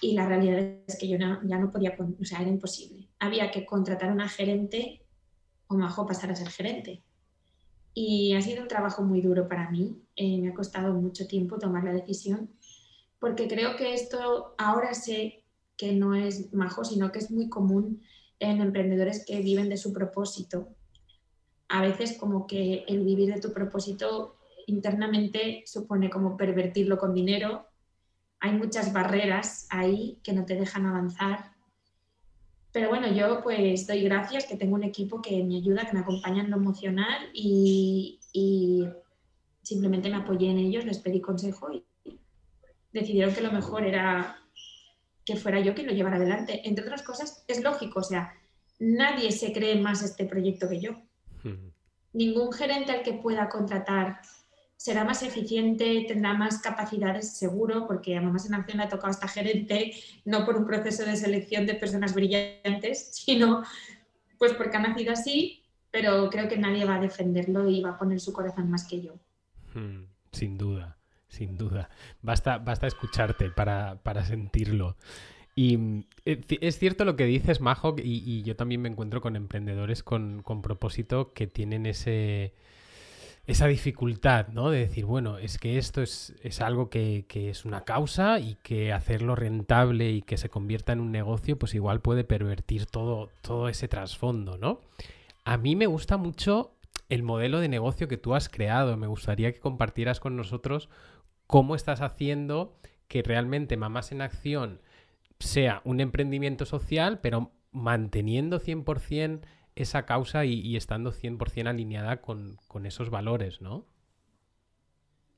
Y 0.00 0.14
la 0.14 0.26
realidad 0.26 0.58
es 0.86 0.98
que 0.98 1.08
yo 1.08 1.18
ya 1.18 1.58
no 1.58 1.70
podía, 1.70 1.96
o 1.98 2.24
sea, 2.24 2.40
era 2.40 2.48
imposible. 2.48 3.08
Había 3.18 3.50
que 3.50 3.66
contratar 3.66 4.10
una 4.10 4.28
gerente 4.28 5.04
o 5.66 5.74
mejor 5.74 6.06
pasar 6.06 6.30
a 6.30 6.36
ser 6.36 6.48
gerente. 6.48 7.02
Y 7.92 8.34
ha 8.34 8.40
sido 8.40 8.62
un 8.62 8.68
trabajo 8.68 9.02
muy 9.02 9.20
duro 9.20 9.48
para 9.48 9.70
mí. 9.70 10.02
Eh, 10.16 10.40
me 10.40 10.50
ha 10.50 10.54
costado 10.54 10.94
mucho 10.94 11.26
tiempo 11.26 11.58
tomar 11.58 11.84
la 11.84 11.92
decisión 11.92 12.50
porque 13.20 13.46
creo 13.46 13.76
que 13.76 13.94
esto 13.94 14.54
ahora 14.58 14.94
sé 14.94 15.44
que 15.76 15.92
no 15.92 16.14
es 16.14 16.52
majo, 16.52 16.84
sino 16.84 17.12
que 17.12 17.20
es 17.20 17.30
muy 17.30 17.48
común 17.48 18.02
en 18.40 18.60
emprendedores 18.60 19.24
que 19.24 19.40
viven 19.42 19.68
de 19.68 19.76
su 19.76 19.92
propósito. 19.92 20.74
A 21.68 21.82
veces 21.82 22.16
como 22.18 22.46
que 22.46 22.84
el 22.88 23.04
vivir 23.04 23.32
de 23.32 23.40
tu 23.40 23.52
propósito 23.52 24.38
internamente 24.66 25.62
supone 25.66 26.10
como 26.10 26.36
pervertirlo 26.36 26.98
con 26.98 27.14
dinero. 27.14 27.66
Hay 28.40 28.52
muchas 28.52 28.92
barreras 28.92 29.66
ahí 29.70 30.18
que 30.24 30.32
no 30.32 30.46
te 30.46 30.56
dejan 30.56 30.86
avanzar. 30.86 31.49
Pero 32.72 32.88
bueno, 32.88 33.12
yo 33.12 33.40
pues 33.42 33.86
doy 33.86 34.02
gracias 34.02 34.46
que 34.46 34.56
tengo 34.56 34.76
un 34.76 34.84
equipo 34.84 35.20
que 35.20 35.42
me 35.42 35.56
ayuda, 35.56 35.86
que 35.86 35.92
me 35.92 36.00
acompaña 36.00 36.42
en 36.42 36.50
lo 36.50 36.56
emocional 36.56 37.28
y, 37.32 38.20
y 38.32 38.86
simplemente 39.62 40.08
me 40.08 40.16
apoyé 40.16 40.50
en 40.50 40.58
ellos, 40.58 40.84
les 40.84 40.98
pedí 40.98 41.20
consejo 41.20 41.72
y 41.72 41.84
decidieron 42.92 43.34
que 43.34 43.40
lo 43.40 43.52
mejor 43.52 43.84
era 43.84 44.36
que 45.24 45.36
fuera 45.36 45.60
yo 45.60 45.74
quien 45.74 45.86
lo 45.86 45.92
llevara 45.92 46.16
adelante. 46.16 46.62
Entre 46.64 46.84
otras 46.84 47.02
cosas, 47.02 47.44
es 47.46 47.62
lógico, 47.62 48.00
o 48.00 48.04
sea, 48.04 48.34
nadie 48.78 49.30
se 49.32 49.52
cree 49.52 49.80
más 49.80 50.02
este 50.02 50.24
proyecto 50.24 50.68
que 50.68 50.80
yo. 50.80 50.92
Ningún 52.12 52.52
gerente 52.52 52.92
al 52.92 53.02
que 53.02 53.12
pueda 53.14 53.48
contratar 53.48 54.20
será 54.80 55.04
más 55.04 55.22
eficiente, 55.22 56.06
tendrá 56.08 56.32
más 56.32 56.62
capacidades, 56.62 57.36
seguro, 57.36 57.86
porque 57.86 58.16
a 58.16 58.22
Mamás 58.22 58.46
en 58.46 58.54
Acción 58.54 58.78
le 58.78 58.84
ha 58.84 58.88
tocado 58.88 59.10
esta 59.10 59.28
gerente, 59.28 59.92
no 60.24 60.46
por 60.46 60.56
un 60.56 60.66
proceso 60.66 61.04
de 61.04 61.16
selección 61.16 61.66
de 61.66 61.74
personas 61.74 62.14
brillantes, 62.14 63.10
sino 63.12 63.62
pues 64.38 64.54
porque 64.54 64.78
ha 64.78 64.80
nacido 64.80 65.12
así, 65.12 65.62
pero 65.90 66.30
creo 66.30 66.48
que 66.48 66.56
nadie 66.56 66.86
va 66.86 66.94
a 66.94 67.00
defenderlo 67.00 67.68
y 67.68 67.82
va 67.82 67.90
a 67.90 67.98
poner 67.98 68.20
su 68.20 68.32
corazón 68.32 68.70
más 68.70 68.88
que 68.88 69.02
yo. 69.02 69.12
Sin 70.32 70.56
duda 70.56 70.96
sin 71.28 71.56
duda. 71.56 71.88
Basta, 72.22 72.58
basta 72.58 72.86
escucharte 72.86 73.50
para, 73.50 74.24
sentirlo. 74.24 74.96
Y 75.54 76.04
eh, 76.24 76.40
es 76.60 76.78
cierto 76.78 77.04
lo 77.04 77.16
que 77.16 77.24
dices, 77.24 77.60
Majo, 77.60 77.94
y, 78.02 78.42
yo 78.42 78.56
también 78.56 78.82
me 78.82 78.88
encuentro 78.88 79.20
con 79.20 79.36
emprendedores 79.36 80.02
con, 80.02 80.42
propósito 80.62 81.32
que 81.32 81.46
tienen 81.46 81.86
ese, 81.86 82.52
esa 83.46 83.66
dificultad, 83.66 84.48
¿no? 84.48 84.70
De 84.70 84.80
decir, 84.80 85.06
bueno, 85.06 85.38
es 85.38 85.58
que 85.58 85.78
esto 85.78 86.02
es, 86.02 86.60
algo 86.60 86.88
que, 86.88 87.24
que, 87.28 87.50
es 87.50 87.64
una 87.64 87.84
causa 87.84 88.38
y 88.38 88.56
que 88.62 88.92
hacerlo 88.92 89.34
rentable 89.34 90.10
y 90.10 90.22
que 90.22 90.36
se 90.36 90.48
convierta 90.48 90.92
en 90.92 91.00
un 91.00 91.10
negocio, 91.10 91.58
pues 91.58 91.74
igual 91.74 92.00
puede 92.00 92.24
pervertir 92.24 92.86
todo, 92.86 93.30
todo 93.42 93.68
ese 93.68 93.88
trasfondo, 93.88 94.56
¿no? 94.56 94.80
A 95.44 95.56
mí 95.56 95.74
me 95.74 95.86
gusta 95.86 96.16
mucho 96.16 96.76
el 97.08 97.22
modelo 97.22 97.60
de 97.60 97.68
negocio 97.68 98.08
que 98.08 98.16
tú 98.16 98.34
has 98.34 98.48
creado. 98.48 98.96
Me 98.96 99.06
gustaría 99.06 99.52
que 99.52 99.60
compartieras 99.60 100.20
con 100.20 100.36
nosotros 100.36 100.88
cómo 101.46 101.74
estás 101.74 102.00
haciendo 102.00 102.78
que 103.08 103.22
realmente 103.22 103.76
Mamás 103.76 104.12
en 104.12 104.22
Acción 104.22 104.80
sea 105.40 105.82
un 105.84 106.00
emprendimiento 106.00 106.64
social, 106.64 107.18
pero 107.20 107.50
manteniendo 107.72 108.60
100% 108.60 109.40
esa 109.74 110.06
causa 110.06 110.44
y, 110.44 110.76
estando 110.76 111.12
100% 111.12 111.68
alineada 111.68 112.20
con, 112.20 112.58
esos 112.84 113.10
valores, 113.10 113.60
¿no? 113.60 113.86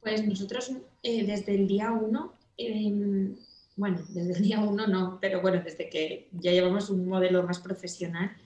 Pues 0.00 0.26
nosotros 0.26 0.72
eh, 1.02 1.24
desde 1.24 1.54
el 1.54 1.68
día 1.68 1.92
uno, 1.92 2.34
em, 2.56 3.36
bueno, 3.76 3.98
desde 4.08 4.32
el 4.34 4.42
día 4.42 4.60
uno 4.60 4.86
no, 4.86 5.18
pero 5.20 5.40
bueno, 5.40 5.62
desde 5.62 5.88
que 5.88 6.28
ya 6.32 6.50
llevamos 6.50 6.90
un 6.90 7.06
modelo 7.06 7.42
más 7.44 7.60
profesional, 7.60 8.36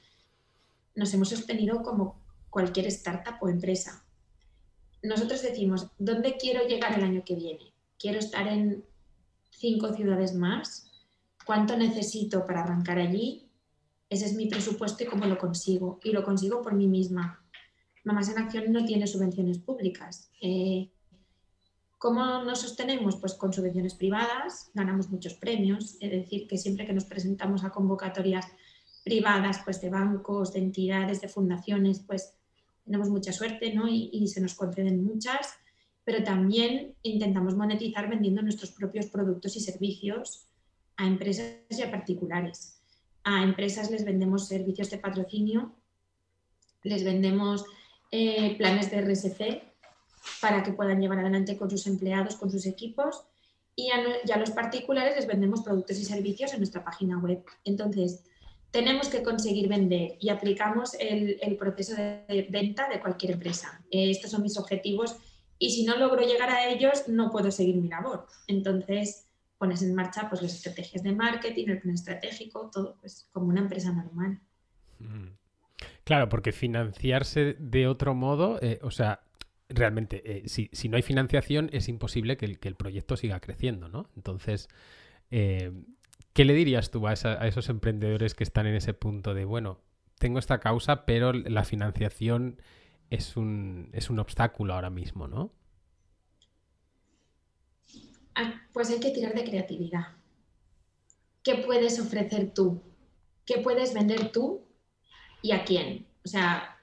nos 0.94 1.12
hemos 1.14 1.30
sostenido 1.30 1.82
como 1.82 2.20
cualquier 2.50 2.86
startup 2.86 3.36
o 3.40 3.48
empresa 3.48 4.02
nosotros 5.06 5.42
decimos, 5.42 5.88
¿dónde 5.98 6.36
quiero 6.36 6.66
llegar 6.66 6.98
el 6.98 7.04
año 7.04 7.22
que 7.24 7.34
viene? 7.34 7.72
¿Quiero 7.98 8.18
estar 8.18 8.46
en 8.48 8.84
cinco 9.50 9.92
ciudades 9.94 10.34
más? 10.34 10.90
¿Cuánto 11.44 11.76
necesito 11.76 12.44
para 12.44 12.62
arrancar 12.62 12.98
allí? 12.98 13.45
Ese 14.08 14.26
es 14.26 14.34
mi 14.34 14.46
presupuesto 14.46 15.04
y 15.04 15.06
cómo 15.06 15.26
lo 15.26 15.38
consigo. 15.38 16.00
Y 16.04 16.12
lo 16.12 16.24
consigo 16.24 16.62
por 16.62 16.74
mí 16.74 16.86
misma. 16.86 17.44
Mamás 18.04 18.28
en 18.28 18.38
Acción 18.38 18.72
no 18.72 18.84
tiene 18.84 19.06
subvenciones 19.06 19.58
públicas. 19.58 20.30
Eh, 20.40 20.90
¿Cómo 21.98 22.44
nos 22.44 22.60
sostenemos? 22.60 23.16
Pues 23.16 23.34
con 23.34 23.52
subvenciones 23.52 23.94
privadas, 23.94 24.70
ganamos 24.74 25.08
muchos 25.08 25.34
premios, 25.34 25.96
es 26.00 26.10
decir, 26.10 26.46
que 26.46 26.58
siempre 26.58 26.86
que 26.86 26.92
nos 26.92 27.06
presentamos 27.06 27.64
a 27.64 27.70
convocatorias 27.70 28.46
privadas, 29.02 29.60
pues 29.64 29.80
de 29.80 29.88
bancos, 29.88 30.52
de 30.52 30.60
entidades, 30.60 31.20
de 31.20 31.28
fundaciones, 31.28 32.00
pues 32.00 32.36
tenemos 32.84 33.08
mucha 33.08 33.32
suerte 33.32 33.74
¿no? 33.74 33.88
y, 33.88 34.26
se 34.28 34.40
nos 34.40 34.54
conceden 34.54 35.04
muchas, 35.04 35.54
pero 36.04 36.22
también 36.22 36.94
intentamos 37.02 37.56
monetizar 37.56 38.08
vendiendo 38.08 38.42
nuestros 38.42 38.70
propios 38.72 39.06
productos 39.06 39.56
y 39.56 39.60
servicios 39.60 40.46
a 40.96 41.06
empresas 41.06 41.56
y 41.70 41.82
a 41.82 41.90
particulares. 41.90 42.75
A 43.26 43.42
empresas 43.42 43.90
les 43.90 44.04
vendemos 44.04 44.46
servicios 44.46 44.88
de 44.88 44.98
patrocinio, 44.98 45.74
les 46.84 47.02
vendemos 47.02 47.64
eh, 48.12 48.56
planes 48.56 48.88
de 48.88 49.00
RSC 49.00 49.62
para 50.40 50.62
que 50.62 50.72
puedan 50.72 51.00
llevar 51.00 51.18
adelante 51.18 51.56
con 51.56 51.68
sus 51.68 51.88
empleados, 51.88 52.36
con 52.36 52.52
sus 52.52 52.66
equipos, 52.66 53.24
y 53.74 53.90
a, 53.90 54.36
los 54.38 54.50
particulares 54.52 55.16
les 55.16 55.26
vendemos 55.26 55.62
productos 55.62 55.98
y 55.98 56.04
servicios 56.04 56.52
en 56.52 56.60
nuestra 56.60 56.84
página 56.84 57.18
web. 57.18 57.44
Entonces, 57.64 58.22
tenemos 58.70 59.08
que 59.08 59.24
conseguir 59.24 59.68
vender 59.68 60.16
y 60.20 60.28
aplicamos 60.28 60.94
el, 60.94 61.56
proceso 61.58 61.96
de 61.96 62.46
venta 62.48 62.88
de 62.88 63.00
cualquier 63.00 63.32
empresa. 63.32 63.82
estos 63.90 64.30
son 64.30 64.42
mis 64.42 64.56
objetivos 64.56 65.16
y 65.58 65.72
si 65.72 65.84
no 65.84 65.96
logro 65.96 66.22
llegar 66.24 66.50
a 66.50 66.68
ellos, 66.68 67.08
no 67.08 67.32
puedo 67.32 67.50
seguir 67.50 67.74
mi 67.74 67.88
labor. 67.88 68.28
Entonces, 68.46 69.25
pones 69.58 69.82
en 69.82 69.94
marcha 69.94 70.28
pues, 70.28 70.42
las 70.42 70.54
estrategias 70.54 71.02
de 71.02 71.12
marketing, 71.12 71.66
el 71.68 71.80
plan 71.80 71.94
estratégico, 71.94 72.70
todo 72.72 72.96
pues, 73.00 73.28
como 73.32 73.48
una 73.48 73.60
empresa 73.60 73.92
normal. 73.92 74.40
Mm. 74.98 75.28
Claro, 76.04 76.28
porque 76.28 76.52
financiarse 76.52 77.56
de 77.58 77.88
otro 77.88 78.14
modo, 78.14 78.58
eh, 78.62 78.78
o 78.82 78.90
sea, 78.90 79.22
realmente, 79.68 80.22
eh, 80.24 80.48
si, 80.48 80.88
no 80.88 80.96
hay 80.96 81.02
financiación, 81.02 81.68
es 81.72 81.88
imposible 81.88 82.36
que 82.36 82.46
el, 82.46 82.58
que 82.58 82.68
el 82.68 82.76
proyecto 82.76 83.16
siga 83.16 83.40
creciendo, 83.40 83.88
¿no? 83.88 84.08
Entonces, 84.14 84.68
eh, 85.30 85.72
¿Qué 86.36 86.44
le 86.44 86.52
dirías 86.52 86.90
tú 86.90 87.06
a, 87.08 87.14
esos 87.14 87.70
emprendedores 87.70 88.34
que 88.34 88.44
están 88.44 88.66
en 88.66 88.74
ese 88.74 88.92
punto 88.92 89.32
de, 89.32 89.46
bueno, 89.46 89.80
tengo 90.18 90.38
esta 90.38 90.60
causa, 90.60 91.06
pero 91.06 91.32
la 91.32 91.64
financiación 91.64 92.60
es 93.08 93.38
un, 93.38 93.88
es 93.94 94.10
un 94.10 94.18
obstáculo 94.18 94.74
ahora 94.74 94.90
mismo, 94.90 95.28
¿no? 95.28 95.50
Ah, 98.36 98.62
pues 98.72 98.90
hay 98.90 99.00
que 99.00 99.10
tirar 99.10 99.34
de 99.34 99.44
creatividad. 99.44 100.08
¿Qué 101.42 101.56
puedes 101.56 101.98
ofrecer 101.98 102.52
tú? 102.54 102.80
¿Qué 103.44 103.58
puedes 103.58 103.94
vender 103.94 104.30
tú 104.30 104.60
y 105.42 105.52
a 105.52 105.64
quién? 105.64 106.06
O 106.24 106.28
sea, 106.28 106.78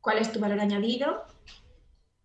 ¿cuál 0.00 0.18
es 0.18 0.32
tu 0.32 0.40
valor 0.40 0.60
añadido? 0.60 1.24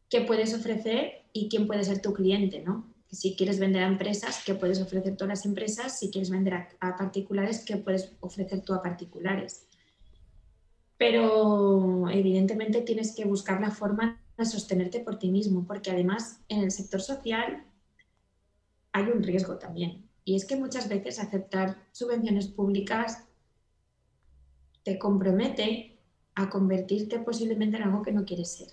¿Qué 0.10 0.21
puedes 0.21 0.53
ofrecer 0.53 1.25
y 1.34 1.49
quién 1.49 1.67
puede 1.67 1.84
ser 1.84 2.01
tu 2.01 2.13
cliente, 2.13 2.62
no? 2.62 2.89
si 3.12 3.36
quieres 3.36 3.60
vender 3.60 3.84
a 3.84 3.88
empresas, 3.88 4.43
¿qué 4.45 4.53
puedes 4.53 4.79
ofrecer 4.82 5.17
tú 5.17 5.25
a 5.25 5.29
las 5.29 5.45
empresas? 5.45 5.97
Si 5.97 6.12
quieres 6.12 6.29
vender 6.29 6.67
a, 6.79 6.95
particulares, 6.95 7.63
¿qué 7.65 7.77
puedes 7.77 8.12
ofrecer 8.19 8.62
tú 8.62 8.73
a 8.73 8.84
particulares? 8.84 9.67
Pero 10.97 12.08
evidentemente 12.10 12.82
tienes 12.82 13.15
que 13.15 13.25
buscar 13.25 13.62
la 13.62 13.71
forma 13.71 14.21
de 14.38 14.45
sostenerte 14.45 14.99
por 14.99 15.17
ti 15.17 15.32
mismo, 15.32 15.65
porque 15.65 15.91
además 15.91 16.41
en 16.49 16.62
el 16.62 16.71
sector 16.71 17.01
social 17.01 17.63
hay 18.91 19.06
un 19.06 19.23
riesgo 19.23 19.58
también. 19.58 20.10
Y 20.25 20.36
es 20.36 20.45
que 20.45 20.56
muchas 20.56 20.89
veces 20.89 21.19
aceptar 21.19 21.88
subvenciones 21.91 22.47
públicas 22.47 23.28
te 24.84 24.99
compromete 24.99 25.99
a 26.36 26.49
convertirte 26.49 27.19
posiblemente 27.19 27.78
en 27.78 27.84
algo 27.84 28.02
que 28.02 28.12
no 28.12 28.25
quieres 28.25 28.52
ser. 28.52 28.67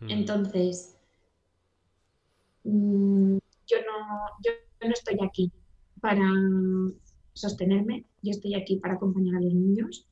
Hmm. 0.00 0.10
Entonces, 0.10 0.94
Mm, 2.64 3.36
yo 3.66 3.76
no, 3.86 4.26
yo 4.42 4.52
no 4.80 4.92
estoy 4.92 5.18
aquí 5.22 5.52
para 6.00 6.26
sostenerme, 7.34 8.06
yo 8.22 8.30
estoy 8.30 8.54
aquí 8.54 8.76
para 8.76 8.94
acompañar 8.94 9.36
a 9.36 9.40
los 9.40 9.52
niños. 9.52 10.08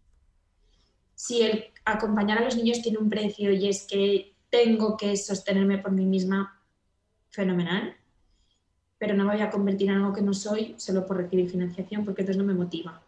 Si 1.14 1.42
el 1.42 1.64
acompañar 1.84 2.38
a 2.38 2.44
los 2.44 2.56
niños 2.56 2.82
tiene 2.82 2.98
un 2.98 3.08
precio 3.08 3.52
y 3.52 3.68
es 3.68 3.86
que 3.86 4.36
tengo 4.50 4.96
que 4.96 5.16
sostenerme 5.16 5.78
por 5.78 5.92
mí 5.92 6.04
misma, 6.04 6.60
fenomenal, 7.30 7.96
pero 9.02 9.16
no 9.16 9.24
me 9.24 9.32
voy 9.32 9.42
a 9.42 9.50
convertir 9.50 9.90
en 9.90 9.96
algo 9.96 10.12
que 10.12 10.22
no 10.22 10.32
soy 10.32 10.76
solo 10.78 11.04
por 11.04 11.16
recibir 11.16 11.50
financiación, 11.50 12.04
porque 12.04 12.22
entonces 12.22 12.40
no 12.40 12.46
me 12.46 12.54
motiva. 12.54 13.02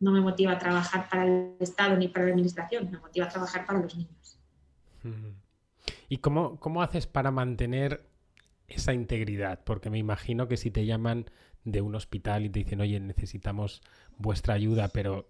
No 0.00 0.10
me 0.10 0.20
motiva 0.20 0.50
a 0.50 0.58
trabajar 0.58 1.08
para 1.08 1.24
el 1.26 1.54
Estado 1.60 1.96
ni 1.96 2.08
para 2.08 2.24
la 2.24 2.32
Administración, 2.32 2.90
me 2.90 2.98
motiva 2.98 3.26
a 3.26 3.28
trabajar 3.28 3.64
para 3.64 3.78
los 3.78 3.96
niños. 3.96 4.36
¿Y 6.08 6.16
cómo, 6.16 6.58
cómo 6.58 6.82
haces 6.82 7.06
para 7.06 7.30
mantener 7.30 8.04
esa 8.66 8.92
integridad? 8.92 9.62
Porque 9.62 9.90
me 9.90 9.98
imagino 9.98 10.48
que 10.48 10.56
si 10.56 10.72
te 10.72 10.84
llaman 10.86 11.26
de 11.62 11.82
un 11.82 11.94
hospital 11.94 12.44
y 12.44 12.50
te 12.50 12.58
dicen, 12.58 12.80
oye, 12.80 12.98
necesitamos 12.98 13.80
vuestra 14.16 14.54
ayuda, 14.54 14.88
pero 14.88 15.28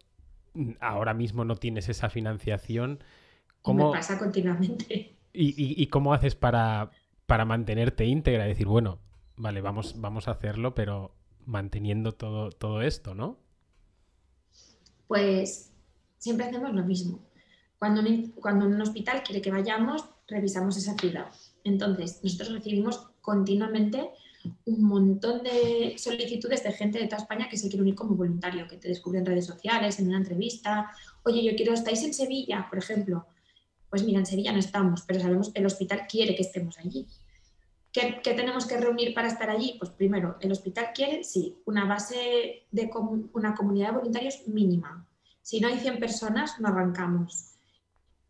ahora 0.81 1.12
mismo 1.12 1.44
no 1.44 1.57
tienes 1.57 1.90
esa 1.90 2.09
financiación, 2.09 3.05
¿cómo... 3.61 3.88
Me 3.88 3.99
pasa 3.99 4.18
continuamente. 4.18 5.16
¿Y, 5.35 5.87
cómo 5.88 6.14
haces 6.14 6.35
para, 6.35 6.92
para 7.27 7.44
mantenerte 7.44 8.07
íntegra? 8.07 8.47
Decir, 8.47 8.68
bueno, 8.68 9.01
vale, 9.38 9.61
vamos, 9.61 10.01
vamos 10.01 10.29
a 10.29 10.33
hacerlo, 10.33 10.74
pero 10.74 11.14
manteniendo 11.46 12.12
todo, 12.12 12.51
todo 12.51 12.83
esto, 12.83 13.14
¿no? 13.14 13.38
Pues 15.07 15.72
siempre 16.18 16.46
hacemos 16.46 16.74
lo 16.74 16.85
mismo. 16.85 17.20
Cuando 17.79 18.01
un, 18.03 18.33
cuando 18.33 18.66
un 18.66 18.81
hospital 18.81 19.22
quiere 19.22 19.40
que 19.40 19.51
vayamos, 19.51 20.05
revisamos 20.27 20.77
esa 20.77 20.94
ciudad. 20.94 21.29
Entonces, 21.64 22.20
nosotros 22.22 22.53
recibimos 22.53 23.09
continuamente 23.20 24.11
un 24.64 24.83
montón 24.83 25.42
de 25.42 25.94
solicitudes 25.98 26.62
de 26.62 26.72
gente 26.72 26.98
de 26.98 27.07
toda 27.07 27.22
España 27.22 27.48
que 27.48 27.57
se 27.57 27.68
quiere 27.68 27.83
unir 27.83 27.94
como 27.94 28.14
voluntario, 28.14 28.68
que 28.68 28.77
te 28.77 28.88
descubre 28.88 29.18
en 29.18 29.27
redes 29.27 29.46
sociales, 29.46 29.98
en 29.98 30.09
una 30.09 30.18
entrevista. 30.18 30.90
Oye, 31.24 31.42
yo 31.42 31.57
quiero, 31.57 31.72
¿estáis 31.72 32.03
en 32.03 32.14
Sevilla, 32.14 32.66
por 32.68 32.79
ejemplo? 32.79 33.27
Pues 33.90 34.05
mira, 34.05 34.18
en 34.18 34.27
Sevilla 34.27 34.53
no 34.53 34.59
estamos, 34.59 35.03
pero 35.03 35.20
sabemos 35.20 35.51
que 35.51 35.61
el 35.61 35.66
hospital 35.66 36.03
quiere 36.09 36.35
que 36.35 36.42
estemos 36.42 36.79
allí. 36.79 37.07
¿Qué, 38.22 38.34
tenemos 38.34 38.66
que 38.66 38.76
reunir 38.76 39.12
para 39.14 39.28
estar 39.28 39.50
allí? 39.50 39.76
Pues 39.78 39.90
primero, 39.90 40.37
el 40.40 40.52
hospital 40.52 40.90
quiere, 40.94 41.24
sí, 41.24 41.56
una 41.64 41.84
base 41.84 42.66
de 42.70 42.90
una 43.32 43.54
comunidad 43.54 43.88
de 43.88 43.96
voluntarios 43.96 44.46
mínima. 44.46 45.06
Si 45.42 45.61
no 45.61 45.68
hay 45.68 45.78
100 45.78 45.98
personas, 45.98 46.61
no 46.61 46.68
arrancamos. 46.68 47.54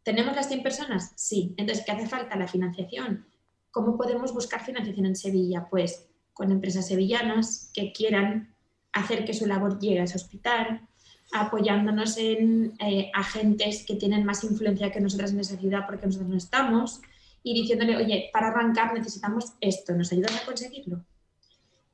¿Tenemos 0.03 0.35
las 0.35 0.49
100 0.49 0.63
personas? 0.63 1.13
Sí. 1.17 1.55
Entonces, 1.57 1.85
¿qué 1.85 1.93
hace 1.93 2.07
falta? 2.07 2.37
La 2.37 2.49
financiación. 2.49 3.27
¿Cómo 3.71 3.97
podemos 3.97 4.33
buscar 4.33 4.65
financiación 4.65 5.07
en 5.07 5.17
Sevilla? 5.17 5.67
Pues 5.69 6.09
con 6.33 6.51
empresas 6.53 6.87
sevillanas 6.87 7.71
que 7.75 7.93
quieran 7.93 8.55
hacer 8.93 9.25
que 9.25 9.35
su 9.35 9.47
labor 9.47 9.79
llegue 9.79 10.01
a 10.01 10.05
ese 10.05 10.17
hospital, 10.17 10.89
apoyándonos 11.33 12.17
en 12.17 12.75
eh, 12.81 13.11
agentes 13.13 13.85
que 13.85 13.97
tienen 13.97 14.25
más 14.25 14.45
influencia 14.45 14.91
que 14.91 15.01
nosotras 15.01 15.33
en 15.33 15.41
esa 15.41 15.59
ciudad 15.59 15.85
porque 15.87 16.07
nosotros 16.07 16.31
no 16.31 16.37
estamos, 16.37 17.03
y 17.43 17.55
diciéndole, 17.55 17.97
oye, 17.97 18.31
para 18.33 18.49
arrancar 18.49 18.95
necesitamos 18.95 19.55
esto, 19.61 19.95
¿nos 19.95 20.13
ayudas 20.13 20.43
a 20.43 20.45
conseguirlo? 20.45 21.05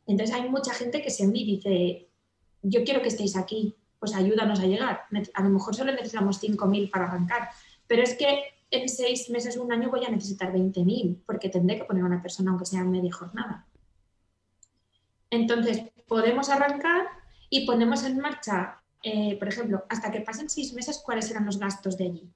Entonces 0.06 0.34
hay 0.34 0.48
mucha 0.48 0.74
gente 0.74 1.02
que 1.02 1.10
se 1.10 1.24
envía 1.24 1.42
y 1.42 1.56
dice, 1.56 2.08
yo 2.62 2.84
quiero 2.84 3.02
que 3.02 3.08
estéis 3.08 3.36
aquí, 3.36 3.74
pues 3.98 4.14
ayúdanos 4.14 4.60
a 4.60 4.66
llegar. 4.66 5.02
A 5.34 5.42
lo 5.42 5.48
mejor 5.48 5.74
solo 5.74 5.92
necesitamos 5.92 6.42
5.000 6.42 6.90
para 6.90 7.06
arrancar, 7.06 7.48
pero 7.86 8.02
es 8.02 8.14
que 8.14 8.42
en 8.70 8.88
seis 8.88 9.30
meses 9.30 9.56
o 9.56 9.62
un 9.62 9.72
año 9.72 9.90
voy 9.90 10.04
a 10.04 10.10
necesitar 10.10 10.52
20.000 10.52 11.22
porque 11.24 11.48
tendré 11.48 11.78
que 11.78 11.84
poner 11.84 12.02
a 12.02 12.06
una 12.06 12.22
persona 12.22 12.50
aunque 12.50 12.66
sea 12.66 12.84
media 12.84 13.12
jornada. 13.12 13.66
Entonces, 15.30 15.82
podemos 16.06 16.48
arrancar 16.48 17.06
y 17.50 17.66
ponemos 17.66 18.04
en 18.04 18.18
marcha, 18.18 18.82
eh, 19.02 19.36
por 19.38 19.48
ejemplo, 19.48 19.84
hasta 19.88 20.10
que 20.10 20.20
pasen 20.20 20.48
seis 20.48 20.72
meses, 20.74 21.02
cuáles 21.04 21.26
serán 21.26 21.46
los 21.46 21.58
gastos 21.58 21.96
de 21.96 22.04
allí. 22.04 22.30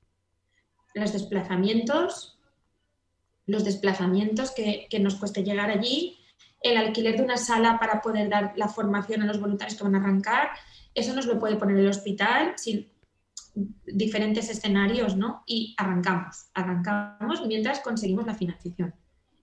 Los 0.95 1.13
desplazamientos, 1.13 2.38
los 3.49 3.65
desplazamientos 3.65 4.53
que, 4.53 4.87
nos 5.01 5.17
cueste 5.17 5.43
llegar 5.43 5.71
allí, 5.71 6.19
el 6.61 6.77
alquiler 6.77 7.17
de 7.17 7.25
una 7.25 7.39
sala 7.39 7.79
para 7.81 8.03
poder 8.03 8.29
dar 8.29 8.53
la 8.57 8.69
formación 8.69 9.23
a 9.23 9.27
los 9.27 9.41
voluntarios 9.41 9.77
que 9.77 9.85
van 9.85 9.95
a 9.95 9.99
arrancar, 9.99 10.51
eso 10.95 11.15
nos 11.15 11.27
lo 11.27 11.39
puede 11.41 11.57
poner 11.57 11.79
el 11.79 11.89
hospital, 11.89 12.53
sin 12.57 12.93
diferentes 13.87 14.51
escenarios, 14.51 15.17
¿no? 15.17 15.43
Y 15.47 15.75
arrancamos, 15.79 16.51
arrancamos 16.53 17.45
mientras 17.47 17.81
conseguimos 17.81 18.27
la 18.27 18.35
financiación. 18.35 18.95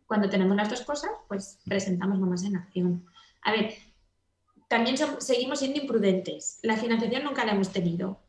Cuando 0.06 0.30
tenemos 0.30 0.56
las 0.56 0.70
dos 0.70 0.82
cosas, 0.82 1.10
pues 1.28 1.58
presentamos 1.66 2.20
Mamás 2.20 2.44
en 2.44 2.58
Acción. 2.58 3.06
A 3.42 3.52
ver, 3.52 3.74
también 4.68 4.98
seguimos 5.18 5.60
siendo 5.60 5.82
imprudentes. 5.82 6.60
La 6.62 6.78
financiación 6.78 7.24
nunca 7.24 7.44
la 7.44 7.54
hemos 7.54 7.72
tenido. 7.72 8.20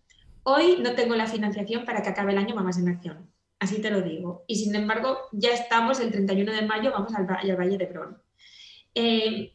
Hoy 0.42 0.78
no 0.80 0.94
tengo 0.94 1.14
la 1.16 1.26
financiación 1.26 1.84
para 1.84 2.02
que 2.02 2.08
acabe 2.08 2.32
el 2.32 2.38
año 2.38 2.54
Mamás 2.54 2.78
en 2.78 2.88
Acción. 2.88 3.35
Así 3.58 3.80
te 3.80 3.90
lo 3.90 4.02
digo. 4.02 4.44
Y 4.46 4.56
sin 4.56 4.74
embargo, 4.74 5.18
ya 5.32 5.50
estamos 5.50 6.00
el 6.00 6.12
31 6.12 6.52
de 6.52 6.62
mayo, 6.62 6.92
vamos 6.92 7.14
al, 7.14 7.26
Valle 7.26 7.78
de 7.78 7.86
Bron. 7.86 8.22
Eh, 8.94 9.52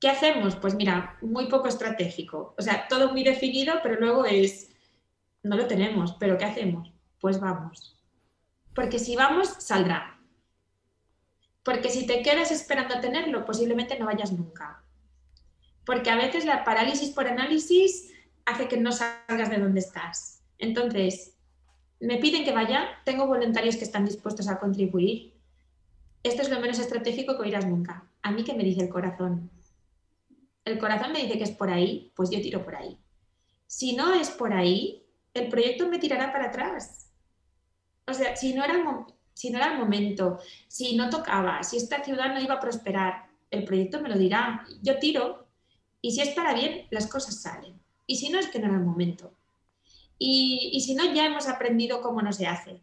¿Qué 0.00 0.08
hacemos? 0.08 0.56
Pues 0.56 0.74
mira, 0.74 1.18
muy 1.20 1.46
poco 1.46 1.68
estratégico. 1.68 2.54
O 2.58 2.62
sea, 2.62 2.88
todo 2.88 3.12
muy 3.12 3.22
definido, 3.22 3.74
pero 3.82 4.00
luego 4.00 4.24
es, 4.24 4.70
no 5.42 5.56
lo 5.56 5.66
tenemos, 5.66 6.14
pero 6.18 6.38
¿qué 6.38 6.46
hacemos? 6.46 6.92
Pues 7.20 7.38
vamos. 7.38 7.98
Porque 8.74 8.98
si 8.98 9.14
vamos, 9.14 9.48
saldrá. 9.58 10.18
Porque 11.62 11.90
si 11.90 12.06
te 12.06 12.22
quedas 12.22 12.50
esperando 12.50 12.94
a 12.94 13.00
tenerlo, 13.00 13.44
posiblemente 13.44 13.98
no 13.98 14.06
vayas 14.06 14.32
nunca. 14.32 14.82
Porque 15.84 16.10
a 16.10 16.16
veces 16.16 16.46
la 16.46 16.64
parálisis 16.64 17.10
por 17.10 17.26
análisis 17.26 18.10
hace 18.46 18.68
que 18.68 18.78
no 18.78 18.92
salgas 18.92 19.50
de 19.50 19.58
donde 19.58 19.80
estás. 19.80 20.42
Entonces, 20.58 21.36
me 22.00 22.16
piden 22.16 22.44
que 22.44 22.52
vaya, 22.52 22.88
tengo 23.04 23.26
voluntarios 23.26 23.76
que 23.76 23.84
están 23.84 24.04
dispuestos 24.04 24.48
a 24.48 24.58
contribuir. 24.58 25.34
Esto 26.22 26.42
es 26.42 26.50
lo 26.50 26.60
menos 26.60 26.78
estratégico 26.78 27.36
que 27.36 27.42
oirás 27.42 27.66
nunca. 27.66 28.06
A 28.22 28.30
mí 28.30 28.44
que 28.44 28.54
me 28.54 28.64
dice 28.64 28.82
el 28.82 28.88
corazón. 28.88 29.50
El 30.64 30.78
corazón 30.78 31.12
me 31.12 31.22
dice 31.22 31.38
que 31.38 31.44
es 31.44 31.50
por 31.50 31.70
ahí, 31.70 32.12
pues 32.14 32.30
yo 32.30 32.40
tiro 32.40 32.64
por 32.64 32.74
ahí. 32.74 32.98
Si 33.66 33.94
no 33.94 34.14
es 34.14 34.30
por 34.30 34.52
ahí, 34.52 35.06
el 35.34 35.48
proyecto 35.48 35.88
me 35.88 35.98
tirará 35.98 36.32
para 36.32 36.46
atrás. 36.46 37.10
O 38.06 38.12
sea, 38.12 38.36
si 38.36 38.54
no 38.54 38.64
era 38.64 39.06
si 39.34 39.50
no 39.50 39.58
era 39.58 39.72
el 39.72 39.78
momento, 39.78 40.38
si 40.68 40.96
no 40.96 41.08
tocaba, 41.08 41.62
si 41.62 41.78
esta 41.78 42.04
ciudad 42.04 42.34
no 42.34 42.40
iba 42.40 42.56
a 42.56 42.60
prosperar, 42.60 43.28
el 43.50 43.64
proyecto 43.64 44.00
me 44.00 44.08
lo 44.08 44.18
dirá. 44.18 44.66
Yo 44.82 44.98
tiro 44.98 45.46
y 46.02 46.12
si 46.12 46.20
es 46.20 46.30
para 46.30 46.54
bien, 46.54 46.86
las 46.90 47.06
cosas 47.06 47.40
salen. 47.40 47.80
Y 48.06 48.16
si 48.16 48.30
no, 48.30 48.38
es 48.38 48.48
que 48.48 48.58
no 48.58 48.66
era 48.66 48.76
el 48.76 48.84
momento. 48.84 49.32
Y, 50.22 50.78
si 50.84 50.94
no, 50.94 51.14
ya 51.14 51.24
hemos 51.24 51.48
aprendido 51.48 52.02
cómo 52.02 52.20
no 52.20 52.30
se 52.30 52.46
hace. 52.46 52.82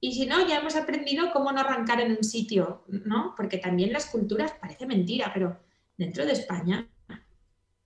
Y 0.00 0.14
si 0.14 0.26
no, 0.26 0.46
ya 0.48 0.58
hemos 0.58 0.74
aprendido 0.74 1.32
cómo 1.32 1.52
no 1.52 1.60
arrancar 1.60 2.00
en 2.00 2.10
un 2.10 2.24
sitio, 2.24 2.82
¿no? 2.88 3.34
Porque 3.36 3.58
también 3.58 3.92
las 3.92 4.06
culturas, 4.06 4.52
parece 4.60 4.84
mentira, 4.84 5.30
pero 5.32 5.60
dentro 5.96 6.26
de 6.26 6.32
España, 6.32 6.90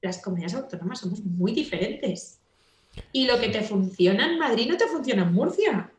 las 0.00 0.22
comunidades 0.22 0.54
autónomas 0.54 1.00
somos 1.00 1.22
muy 1.22 1.52
diferentes. 1.52 2.40
Y 3.12 3.26
lo 3.26 3.38
que 3.38 3.50
te 3.50 3.60
funciona 3.60 4.32
en 4.32 4.38
Madrid 4.38 4.66
no 4.66 4.78
te 4.78 4.86
funciona 4.86 5.24
en 5.24 5.34
Murcia. 5.34 5.92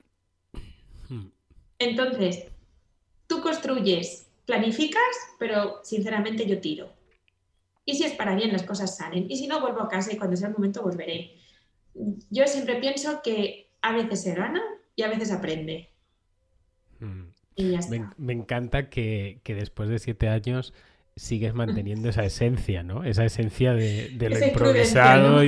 Entonces, 1.78 2.46
tú 3.28 3.42
construyes, 3.42 4.28
planificas, 4.48 5.02
pero 5.38 5.82
sinceramente 5.84 6.48
yo 6.48 6.60
tiro. 6.60 6.92
Y 7.86 7.94
si 7.94 8.06
es 8.06 8.14
para 8.14 8.34
bien, 8.34 8.52
las 8.52 8.64
cosas 8.64 8.98
salen. 8.98 9.30
Y 9.30 9.38
si 9.38 9.46
no, 9.46 9.62
vuelvo 9.62 9.82
a 9.82 9.88
casa 9.88 10.12
y 10.12 10.18
cuando 10.18 10.36
sea 10.36 10.48
el 10.48 10.56
momento 10.56 10.82
volveré. 10.82 11.37
Yo 12.30 12.48
siempre 12.48 12.76
pienso 12.78 13.22
que 13.24 13.70
a 13.82 13.94
veces 13.94 14.22
se 14.22 14.36
gana 14.36 14.62
y 14.96 15.04
a 15.04 15.10
veces 15.10 15.32
aprende. 15.32 15.90
Mm. 17.00 17.24
Y 17.56 17.72
ya 17.72 17.80
está. 17.80 18.14
Me, 18.18 18.34
encanta 18.34 18.90
que, 18.90 19.42
después 19.46 19.90
de 19.90 20.00
siete 20.00 20.30
años 20.30 20.74
sigues 21.16 21.54
manteniendo 21.54 22.10
esa 22.10 22.24
esencia, 22.24 22.84
¿no? 22.84 23.04
Esa 23.04 23.26
esencia 23.26 23.74
de, 23.74 24.16
lo 24.20 24.46
improvisado. 24.46 25.42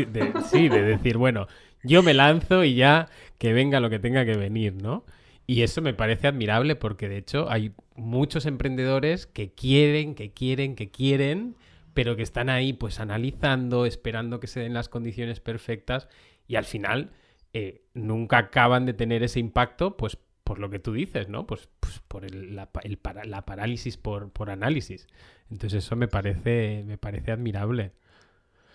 sí, 0.50 0.68
de 0.70 0.82
decir, 0.82 1.18
bueno, 1.18 1.48
yo 1.84 2.02
me 2.02 2.14
lanzo 2.14 2.64
y 2.64 2.76
ya 2.76 3.10
que 3.38 3.54
venga 3.54 3.80
lo 3.80 3.90
que 3.90 4.00
tenga 4.00 4.26
que 4.26 4.36
venir, 4.36 4.74
¿no? 4.74 5.06
Y 5.46 5.62
eso 5.62 5.82
me 5.82 5.94
parece 5.94 6.28
admirable 6.28 6.76
porque 6.76 7.10
de 7.10 7.18
hecho 7.18 7.50
hay 7.50 7.72
muchos 7.96 8.46
emprendedores 8.46 9.26
que 9.26 9.52
quieren, 9.52 10.16
que 10.16 10.32
quieren, 10.32 10.76
que 10.76 10.92
quieren, 10.92 11.56
pero 11.94 12.16
que 12.16 12.24
están 12.24 12.50
ahí 12.50 12.74
pues 12.74 13.00
analizando, 13.00 13.86
esperando 13.86 14.40
que 14.40 14.48
se 14.48 14.60
den 14.60 14.74
las 14.74 14.90
condiciones 14.90 15.40
perfectas 15.40 16.08
y 16.50 16.58
al 16.58 16.66
final 16.66 17.12
eh, 17.54 17.86
nunca 17.94 18.40
acaban 18.40 18.86
de 18.86 18.94
tener 18.94 19.24
ese 19.24 19.40
impacto 19.40 19.96
pues 19.96 20.18
por 20.44 20.58
lo 20.58 20.72
que 20.72 20.80
tú 20.80 20.94
dices, 20.94 21.30
¿no? 21.30 21.46
Pues, 21.46 21.70
pues 21.80 22.00
por 22.08 22.30
la, 22.34 22.66
parálisis 22.72 23.98
por, 23.98 24.32
por, 24.32 24.50
análisis. 24.50 25.08
Entonces 25.52 25.86
eso 25.86 25.96
me 25.96 26.08
parece, 26.08 26.84
me 26.88 26.98
parece 26.98 27.32
admirable. 27.32 27.92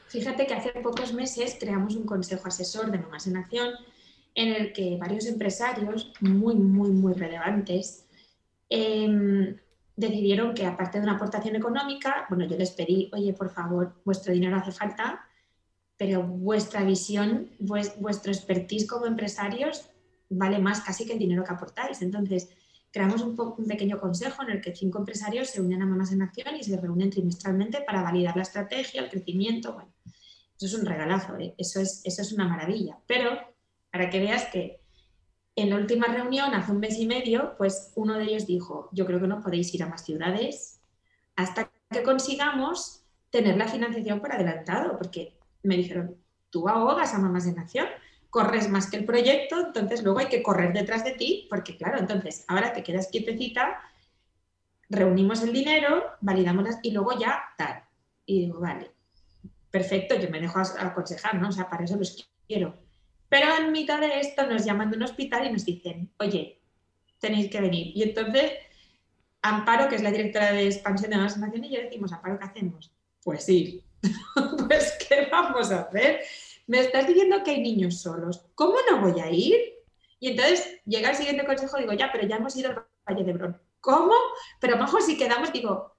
Fíjate 0.07 0.47
que 0.47 0.55
hace 0.55 0.71
pocos 0.81 1.13
meses 1.13 1.57
creamos 1.59 1.97
un 1.97 2.07
consejo 2.07 2.47
asesor 2.47 2.93
de 2.93 2.99
Mamás 2.99 3.27
en 3.27 3.37
Acción 3.37 3.71
en 4.37 4.55
el 4.55 4.73
que 4.73 4.97
varios 4.97 5.27
empresarios 5.27 6.13
muy, 6.21 6.55
muy, 6.55 6.91
muy 6.91 7.13
relevantes 7.15 8.07
em, 8.69 9.57
decidieron 9.97 10.55
que 10.55 10.67
aparte 10.67 10.99
de 10.99 11.05
una 11.05 11.17
aportación 11.17 11.57
económica, 11.57 12.27
bueno, 12.29 12.45
yo 12.45 12.57
les 12.57 12.71
pedí, 12.71 13.11
oye, 13.13 13.33
por 13.33 13.51
favor, 13.51 14.01
vuestro 14.05 14.33
dinero 14.33 14.57
hace 14.57 14.71
falta, 14.71 15.27
pero 15.97 16.23
vuestra 16.23 16.83
visión, 16.85 17.51
vuestro 17.59 18.33
expertise 18.33 18.87
como 18.87 19.07
empresarios 19.07 19.91
vale 20.29 20.59
más 20.59 20.81
casi 20.81 21.07
que 21.07 21.13
el 21.13 21.19
dinero 21.19 21.45
que 21.45 21.53
aportáis. 21.53 22.03
Entonces, 22.03 22.49
creamos 22.91 23.23
un, 23.23 23.37
pequeño 23.67 24.01
consejo 24.01 24.43
en 24.43 24.51
el 24.51 24.61
que 24.61 24.75
cinco 24.75 24.99
empresarios 24.99 25.49
se 25.49 25.61
unen 25.61 25.83
a 25.83 25.87
Mamás 25.87 26.13
en 26.13 26.23
Acción 26.23 26.57
y 26.57 26.65
se 26.65 26.77
reúnen 26.77 27.11
trimestralmente 27.11 27.81
para 27.83 28.03
validar 28.03 28.37
la 28.37 28.43
estrategia, 28.43 29.03
el 29.03 29.11
crecimiento. 29.11 29.77
Eso 30.57 30.67
es 30.67 30.75
un 30.75 30.87
regalazo, 30.87 31.37
¿eh? 31.37 31.55
eso, 31.59 31.81
es, 31.81 32.03
eso 32.05 32.23
es 32.23 32.33
una 32.33 32.49
maravilla. 32.49 32.99
Pero 33.07 33.39
para 33.91 34.11
que 34.11 34.21
veas 34.21 34.45
que 34.47 34.81
en 35.57 35.71
la 35.71 35.77
última 35.77 36.07
reunión, 36.07 36.53
hace 36.55 36.73
un 36.73 36.81
mes 36.81 36.99
y 36.99 37.07
medio, 37.07 37.55
pues 37.57 37.93
uno 37.95 38.15
de 38.15 38.25
ellos 38.25 38.47
dijo, 38.47 38.89
yo 38.93 39.07
creo 39.07 39.21
que 39.21 39.29
no 39.29 39.41
podéis 39.41 39.73
ir 39.75 39.85
a 39.85 39.89
más 39.89 40.05
ciudades 40.05 40.81
hasta 41.37 41.71
que 41.91 42.03
consigamos 42.03 43.05
tener 43.31 43.57
la 43.57 43.69
financiación 43.69 44.21
por 44.21 44.33
adelantado, 44.33 44.97
porque 44.99 45.37
me 45.64 45.77
dijeron, 45.77 46.16
tú 46.50 46.68
ahogas 46.68 47.14
a 47.14 47.18
Mamás 47.18 47.46
en 47.46 47.59
Acción, 47.59 47.88
corres 48.31 48.68
más 48.68 48.90
que 48.90 48.96
el 48.96 49.05
proyecto, 49.05 49.66
entonces 49.66 50.03
luego 50.03 50.18
hay 50.18 50.27
que 50.27 50.42
correr 50.42 50.72
detrás 50.72 51.05
de 51.05 51.12
ti, 51.12 51.46
porque 51.48 51.77
claro, 51.77 51.98
entonces 51.98 52.44
ahora 52.48 52.72
te 52.72 52.83
quedas 52.83 53.09
quietecita, 53.09 53.81
reunimos 54.88 55.42
el 55.42 55.53
dinero, 55.53 56.05
validamos 56.20 56.64
las, 56.64 56.79
y 56.83 56.90
luego 56.90 57.18
ya 57.18 57.42
tal. 57.57 57.85
Y 58.27 58.46
digo, 58.46 58.61
vale, 58.61 58.90
perfecto, 59.70 60.16
yo 60.16 60.31
me 60.31 60.40
dejo 60.40 60.59
aconsejar, 60.59 61.40
¿no? 61.40 61.48
O 61.48 61.53
sea, 61.53 61.68
para 61.68 61.85
eso 61.85 61.96
los 61.96 62.29
quiero. 62.46 62.77
Pero 63.29 63.46
en 63.57 63.72
mitad 63.72 64.00
de 64.00 64.20
esto 64.20 64.46
nos 64.46 64.64
llaman 64.64 64.90
de 64.90 64.96
un 64.96 65.03
hospital 65.03 65.46
y 65.46 65.53
nos 65.53 65.64
dicen, 65.64 66.11
oye, 66.18 66.61
tenéis 67.18 67.50
que 67.50 67.61
venir. 67.61 67.96
Y 67.96 68.03
entonces, 68.03 68.53
Amparo, 69.42 69.88
que 69.88 69.96
es 69.96 70.03
la 70.03 70.11
directora 70.11 70.53
de 70.53 70.66
expansión 70.66 71.11
de 71.11 71.16
Nuevas 71.16 71.38
Naciones, 71.38 71.70
y 71.70 71.74
yo 71.74 71.83
decimos, 71.83 72.12
Amparo, 72.12 72.38
¿qué 72.38 72.44
hacemos? 72.44 72.92
Pues 73.22 73.44
sí. 73.44 73.83
pues, 74.69 74.97
¿qué 75.09 75.29
vamos 75.31 75.71
a 75.71 75.81
hacer? 75.81 76.21
Me 76.67 76.81
estás 76.81 77.07
diciendo 77.07 77.43
que 77.45 77.53
hay 77.53 77.61
niños 77.61 78.01
solos. 78.01 78.45
¿Cómo 78.55 78.75
no 78.90 79.01
voy 79.01 79.21
a 79.21 79.31
ir? 79.31 79.55
Y 80.21 80.29
entonces 80.29 80.81
llega 80.87 81.11
el 81.11 81.17
siguiente 81.17 81.45
consejo, 81.45 81.77
digo, 81.79 81.93
ya, 81.93 82.11
pero 82.11 82.27
ya 82.27 82.37
hemos 82.37 82.57
ido 82.57 82.71
al 82.71 82.87
Valle 83.07 83.25
de 83.25 83.33
Brón. 83.33 83.61
¿Cómo? 83.81 84.14
Pero 84.61 84.79
mejor 84.79 85.03
si 85.03 85.19
quedamos, 85.19 85.53
digo, 85.53 85.95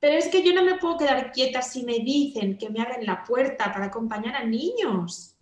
pero 0.00 0.16
es 0.16 0.28
que 0.28 0.42
yo 0.42 0.54
no 0.54 0.64
me 0.64 0.76
puedo 0.76 0.96
quedar 0.96 1.32
quieta 1.32 1.60
si 1.60 1.84
me 1.84 1.98
dicen 1.98 2.56
que 2.56 2.70
me 2.70 2.80
abren 2.80 3.04
la 3.04 3.24
puerta 3.24 3.72
para 3.72 3.86
acompañar 3.86 4.36
a 4.36 4.44
niños. 4.44 5.36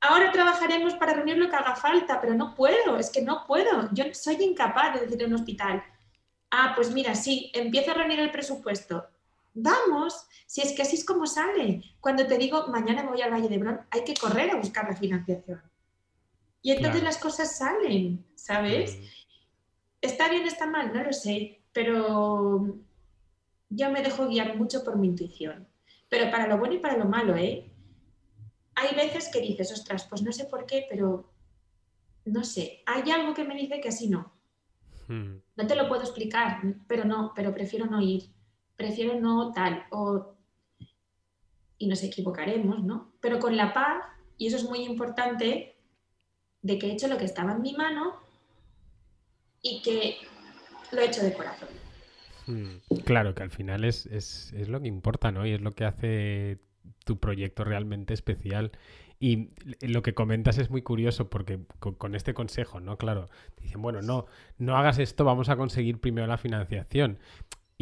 Ahora 0.00 0.32
trabajaremos 0.32 0.94
para 0.94 1.14
reunir 1.14 1.36
lo 1.36 1.48
que 1.48 1.54
haga 1.54 1.76
falta, 1.76 2.20
pero 2.20 2.34
no 2.34 2.54
puedo, 2.56 2.98
es 2.98 3.10
que 3.10 3.22
no 3.22 3.44
puedo. 3.46 3.88
Yo 3.92 4.04
soy 4.12 4.42
incapaz 4.42 4.94
de 4.94 5.00
decir 5.02 5.22
en 5.22 5.28
un 5.32 5.38
hospital, 5.38 5.84
ah, 6.50 6.72
pues 6.74 6.90
mira, 6.92 7.14
sí, 7.14 7.52
empiezo 7.54 7.92
a 7.92 7.94
reunir 7.94 8.18
el 8.18 8.32
presupuesto. 8.32 9.06
Vamos, 9.54 10.26
si 10.46 10.62
es 10.62 10.72
que 10.72 10.82
así 10.82 10.96
es 10.96 11.04
como 11.04 11.26
sale. 11.26 11.82
Cuando 12.00 12.26
te 12.26 12.38
digo, 12.38 12.68
mañana 12.68 13.02
me 13.02 13.10
voy 13.10 13.22
al 13.22 13.32
Valle 13.32 13.48
de 13.48 13.58
Brón, 13.58 13.80
hay 13.90 14.04
que 14.04 14.14
correr 14.14 14.50
a 14.50 14.56
buscar 14.56 14.88
la 14.88 14.96
financiación. 14.96 15.62
Y 16.62 16.72
entonces 16.72 17.02
las 17.02 17.18
cosas 17.18 17.56
salen, 17.56 18.24
¿sabes? 18.34 18.98
Mm. 18.98 19.04
¿Está 20.00 20.28
bien, 20.28 20.46
está 20.46 20.66
mal? 20.66 20.92
No 20.94 21.02
lo 21.02 21.12
sé, 21.12 21.62
pero 21.72 22.76
yo 23.68 23.90
me 23.90 24.02
dejo 24.02 24.28
guiar 24.28 24.56
mucho 24.56 24.84
por 24.84 24.96
mi 24.96 25.08
intuición. 25.08 25.68
Pero 26.08 26.30
para 26.30 26.46
lo 26.46 26.58
bueno 26.58 26.74
y 26.74 26.78
para 26.78 26.96
lo 26.96 27.06
malo, 27.06 27.36
¿eh? 27.36 27.72
hay 28.74 28.94
veces 28.94 29.28
que 29.28 29.40
dices, 29.40 29.72
ostras, 29.72 30.06
pues 30.08 30.22
no 30.22 30.32
sé 30.32 30.44
por 30.44 30.66
qué, 30.66 30.86
pero 30.88 31.30
no 32.24 32.44
sé, 32.44 32.82
hay 32.86 33.10
algo 33.10 33.34
que 33.34 33.44
me 33.44 33.54
dice 33.54 33.80
que 33.80 33.88
así 33.88 34.08
no. 34.08 34.32
Hmm. 35.08 35.38
No 35.56 35.66
te 35.66 35.74
lo 35.74 35.88
puedo 35.88 36.02
explicar, 36.02 36.60
pero 36.86 37.04
no, 37.04 37.32
pero 37.34 37.52
prefiero 37.52 37.86
no 37.86 38.00
ir, 38.00 38.24
prefiero 38.82 39.20
no 39.20 39.52
tal, 39.52 39.84
o... 39.90 40.34
y 41.78 41.86
nos 41.86 42.02
equivocaremos, 42.02 42.82
¿no? 42.82 43.12
Pero 43.20 43.38
con 43.38 43.56
la 43.56 43.72
paz, 43.72 44.04
y 44.38 44.48
eso 44.48 44.56
es 44.56 44.64
muy 44.64 44.80
importante, 44.80 45.76
de 46.62 46.78
que 46.78 46.88
he 46.88 46.92
hecho 46.92 47.08
lo 47.08 47.18
que 47.18 47.24
estaba 47.24 47.52
en 47.52 47.62
mi 47.62 47.74
mano 47.74 48.14
y 49.62 49.82
que 49.82 50.16
lo 50.92 51.00
he 51.00 51.06
hecho 51.06 51.22
de 51.22 51.32
corazón. 51.32 51.68
Hmm. 52.46 52.78
Claro, 53.04 53.34
que 53.34 53.42
al 53.42 53.50
final 53.50 53.84
es, 53.84 54.06
es, 54.06 54.52
es 54.52 54.68
lo 54.68 54.80
que 54.80 54.88
importa, 54.88 55.30
¿no? 55.30 55.46
Y 55.46 55.52
es 55.52 55.60
lo 55.60 55.72
que 55.72 55.84
hace 55.84 56.58
tu 57.04 57.18
proyecto 57.18 57.64
realmente 57.64 58.14
especial. 58.14 58.72
Y 59.22 59.50
lo 59.80 60.02
que 60.02 60.14
comentas 60.14 60.58
es 60.58 60.68
muy 60.68 60.82
curioso 60.82 61.30
porque 61.30 61.60
con, 61.78 62.16
este 62.16 62.34
consejo, 62.34 62.80
¿no? 62.80 62.98
Claro, 62.98 63.28
dicen, 63.60 63.80
bueno, 63.80 64.02
no, 64.02 64.26
no 64.58 64.76
hagas 64.76 64.98
esto, 64.98 65.24
vamos 65.24 65.48
a 65.48 65.54
conseguir 65.54 66.00
primero 66.00 66.26
la 66.26 66.38
financiación. 66.38 67.20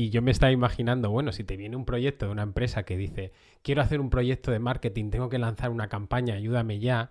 Y 0.01 0.09
yo 0.09 0.23
me 0.23 0.31
estaba 0.31 0.51
imaginando, 0.51 1.11
bueno, 1.11 1.31
si 1.31 1.45
te 1.45 1.59
viene 1.59 1.77
un 1.77 1.85
proyecto 1.85 2.25
de 2.25 2.33
una 2.33 2.43
empresa 2.43 2.85
que 2.85 2.97
dice, 2.97 3.33
quiero 3.61 3.83
hacer 3.83 4.01
un 4.01 4.09
proyecto 4.09 4.51
de 4.51 4.59
marketing, 4.59 5.11
tengo 5.11 5.29
que 5.29 5.39
lanzar 5.39 5.69
una 5.69 5.91
campaña, 5.91 6.37
ayúdame 6.37 6.79
ya. 6.79 7.11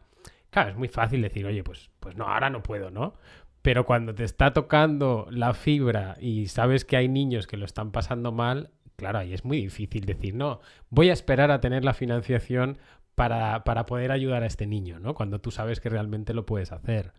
Claro, 0.49 0.71
es 0.71 0.75
muy 0.75 0.87
fácil 0.87 1.21
decir, 1.21 1.45
oye, 1.45 1.63
pues, 1.63 1.91
pues 1.99 2.15
no, 2.15 2.25
ahora 2.25 2.49
no 2.49 2.63
puedo, 2.63 2.89
¿no? 2.89 3.13
Pero 3.61 3.85
cuando 3.85 4.15
te 4.15 4.23
está 4.23 4.53
tocando 4.53 5.27
la 5.29 5.53
fibra 5.53 6.17
y 6.19 6.47
sabes 6.47 6.83
que 6.83 6.97
hay 6.97 7.07
niños 7.07 7.45
que 7.45 7.57
lo 7.57 7.65
están 7.65 7.91
pasando 7.91 8.31
mal, 8.31 8.71
claro, 8.95 9.19
ahí 9.19 9.35
es 9.35 9.45
muy 9.45 9.57
difícil 9.61 10.05
decir, 10.05 10.33
no, 10.33 10.59
voy 10.89 11.11
a 11.11 11.13
esperar 11.13 11.51
a 11.51 11.61
tener 11.61 11.85
la 11.85 11.93
financiación 11.93 12.79
para, 13.13 13.63
poder 13.85 14.11
ayudar 14.11 14.41
a 14.41 14.47
este 14.47 14.65
niño, 14.65 14.99
¿no? 14.99 15.13
Cuando 15.13 15.39
tú 15.39 15.51
sabes 15.51 15.79
que 15.79 15.89
realmente 15.89 16.33
lo 16.33 16.47
puedes 16.47 16.71
hacer. 16.71 17.11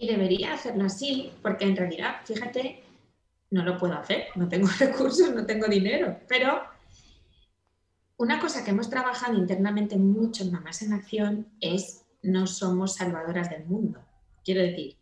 Y 0.00 0.08
debería 0.08 0.54
hacerlo 0.54 0.86
así, 0.86 1.30
porque 1.42 1.64
en 1.64 1.76
realidad, 1.76 2.16
fíjate, 2.24 2.87
no 3.50 3.64
lo 3.64 3.78
puedo 3.78 3.94
hacer, 3.94 4.26
no 4.36 4.48
tengo 4.48 4.68
recursos, 4.78 5.34
no 5.34 5.46
tengo 5.46 5.66
dinero, 5.66 6.18
pero 6.28 6.62
una 8.16 8.40
cosa 8.40 8.64
que 8.64 8.70
hemos 8.70 8.90
trabajado 8.90 9.38
internamente 9.38 9.96
mucho 9.96 10.42
en 10.42 10.52
Mamás 10.52 10.82
en 10.82 10.92
Acción 10.92 11.48
es 11.60 12.04
no 12.22 12.46
somos 12.46 12.96
salvadoras 12.96 13.48
del 13.48 13.64
mundo. 13.64 14.00
Quiero 14.44 14.60
decir, 14.60 14.96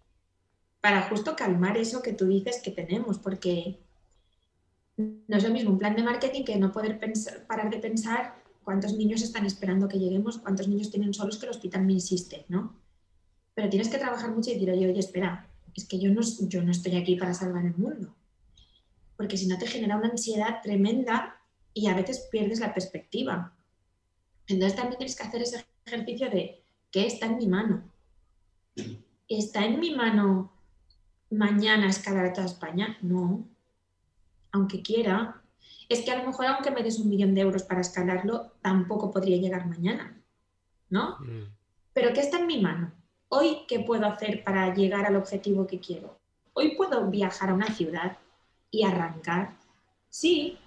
para 0.81 1.03
justo 1.03 1.35
calmar 1.35 1.77
eso 1.77 2.03
que 2.03 2.13
tú 2.13 2.27
dices 2.27 2.61
que 2.63 2.71
tenemos, 2.71 3.19
porque 3.19 3.81
no 4.97 5.37
es 5.37 5.45
lo 5.45 5.51
mismo 5.51 5.71
un 5.71 5.79
plan 5.79 5.97
de 5.97 6.03
marketing 6.03 6.45
que 6.45 6.57
no 6.57 6.73
poder 6.73 7.01
parar 7.47 7.71
de 7.71 7.79
pensar 7.79 8.43
cuántos 8.65 8.95
niños 8.95 9.23
están 9.23 9.47
esperando 9.47 9.89
que 9.89 9.99
lleguemos, 9.99 10.39
cuántos 10.39 10.69
niños 10.69 10.91
tienen 10.91 11.15
solos 11.15 11.39
que 11.39 11.47
el 11.47 11.51
hospital 11.51 11.85
me 11.85 11.93
insiste, 11.93 12.45
¿no? 12.49 12.75
Pero 13.55 13.71
tienes 13.71 13.89
que 13.89 13.99
trabajar 13.99 14.35
mucho 14.35 14.51
y 14.51 14.55
decir, 14.55 14.71
oye, 14.71 14.89
oye, 14.89 14.99
espera, 14.99 15.49
es 15.75 15.87
que 15.87 15.99
yo 15.99 16.13
no, 16.13 16.21
yo 16.23 16.63
no 16.63 16.71
estoy 16.71 16.97
aquí 16.97 17.17
para 17.17 17.33
salvar 17.33 17.65
el 17.65 17.77
mundo. 17.77 18.16
Porque 19.17 19.37
si 19.37 19.47
no 19.47 19.59
te 19.59 19.67
genera 19.67 19.97
una 19.97 20.09
ansiedad 20.09 20.61
tremenda 20.63 21.41
y 21.73 21.89
a 21.89 21.95
veces 21.95 22.29
pierdes 22.31 22.61
la 22.61 22.75
perspectiva. 22.75 23.55
Entonces 24.47 24.77
también 24.77 24.99
tienes 24.99 25.17
que 25.17 25.23
hacer 25.23 25.43
ese 25.43 25.67
ejercicio 25.85 26.31
de, 26.31 26.63
¿qué 26.91 27.07
está 27.07 27.27
en 27.27 27.37
mi 27.37 27.47
mano? 27.47 27.91
¿Está 29.29 29.65
en 29.65 29.81
mi 29.81 29.95
mano 29.95 30.53
mañana 31.31 31.89
escalar 31.89 32.27
a 32.27 32.33
toda 32.33 32.47
España? 32.47 32.97
No, 33.03 33.49
aunque 34.53 34.83
quiera, 34.83 35.43
es 35.89 36.03
que 36.03 36.11
a 36.11 36.19
lo 36.19 36.27
mejor 36.27 36.47
aunque 36.47 36.71
me 36.71 36.83
des 36.83 36.99
un 36.99 37.09
millón 37.09 37.35
de 37.35 37.43
euros 37.43 37.63
para 37.63 37.81
escalarlo, 37.81 38.53
tampoco 38.63 39.11
podría 39.11 39.37
llegar 39.37 39.67
mañana, 39.67 40.21
¿no? 40.89 41.19
Mm. 41.21 41.53
Pero 41.93 42.13
¿qué 42.13 42.21
está 42.21 42.39
en 42.39 42.47
mi 42.47 42.61
mano? 42.61 42.93
Hoy, 43.29 43.59
¿qué 43.69 43.81
puedo 43.81 44.07
hacer 44.07 44.45
para 44.45 44.75
llegar 44.75 45.07
al 45.07 45.17
objetivo 45.17 45.67
que 45.67 45.81
quiero? 45.81 46.19
Hoy 46.53 46.77
puedo 46.77 47.11
viajar 47.11 47.51
a 47.51 47.55
una 47.55 47.73
ciudad 47.73 48.19
y 48.71 48.85
arrancar. 48.85 49.57
Sí, 50.09 50.59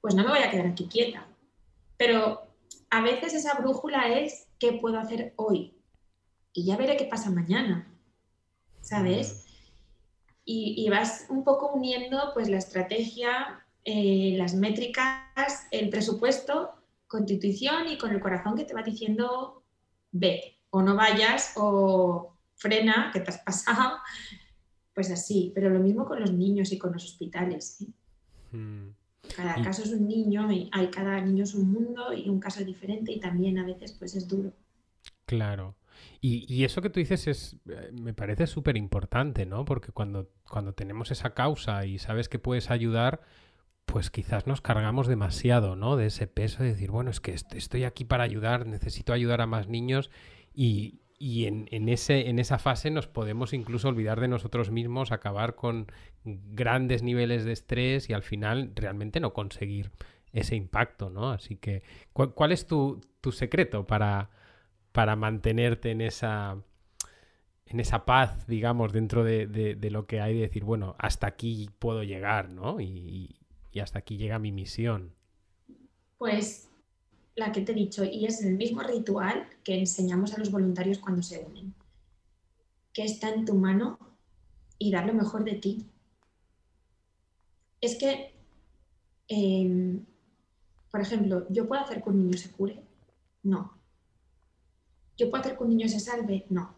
pues 0.00 0.14
no 0.14 0.24
me 0.24 0.30
voy 0.30 0.40
a 0.40 0.50
quedar 0.50 0.66
aquí 0.66 0.86
quieta. 0.88 1.26
Pero 1.96 2.42
a 2.90 3.00
veces 3.02 3.34
esa 3.34 3.54
brújula 3.58 4.08
es 4.18 4.48
qué 4.58 4.72
puedo 4.72 4.98
hacer 4.98 5.32
hoy. 5.36 5.74
Y 6.52 6.64
ya 6.64 6.76
veré 6.76 6.96
qué 6.96 7.04
pasa 7.04 7.30
mañana. 7.30 7.86
¿Sabes? 8.80 9.48
y, 10.50 10.88
vas 10.88 11.26
un 11.28 11.44
poco 11.44 11.72
uniendo 11.72 12.30
pues 12.32 12.48
la 12.48 12.56
estrategia, 12.56 13.66
eh, 13.84 14.34
las 14.38 14.54
métricas, 14.54 15.66
el 15.70 15.90
presupuesto 15.90 16.72
con 17.06 17.26
tu 17.26 17.34
intuición 17.34 17.86
y 17.86 17.98
con 17.98 18.12
el 18.12 18.20
corazón 18.20 18.56
que 18.56 18.64
te 18.64 18.72
va 18.72 18.82
diciendo 18.82 19.62
ve 20.10 20.58
o 20.70 20.80
no 20.80 20.96
vayas 20.96 21.52
o 21.56 22.34
frena, 22.56 23.10
que 23.12 23.20
te 23.20 23.28
has 23.28 23.38
pasado, 23.38 23.98
pues 24.98 25.12
así, 25.12 25.52
pero 25.54 25.70
lo 25.70 25.78
mismo 25.78 26.04
con 26.04 26.18
los 26.18 26.32
niños 26.32 26.72
y 26.72 26.78
con 26.78 26.92
los 26.92 27.04
hospitales. 27.04 27.82
¿eh? 27.82 28.56
Hmm. 28.56 28.88
Cada 29.36 29.62
caso 29.62 29.84
es 29.84 29.92
un 29.92 30.08
niño, 30.08 30.50
y 30.50 30.68
hay, 30.72 30.88
cada 30.88 31.20
niño 31.20 31.44
es 31.44 31.54
un 31.54 31.70
mundo 31.70 32.12
y 32.12 32.28
un 32.28 32.40
caso 32.40 32.64
diferente 32.64 33.12
y 33.12 33.20
también 33.20 33.60
a 33.60 33.64
veces 33.64 33.92
pues 33.96 34.16
es 34.16 34.26
duro. 34.26 34.52
Claro. 35.24 35.76
Y, 36.20 36.64
eso 36.64 36.82
que 36.82 36.90
tú 36.90 36.98
dices 36.98 37.28
es, 37.28 37.56
eh, 37.68 37.92
me 37.92 38.12
parece 38.12 38.48
súper 38.48 38.76
importante, 38.76 39.46
¿no? 39.46 39.64
Porque 39.64 39.92
cuando, 39.92 40.32
cuando 40.50 40.72
tenemos 40.72 41.12
esa 41.12 41.32
causa 41.32 41.86
y 41.86 41.98
sabes 41.98 42.28
que 42.28 42.40
puedes 42.40 42.68
ayudar, 42.72 43.20
pues 43.84 44.10
quizás 44.10 44.48
nos 44.48 44.60
cargamos 44.62 45.06
demasiado, 45.06 45.76
¿no? 45.76 45.94
De 45.94 46.06
ese 46.06 46.26
peso 46.26 46.64
de 46.64 46.70
decir, 46.70 46.90
bueno, 46.90 47.12
es 47.12 47.20
que 47.20 47.36
estoy 47.52 47.84
aquí 47.84 48.04
para 48.04 48.24
ayudar, 48.24 48.66
necesito 48.66 49.12
ayudar 49.12 49.42
a 49.42 49.46
más 49.46 49.68
niños 49.68 50.10
y, 50.52 51.02
en, 51.20 51.88
ese, 51.88 52.28
en 52.28 52.38
esa 52.38 52.58
fase 52.58 52.90
nos 52.90 53.08
podemos 53.08 53.52
incluso 53.52 53.88
olvidar 53.88 54.20
de 54.20 54.28
nosotros 54.28 54.70
mismos, 54.70 55.10
acabar 55.10 55.56
con 55.56 55.90
grandes 56.24 57.02
niveles 57.02 57.44
de 57.44 57.52
estrés 57.52 58.08
y 58.08 58.12
al 58.12 58.22
final 58.22 58.72
realmente 58.74 59.18
no 59.18 59.32
conseguir 59.32 59.90
ese 60.32 60.54
impacto, 60.54 61.10
¿no? 61.10 61.30
Así 61.30 61.56
que, 61.56 61.82
¿cuál, 62.12 62.52
es 62.52 62.66
tu, 62.66 63.00
tu 63.20 63.32
secreto 63.32 63.86
para, 63.86 64.30
para 64.92 65.16
mantenerte 65.16 65.90
en 65.90 66.02
esa, 66.02 66.62
en 67.66 67.80
esa 67.80 68.04
paz, 68.04 68.46
digamos, 68.46 68.92
dentro 68.92 69.24
de, 69.24 69.76
lo 69.90 70.06
que 70.06 70.20
hay, 70.20 70.34
de 70.34 70.40
decir, 70.42 70.64
bueno, 70.64 70.94
hasta 70.98 71.26
aquí 71.26 71.68
puedo 71.78 72.04
llegar, 72.04 72.50
¿no? 72.50 72.80
Y, 72.80 73.40
y 73.72 73.80
hasta 73.80 73.98
aquí 73.98 74.18
llega 74.18 74.38
mi 74.38 74.52
misión. 74.52 75.14
Pues 76.16 76.67
la 77.38 77.52
que 77.52 77.60
te 77.60 77.72
he 77.72 77.74
dicho, 77.74 78.04
y 78.04 78.26
es 78.26 78.42
el 78.42 78.56
mismo 78.56 78.82
ritual 78.82 79.48
que 79.62 79.78
enseñamos 79.78 80.34
a 80.34 80.38
los 80.38 80.50
voluntarios 80.50 80.98
cuando 80.98 81.22
se 81.22 81.38
unen, 81.38 81.74
que 82.92 83.04
está 83.04 83.30
en 83.30 83.44
tu 83.44 83.54
mano 83.54 83.98
y 84.78 84.90
dar 84.90 85.06
lo 85.06 85.14
mejor 85.14 85.44
de 85.44 85.54
ti. 85.54 85.86
Es 87.80 87.96
que, 87.96 88.34
em, 89.28 90.04
por 90.90 91.00
ejemplo, 91.00 91.46
¿yo 91.48 91.68
puedo 91.68 91.80
hacer 91.80 92.02
que 92.02 92.10
un 92.10 92.18
niño 92.18 92.36
se 92.36 92.50
cure? 92.50 92.82
No. 93.42 93.78
¿Yo 95.16 95.30
puedo 95.30 95.42
hacer 95.42 95.56
que 95.56 95.62
un 95.62 95.70
niño 95.70 95.88
se 95.88 96.00
salve? 96.00 96.44
No. 96.50 96.76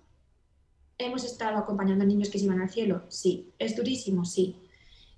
¿Hemos 0.99 1.25
estado 1.25 1.57
acompañando 1.57 2.05
a 2.05 2.07
niños 2.07 2.29
que 2.29 2.39
se 2.39 2.45
iban 2.45 2.61
al 2.61 2.71
cielo? 2.71 3.05
Sí. 3.09 3.53
¿Es 3.59 3.77
durísimo? 3.77 4.27
Sí. 4.27 4.57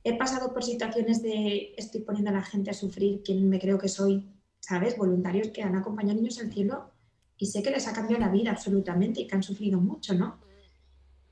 He 0.04 0.16
pasado 0.16 0.52
por 0.52 0.62
situaciones 0.62 1.22
de 1.22 1.74
estoy 1.76 2.02
poniendo 2.02 2.30
a 2.30 2.34
la 2.34 2.42
gente 2.42 2.70
a 2.70 2.74
sufrir, 2.74 3.22
quien 3.22 3.48
me 3.48 3.60
creo 3.60 3.78
que 3.78 3.88
soy, 3.88 4.24
¿sabes? 4.62 4.96
Voluntarios 4.96 5.48
que 5.48 5.62
han 5.62 5.74
acompañado 5.74 6.14
niños 6.14 6.38
al 6.38 6.52
cielo 6.52 6.90
y 7.36 7.46
sé 7.46 7.62
que 7.62 7.70
les 7.70 7.88
ha 7.88 7.92
cambiado 7.92 8.24
la 8.24 8.30
vida 8.30 8.52
absolutamente 8.52 9.20
y 9.20 9.26
que 9.26 9.34
han 9.34 9.42
sufrido 9.42 9.80
mucho, 9.80 10.14
¿no? 10.14 10.38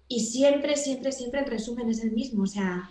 Y 0.09 0.21
siempre, 0.27 0.77
siempre, 0.77 1.13
siempre 1.13 1.41
el 1.41 1.47
resumen 1.47 1.89
es 1.89 2.03
el 2.03 2.11
mismo. 2.11 2.43
O 2.43 2.47
sea, 2.47 2.91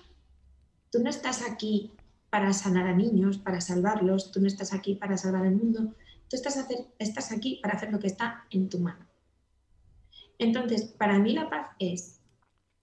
tú 0.90 1.04
no 1.04 1.10
estás 1.10 1.44
aquí 1.50 1.92
para 2.30 2.54
sanar 2.54 2.88
a 2.88 2.96
niños, 2.96 3.38
para 3.38 3.60
salvarlos, 3.60 4.32
tú 4.32 4.40
no 4.40 4.48
estás 4.48 4.74
aquí 4.74 4.96
para 4.96 5.18
salvar 5.18 5.46
el 5.46 5.56
mundo, 5.56 5.94
tú 6.30 6.36
estás, 6.38 6.66
estás 6.98 7.32
aquí 7.34 7.60
para 7.62 7.76
hacer 7.76 7.92
lo 7.92 8.00
que 8.00 8.08
está 8.08 8.46
en 8.52 8.70
tu 8.70 8.80
mano. 8.80 9.06
Entonces, 10.38 10.84
para 10.84 11.20
mí 11.20 11.34
la 11.34 11.50
paz 11.50 11.72
es, 11.80 12.22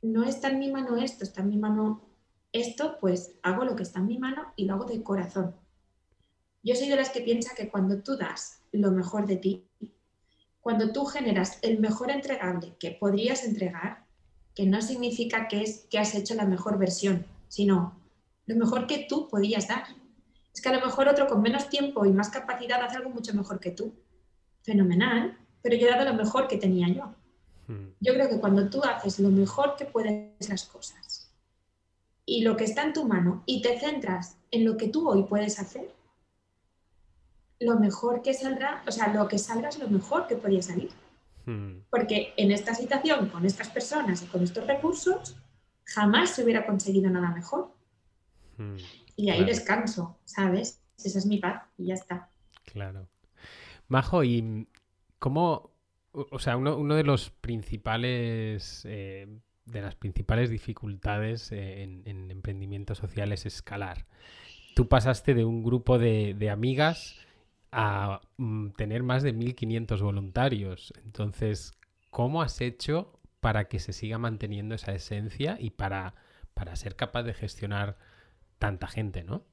no 0.03 0.25
está 0.25 0.51
en 0.51 0.59
mi 0.59 0.71
mano 0.71 0.97
esto, 0.97 1.25
está 1.25 1.41
en 1.41 1.49
mi 1.49 1.57
mano 1.57 2.03
esto, 2.53 2.99
pues 3.01 3.37
hago 3.43 3.65
lo 3.65 3.75
que 3.75 3.85
está 3.85 4.01
en 4.01 4.09
mi 4.09 4.19
mano 4.19 4.53
y 4.57 4.67
lo 4.67 4.75
hago 4.75 4.85
de 4.85 5.03
corazón. 5.03 5.55
Yo 6.67 6.75
soy 6.75 6.89
de 6.89 6.97
las 6.97 7.11
que 7.11 7.21
piensa 7.21 7.55
que 7.55 7.69
cuando 7.69 8.03
tú 8.03 8.17
das 8.17 8.61
lo 8.73 8.91
mejor 8.91 9.25
de 9.25 9.37
ti, 9.37 9.69
cuando 10.61 10.91
tú 10.91 11.05
generas 11.05 11.61
el 11.63 11.79
mejor 11.79 12.11
entregable 12.11 12.75
que 12.81 12.91
podrías 12.91 13.45
entregar, 13.45 14.05
que 14.53 14.67
no 14.67 14.83
significa 14.83 15.47
que 15.47 15.63
es 15.63 15.87
que 15.89 16.01
has 16.01 16.13
hecho 16.17 16.35
la 16.35 16.45
mejor 16.45 16.77
versión, 16.77 17.25
sino 17.47 18.01
lo 18.47 18.57
mejor 18.57 18.89
que 18.89 19.07
tú 19.09 19.29
podías 19.29 19.69
dar. 19.69 19.85
Es 20.53 20.61
que 20.61 20.69
a 20.69 20.73
lo 20.73 20.85
mejor 20.85 21.07
otro 21.07 21.29
con 21.29 21.41
menos 21.41 21.69
tiempo 21.69 22.05
y 22.05 22.11
más 22.11 22.31
capacidad 22.31 22.83
hace 22.83 22.97
algo 22.97 23.11
mucho 23.11 23.33
mejor 23.33 23.61
que 23.61 23.71
tú. 23.71 23.95
Fenomenal, 24.65 25.39
pero 25.63 25.77
yo 25.77 25.87
he 25.87 25.91
dado 25.91 26.05
lo 26.05 26.15
mejor 26.15 26.49
que 26.49 26.57
tenía 26.57 26.89
yo. 26.89 27.15
Hmm. 27.69 27.93
Yo 28.01 28.13
creo 28.13 28.29
que 28.29 28.41
cuando 28.41 28.69
tú 28.69 28.83
haces 28.83 29.21
lo 29.21 29.31
mejor 29.31 29.77
que 29.77 29.85
puedes 29.85 30.49
las 30.49 30.65
cosas 30.65 31.31
y 32.25 32.43
lo 32.43 32.57
que 32.57 32.65
está 32.65 32.83
en 32.83 32.93
tu 32.93 33.05
mano 33.05 33.45
y 33.47 33.63
te 33.63 33.79
centras 33.79 34.37
en 34.51 34.65
lo 34.65 34.77
que 34.77 34.89
tú 34.89 35.09
hoy 35.09 35.23
puedes 35.23 35.61
hacer, 35.61 35.95
lo 37.61 37.79
mejor 37.79 38.23
que 38.23 38.35
saldrá, 38.35 38.83
o 38.87 38.93
sea, 38.93 39.13
lo 39.13 39.29
que 39.29 39.39
salga 39.39 39.69
es 39.69 39.79
lo 39.79 39.89
mejor 39.89 40.27
que 40.27 40.37
podía 40.37 40.63
salir. 40.63 40.91
Hmm. 41.47 41.81
Porque 41.91 42.35
en 42.37 42.51
esta 42.51 42.75
situación, 42.75 43.29
con 43.29 43.47
estas 43.47 43.69
personas 43.69 44.23
y 44.23 44.27
con 44.27 44.43
estos 44.43 44.67
recursos, 44.67 45.37
jamás 45.85 46.31
se 46.31 46.45
hubiera 46.45 46.67
conseguido 46.67 47.09
nada 47.11 47.31
mejor. 47.31 47.73
Hmm. 48.59 48.77
Y 49.17 49.31
ahí 49.31 49.45
descanso, 49.45 50.19
¿sabes? 50.25 50.83
Esa 51.03 51.19
es 51.19 51.27
mi 51.27 51.39
paz 51.39 51.63
y 51.79 51.87
ya 51.87 51.95
está. 51.95 52.31
Claro. 52.65 53.09
Majo, 53.89 54.25
¿y 54.25 54.69
cómo, 55.19 55.71
o 56.13 56.39
sea, 56.39 56.57
uno, 56.57 56.95
de 56.95 57.05
los 57.05 57.31
principales, 57.31 58.83
eh, 58.85 59.27
de 59.65 59.81
las 59.81 59.95
principales 59.95 60.51
dificultades 60.51 61.53
en, 61.53 62.31
emprendimiento 62.31 62.95
social 62.95 63.33
es 63.33 63.47
escalar. 63.47 64.07
Tú 64.75 64.89
pasaste 64.89 65.35
de 65.35 65.45
un 65.45 65.63
grupo 65.63 65.99
de 65.99 66.51
amigas 66.51 67.26
a 67.79 68.23
mm, 68.39 68.71
tener 68.71 69.03
más 69.03 69.23
de 69.23 69.35
1.500 69.35 70.01
voluntarios. 70.01 70.95
Entonces, 71.05 71.73
¿cómo 72.11 72.41
has 72.41 72.63
hecho 72.63 73.21
para 73.41 73.69
que 73.69 73.81
se 73.81 73.93
siga 73.93 74.17
manteniendo 74.17 74.75
esa 74.75 74.95
esencia 74.95 75.59
y 75.61 75.71
para, 75.71 76.15
para 76.55 76.75
ser 76.75 76.97
capaz 76.97 77.25
de 77.25 77.35
gestionar 77.35 77.99
tanta 78.59 78.87
gente, 78.87 79.25
no? 79.25 79.45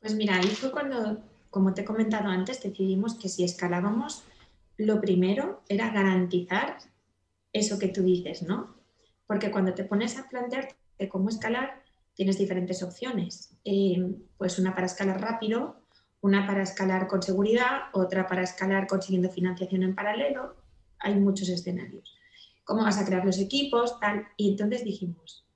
Pues 0.00 0.14
mira, 0.14 0.36
ahí 0.36 0.48
fue 0.48 0.70
cuando, 0.70 1.22
como 1.48 1.72
te 1.72 1.80
he 1.80 1.84
comentado 1.86 2.28
antes, 2.28 2.62
decidimos 2.62 3.14
que 3.14 3.30
si 3.30 3.42
escalábamos, 3.42 4.24
lo 4.76 5.00
primero 5.00 5.62
era 5.66 5.90
garantizar 5.90 6.76
eso 7.54 7.78
que 7.78 7.88
tú 7.88 8.02
dices, 8.02 8.42
¿no? 8.42 8.76
Porque 9.26 9.50
cuando 9.50 9.72
te 9.72 9.84
pones 9.84 10.18
a 10.18 10.28
plantearte 10.28 11.08
cómo 11.08 11.30
escalar, 11.30 11.82
tienes 12.12 12.36
diferentes 12.36 12.82
opciones. 12.82 13.56
Eh, 13.64 14.14
pues 14.36 14.58
una 14.58 14.74
para 14.74 14.86
escalar 14.86 15.22
rápido, 15.22 15.79
una 16.22 16.46
para 16.46 16.62
escalar 16.62 17.08
con 17.08 17.22
seguridad, 17.22 17.84
otra 17.92 18.26
para 18.26 18.42
escalar 18.42 18.86
consiguiendo 18.86 19.30
financiación 19.30 19.82
en 19.82 19.94
paralelo. 19.94 20.56
Hay 20.98 21.14
muchos 21.14 21.48
escenarios. 21.48 22.14
¿Cómo 22.64 22.82
vas 22.82 22.98
a 22.98 23.04
crear 23.04 23.24
los 23.24 23.38
equipos? 23.38 23.98
Tal. 24.00 24.28
Y 24.36 24.50
entonces 24.50 24.84
dijimos 24.84 25.46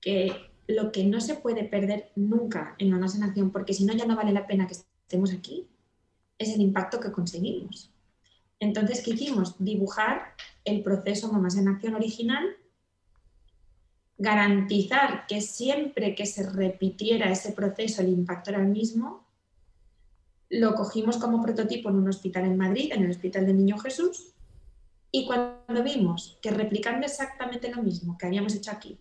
que 0.00 0.52
lo 0.66 0.92
que 0.92 1.04
no 1.04 1.20
se 1.20 1.36
puede 1.36 1.64
perder 1.64 2.12
nunca 2.16 2.74
en 2.78 2.94
una 2.94 3.06
en 3.34 3.50
porque 3.50 3.74
si 3.74 3.84
no 3.84 3.94
ya 3.94 4.06
no 4.06 4.16
vale 4.16 4.32
la 4.32 4.46
pena 4.46 4.66
que 4.66 4.74
estemos 4.74 5.32
aquí, 5.32 5.68
es 6.38 6.54
el 6.54 6.60
impacto 6.60 7.00
que 7.00 7.12
conseguimos. 7.12 7.92
Entonces, 8.60 9.02
¿qué 9.02 9.12
hicimos? 9.12 9.56
Dibujar 9.58 10.34
el 10.64 10.82
proceso 10.82 11.32
Mamás 11.32 11.56
en 11.56 11.68
Acción 11.68 11.94
original, 11.94 12.56
garantizar 14.18 15.26
que 15.26 15.40
siempre 15.40 16.14
que 16.14 16.26
se 16.26 16.48
repitiera 16.48 17.30
ese 17.30 17.52
proceso 17.52 18.02
el 18.02 18.10
impacto 18.10 18.50
era 18.50 18.60
el 18.60 18.68
mismo 18.68 19.21
lo 20.52 20.74
cogimos 20.74 21.16
como 21.16 21.42
prototipo 21.42 21.88
en 21.88 21.96
un 21.96 22.08
hospital 22.08 22.44
en 22.44 22.58
Madrid, 22.58 22.92
en 22.92 23.04
el 23.04 23.10
Hospital 23.10 23.46
del 23.46 23.56
Niño 23.56 23.78
Jesús, 23.78 24.34
y 25.10 25.26
cuando 25.26 25.82
vimos 25.82 26.38
que 26.42 26.50
replicando 26.50 27.06
exactamente 27.06 27.74
lo 27.74 27.82
mismo 27.82 28.18
que 28.18 28.26
habíamos 28.26 28.54
hecho 28.54 28.70
aquí, 28.70 28.98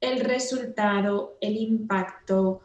el 0.00 0.20
resultado, 0.20 1.36
el 1.40 1.56
impacto, 1.56 2.60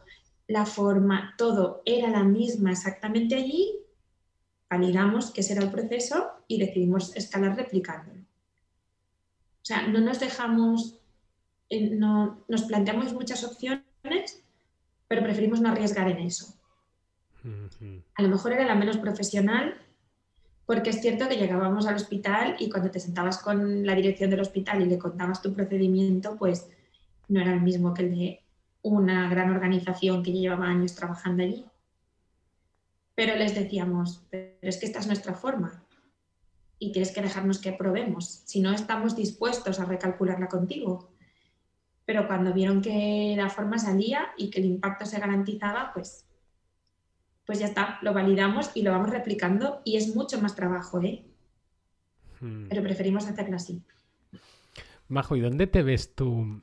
la 0.46 0.64
forma, 0.64 1.34
todo 1.36 1.82
era 1.84 2.08
la 2.08 2.22
misma 2.22 2.70
exactamente 2.70 3.34
allí, 3.34 3.80
validamos 4.68 5.32
que 5.32 5.40
ese 5.40 5.54
era 5.54 5.64
el 5.64 5.70
proceso 5.72 6.30
y 6.46 6.58
decidimos 6.58 7.16
escalar 7.16 7.56
replicándolo. 7.56 8.20
O 8.20 9.64
sea, 9.64 9.88
no 9.88 10.00
nos 10.00 10.20
dejamos, 10.20 11.00
no, 11.70 12.44
nos 12.46 12.62
planteamos 12.62 13.12
muchas 13.12 13.42
opciones, 13.42 14.44
pero 15.08 15.22
preferimos 15.24 15.60
no 15.60 15.70
arriesgar 15.70 16.08
en 16.08 16.18
eso. 16.18 16.59
A 18.14 18.22
lo 18.22 18.28
mejor 18.28 18.52
era 18.52 18.66
la 18.66 18.74
menos 18.74 18.98
profesional, 18.98 19.74
porque 20.66 20.90
es 20.90 21.00
cierto 21.00 21.28
que 21.28 21.36
llegábamos 21.36 21.86
al 21.86 21.96
hospital 21.96 22.56
y 22.58 22.70
cuando 22.70 22.90
te 22.90 23.00
sentabas 23.00 23.38
con 23.38 23.84
la 23.84 23.94
dirección 23.94 24.30
del 24.30 24.40
hospital 24.40 24.82
y 24.82 24.86
le 24.86 24.98
contabas 24.98 25.42
tu 25.42 25.52
procedimiento, 25.52 26.36
pues 26.36 26.68
no 27.28 27.40
era 27.40 27.54
el 27.54 27.60
mismo 27.60 27.94
que 27.94 28.02
el 28.02 28.10
de 28.10 28.40
una 28.82 29.28
gran 29.28 29.50
organización 29.50 30.22
que 30.22 30.32
llevaba 30.32 30.66
años 30.66 30.94
trabajando 30.94 31.42
allí. 31.42 31.64
Pero 33.14 33.36
les 33.36 33.54
decíamos, 33.54 34.22
pero 34.30 34.56
es 34.62 34.78
que 34.78 34.86
esta 34.86 35.00
es 35.00 35.06
nuestra 35.06 35.34
forma 35.34 35.84
y 36.78 36.92
tienes 36.92 37.12
que 37.12 37.20
dejarnos 37.20 37.58
que 37.58 37.72
probemos, 37.72 38.42
si 38.44 38.60
no 38.60 38.72
estamos 38.72 39.14
dispuestos 39.14 39.78
a 39.78 39.84
recalcularla 39.84 40.48
contigo. 40.48 41.10
Pero 42.06 42.26
cuando 42.26 42.54
vieron 42.54 42.80
que 42.80 43.34
la 43.36 43.50
forma 43.50 43.78
salía 43.78 44.28
y 44.38 44.50
que 44.50 44.60
el 44.60 44.66
impacto 44.66 45.04
se 45.04 45.20
garantizaba, 45.20 45.92
pues 45.92 46.29
pues 47.50 47.58
ya 47.58 47.66
está, 47.66 47.98
lo 48.02 48.14
validamos 48.14 48.70
y 48.76 48.82
lo 48.82 48.92
vamos 48.92 49.10
replicando 49.10 49.82
y 49.84 49.96
es 49.96 50.14
mucho 50.14 50.40
más 50.40 50.54
trabajo, 50.54 51.02
¿eh? 51.02 51.24
Hmm. 52.38 52.68
Pero 52.68 52.80
preferimos 52.80 53.26
hacerlo 53.26 53.56
así. 53.56 53.82
Majo, 55.08 55.34
¿y 55.34 55.40
dónde 55.40 55.66
te 55.66 55.82
ves 55.82 56.14
tú? 56.14 56.62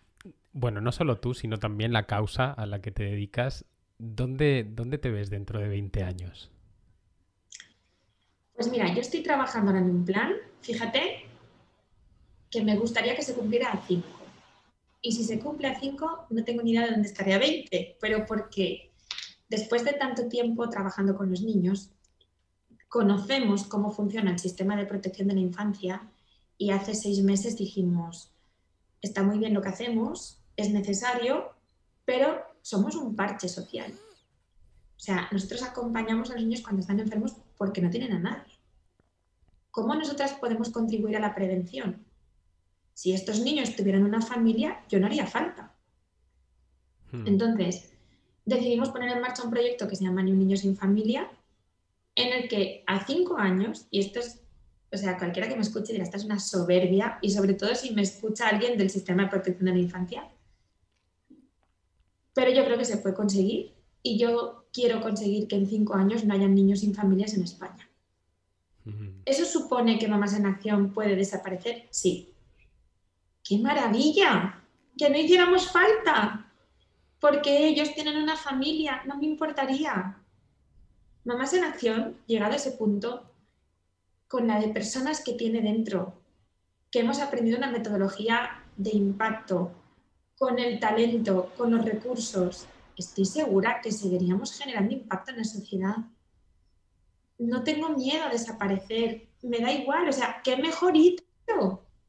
Bueno, 0.53 0.79
no 0.79 0.93
solo 0.93 1.19
tú, 1.19 1.33
sino 1.33 1.59
también 1.59 1.91
la 1.91 2.03
causa 2.03 2.53
a 2.53 2.65
la 2.65 2.79
que 2.79 2.91
te 2.91 3.03
dedicas. 3.03 3.65
¿Dónde, 3.97 4.65
dónde 4.65 4.97
te 4.97 5.11
ves 5.11 5.29
dentro 5.29 5.59
de 5.59 5.67
20 5.67 6.03
años? 6.03 6.51
Pues 8.55 8.71
mira, 8.71 8.87
yo 8.93 9.01
estoy 9.01 9.23
trabajando 9.23 9.71
ahora 9.71 9.83
en 9.83 9.89
un 9.89 10.05
plan, 10.05 10.35
fíjate, 10.61 11.25
que 12.49 12.63
me 12.63 12.77
gustaría 12.77 13.13
que 13.13 13.23
se 13.23 13.35
cumpliera 13.35 13.73
a 13.73 13.81
5. 13.85 14.07
Y 15.01 15.11
si 15.11 15.25
se 15.25 15.37
cumple 15.37 15.67
a 15.67 15.77
5, 15.77 16.27
no 16.29 16.43
tengo 16.45 16.63
ni 16.63 16.71
idea 16.71 16.85
de 16.85 16.91
dónde 16.91 17.09
estaría 17.09 17.35
a 17.35 17.39
20, 17.39 17.97
pero 17.99 18.25
porque 18.25 18.86
después 19.49 19.83
de 19.83 19.93
tanto 19.93 20.27
tiempo 20.27 20.69
trabajando 20.69 21.15
con 21.15 21.29
los 21.29 21.41
niños, 21.41 21.91
conocemos 22.89 23.65
cómo 23.65 23.91
funciona 23.91 24.31
el 24.31 24.39
sistema 24.39 24.75
de 24.75 24.85
protección 24.85 25.27
de 25.27 25.35
la 25.35 25.41
infancia 25.41 26.09
y 26.57 26.71
hace 26.71 26.95
seis 26.95 27.21
meses 27.21 27.57
dijimos, 27.57 28.31
está 29.01 29.23
muy 29.23 29.37
bien 29.37 29.53
lo 29.53 29.61
que 29.61 29.69
hacemos, 29.69 30.41
es 30.55 30.71
necesario, 30.71 31.51
pero 32.05 32.41
somos 32.61 32.95
un 32.95 33.15
parche 33.15 33.47
social. 33.47 33.93
O 34.97 34.99
sea, 34.99 35.27
nosotros 35.31 35.61
acompañamos 35.61 36.31
a 36.31 36.33
los 36.33 36.43
niños 36.43 36.61
cuando 36.61 36.81
están 36.81 36.99
enfermos 36.99 37.35
porque 37.57 37.81
no 37.81 37.89
tienen 37.89 38.13
a 38.13 38.19
nadie. 38.19 38.53
¿Cómo 39.69 39.93
nosotras 39.93 40.33
podemos 40.33 40.71
contribuir 40.71 41.17
a 41.17 41.19
la 41.19 41.35
prevención? 41.35 42.03
Si 42.93 43.13
estos 43.13 43.41
niños 43.41 43.75
tuvieran 43.75 44.03
una 44.03 44.21
familia, 44.21 44.83
yo 44.89 44.99
no 44.99 45.05
haría 45.05 45.27
falta. 45.27 45.75
Hmm. 47.11 47.27
Entonces, 47.27 47.93
decidimos 48.47 48.89
poner 48.89 49.11
en 49.11 49.21
marcha 49.21 49.43
un 49.43 49.51
proyecto 49.51 49.87
que 49.87 49.95
se 49.95 50.05
llama 50.05 50.23
Ni 50.23 50.31
un 50.31 50.39
niño 50.39 50.57
sin 50.57 50.75
familia, 50.75 51.29
en 52.15 52.33
el 52.33 52.49
que 52.49 52.83
a 52.87 53.05
cinco 53.05 53.37
años, 53.37 53.85
y 53.91 53.99
esto 53.99 54.19
es, 54.19 54.41
o 54.91 54.97
sea, 54.97 55.17
cualquiera 55.17 55.49
que 55.49 55.55
me 55.55 55.61
escuche 55.61 55.91
dirá, 55.91 56.05
esta 56.05 56.17
es 56.17 56.23
una 56.23 56.39
soberbia, 56.39 57.19
y 57.21 57.29
sobre 57.29 57.53
todo 57.53 57.75
si 57.75 57.93
me 57.93 58.01
escucha 58.01 58.47
alguien 58.47 58.77
del 58.77 58.89
sistema 58.89 59.23
de 59.23 59.29
protección 59.29 59.65
de 59.65 59.73
la 59.73 59.79
infancia, 59.79 60.27
pero 62.33 62.51
yo 62.51 62.63
creo 62.63 62.77
que 62.77 62.85
se 62.85 62.97
puede 62.97 63.15
conseguir 63.15 63.73
y 64.01 64.17
yo 64.17 64.65
quiero 64.71 65.01
conseguir 65.01 65.47
que 65.47 65.57
en 65.57 65.67
cinco 65.67 65.95
años 65.95 66.23
no 66.23 66.33
hayan 66.33 66.55
niños 66.55 66.79
sin 66.79 66.95
familias 66.95 67.33
en 67.33 67.43
España. 67.43 67.89
¿Eso 69.25 69.43
supone 69.43 69.99
que 69.99 70.07
Mamás 70.07 70.33
en 70.35 70.45
Acción 70.45 70.93
puede 70.93 71.17
desaparecer? 71.17 71.87
Sí. 71.89 72.33
¡Qué 73.43 73.57
maravilla! 73.57 74.63
Que 74.97 75.09
no 75.09 75.17
hiciéramos 75.17 75.69
falta, 75.69 76.46
porque 77.19 77.67
ellos 77.67 77.93
tienen 77.93 78.17
una 78.17 78.35
familia, 78.35 79.01
no 79.05 79.17
me 79.17 79.25
importaría. 79.25 80.17
Mamás 81.23 81.53
en 81.53 81.63
Acción, 81.63 82.17
llegado 82.25 82.53
a 82.53 82.57
ese 82.57 82.71
punto, 82.71 83.31
con 84.27 84.47
la 84.47 84.59
de 84.59 84.69
personas 84.69 85.23
que 85.23 85.33
tiene 85.33 85.61
dentro, 85.61 86.13
que 86.91 86.99
hemos 86.99 87.19
aprendido 87.19 87.57
una 87.57 87.71
metodología 87.71 88.63
de 88.75 88.91
impacto, 88.91 89.71
con 90.37 90.59
el 90.59 90.79
talento, 90.79 91.51
con 91.57 91.71
los 91.71 91.83
recursos, 91.83 92.67
estoy 92.95 93.25
segura 93.25 93.81
que 93.81 93.91
seguiríamos 93.91 94.57
generando 94.57 94.93
impacto 94.93 95.31
en 95.31 95.37
la 95.37 95.43
sociedad. 95.43 95.95
No 97.39 97.63
tengo 97.63 97.89
miedo 97.89 98.25
a 98.25 98.29
desaparecer, 98.29 99.27
me 99.41 99.59
da 99.59 99.71
igual, 99.71 100.07
o 100.07 100.13
sea, 100.13 100.41
qué 100.43 100.57
mejor 100.57 100.93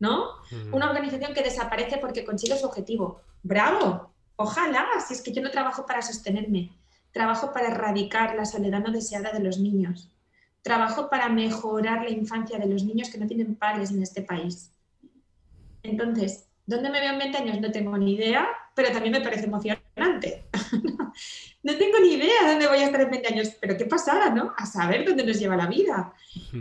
¿no? 0.01 0.29
Una 0.73 0.91
organización 0.91 1.35
que 1.35 1.43
desaparece 1.43 1.99
porque 1.99 2.25
consigue 2.25 2.57
su 2.57 2.67
objetivo. 2.67 3.21
¡Bravo! 3.43 4.13
Ojalá, 4.41 4.87
si 5.05 5.15
es 5.15 5.21
que 5.21 5.33
yo 5.33 5.43
no 5.43 5.51
trabajo 5.51 5.85
para 5.85 6.01
sostenerme, 6.01 6.71
trabajo 7.11 7.53
para 7.53 7.69
erradicar 7.73 8.37
la 8.37 8.45
soledad 8.45 8.79
no 8.79 8.93
deseada 8.93 9.33
de 9.33 9.41
los 9.41 9.59
niños, 9.59 10.09
trabajo 10.63 11.11
para 11.11 11.29
mejorar 11.29 12.05
la 12.05 12.11
infancia 12.11 12.57
de 12.57 12.67
los 12.67 12.85
niños 12.85 13.11
que 13.11 13.19
no 13.19 13.27
tienen 13.27 13.57
padres 13.57 13.91
en 13.91 14.01
este 14.01 14.23
país. 14.23 14.71
Entonces, 15.83 16.47
¿dónde 16.67 16.89
me 16.89 17.01
veo 17.01 17.15
en 17.15 17.19
20 17.19 17.39
años? 17.39 17.61
No 17.61 17.73
tengo 17.73 17.99
ni 17.99 18.15
idea, 18.15 18.47
pero 18.77 18.93
también 18.93 19.13
me 19.13 19.21
parece 19.21 19.47
emocionante. 19.47 20.45
no 21.65 21.77
tengo 21.77 21.99
ni 21.99 22.13
idea 22.13 22.45
de 22.45 22.51
dónde 22.53 22.69
voy 22.69 22.79
a 22.79 22.85
estar 22.85 23.01
en 23.01 23.11
20 23.11 23.35
años, 23.35 23.57
pero 23.61 23.77
qué 23.77 23.87
pasada, 23.87 24.31
¿no? 24.31 24.55
A 24.57 24.67
saber 24.67 25.05
dónde 25.05 25.27
nos 25.27 25.41
lleva 25.41 25.57
la 25.57 25.67
vida. 25.67 26.13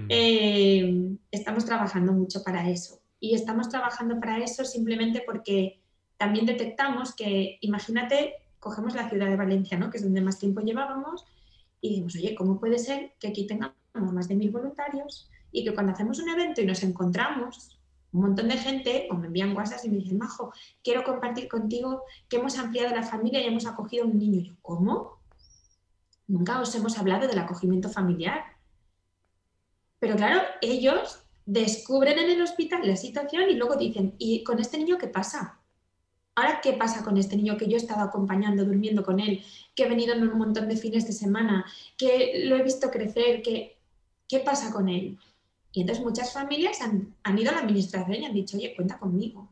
Eh, 0.10 1.16
estamos 1.30 1.64
trabajando 1.64 2.12
mucho 2.12 2.44
para 2.44 2.68
eso. 2.68 3.04
Y 3.20 3.36
estamos 3.36 3.70
trabajando 3.70 4.20
para 4.20 4.40
eso 4.40 4.66
simplemente 4.66 5.22
porque 5.24 5.77
también 6.18 6.46
detectamos 6.46 7.16
que, 7.16 7.58
imagínate, 7.62 8.36
cogemos 8.60 8.96
la 8.96 9.10
ciudad 9.10 9.28
de 9.28 9.36
Valencia, 9.36 9.78
¿no? 9.78 9.90
que 9.90 9.98
es 9.98 10.04
donde 10.04 10.22
más 10.22 10.40
tiempo 10.40 10.62
llevábamos, 10.62 11.26
y 11.82 11.90
decimos, 11.90 12.16
oye, 12.16 12.36
¿cómo 12.36 12.60
puede 12.60 12.80
ser 12.80 13.14
que 13.20 13.28
aquí 13.28 13.46
tengamos 13.46 13.76
más 13.96 14.28
de 14.28 14.36
mil 14.36 14.52
voluntarios 14.52 15.30
y 15.52 15.64
que 15.64 15.74
cuando 15.74 15.94
hacemos 15.94 16.20
un 16.20 16.30
evento 16.30 16.62
y 16.62 16.66
nos 16.66 16.84
encontramos 16.84 17.78
un 18.12 18.22
montón 18.22 18.48
de 18.48 18.58
gente 18.58 19.08
o 19.12 19.16
me 19.16 19.28
envían 19.28 19.56
WhatsApp 19.56 19.86
y 19.86 19.90
me 19.90 19.98
dicen, 19.98 20.18
Majo, 20.18 20.52
quiero 20.84 21.04
compartir 21.04 21.48
contigo 21.48 22.04
que 22.28 22.38
hemos 22.38 22.58
ampliado 22.58 22.96
la 22.96 23.04
familia 23.04 23.42
y 23.42 23.46
hemos 23.46 23.66
acogido 23.66 24.06
a 24.06 24.08
un 24.08 24.18
niño. 24.18 24.42
yo, 24.42 24.54
¿cómo? 24.62 25.20
Nunca 26.28 26.60
os 26.60 26.74
hemos 26.76 26.98
hablado 26.98 27.28
del 27.28 27.40
acogimiento 27.40 27.90
familiar. 27.90 28.44
Pero 30.00 30.16
claro, 30.16 30.42
ellos 30.62 31.24
descubren 31.46 32.20
en 32.20 32.30
el 32.30 32.42
hospital 32.42 32.88
la 32.88 32.96
situación 32.96 33.50
y 33.50 33.56
luego 33.56 33.76
dicen, 33.76 34.16
¿y 34.18 34.44
con 34.44 34.60
este 34.60 34.78
niño 34.78 34.98
qué 34.98 35.08
pasa? 35.08 35.57
Ahora, 36.38 36.62
¿qué 36.62 36.74
pasa 36.74 37.04
con 37.04 37.18
este 37.18 37.36
niño 37.36 37.58
que 37.58 37.66
yo 37.66 37.78
he 37.78 37.80
estado 37.80 38.02
acompañando, 38.02 38.64
durmiendo 38.64 39.04
con 39.04 39.20
él, 39.20 39.44
que 39.74 39.86
he 39.86 39.90
venido 39.90 40.14
en 40.14 40.22
un 40.22 40.38
montón 40.38 40.70
de 40.70 40.78
fines 40.78 41.08
de 41.08 41.12
semana, 41.12 41.66
que 41.98 42.44
lo 42.46 42.56
he 42.56 42.62
visto 42.62 42.92
crecer, 42.92 43.42
que, 43.42 43.76
¿qué 44.28 44.42
pasa 44.42 44.72
con 44.72 44.88
él? 44.88 45.18
Y 45.72 45.82
entonces 45.82 46.06
muchas 46.06 46.32
familias 46.32 46.80
han, 46.82 47.40
ido 47.40 47.50
a 47.50 47.56
la 47.56 47.62
administración 47.62 48.22
y 48.22 48.26
han 48.26 48.36
dicho, 48.36 48.56
oye, 48.56 48.76
cuenta 48.76 49.00
conmigo. 49.00 49.50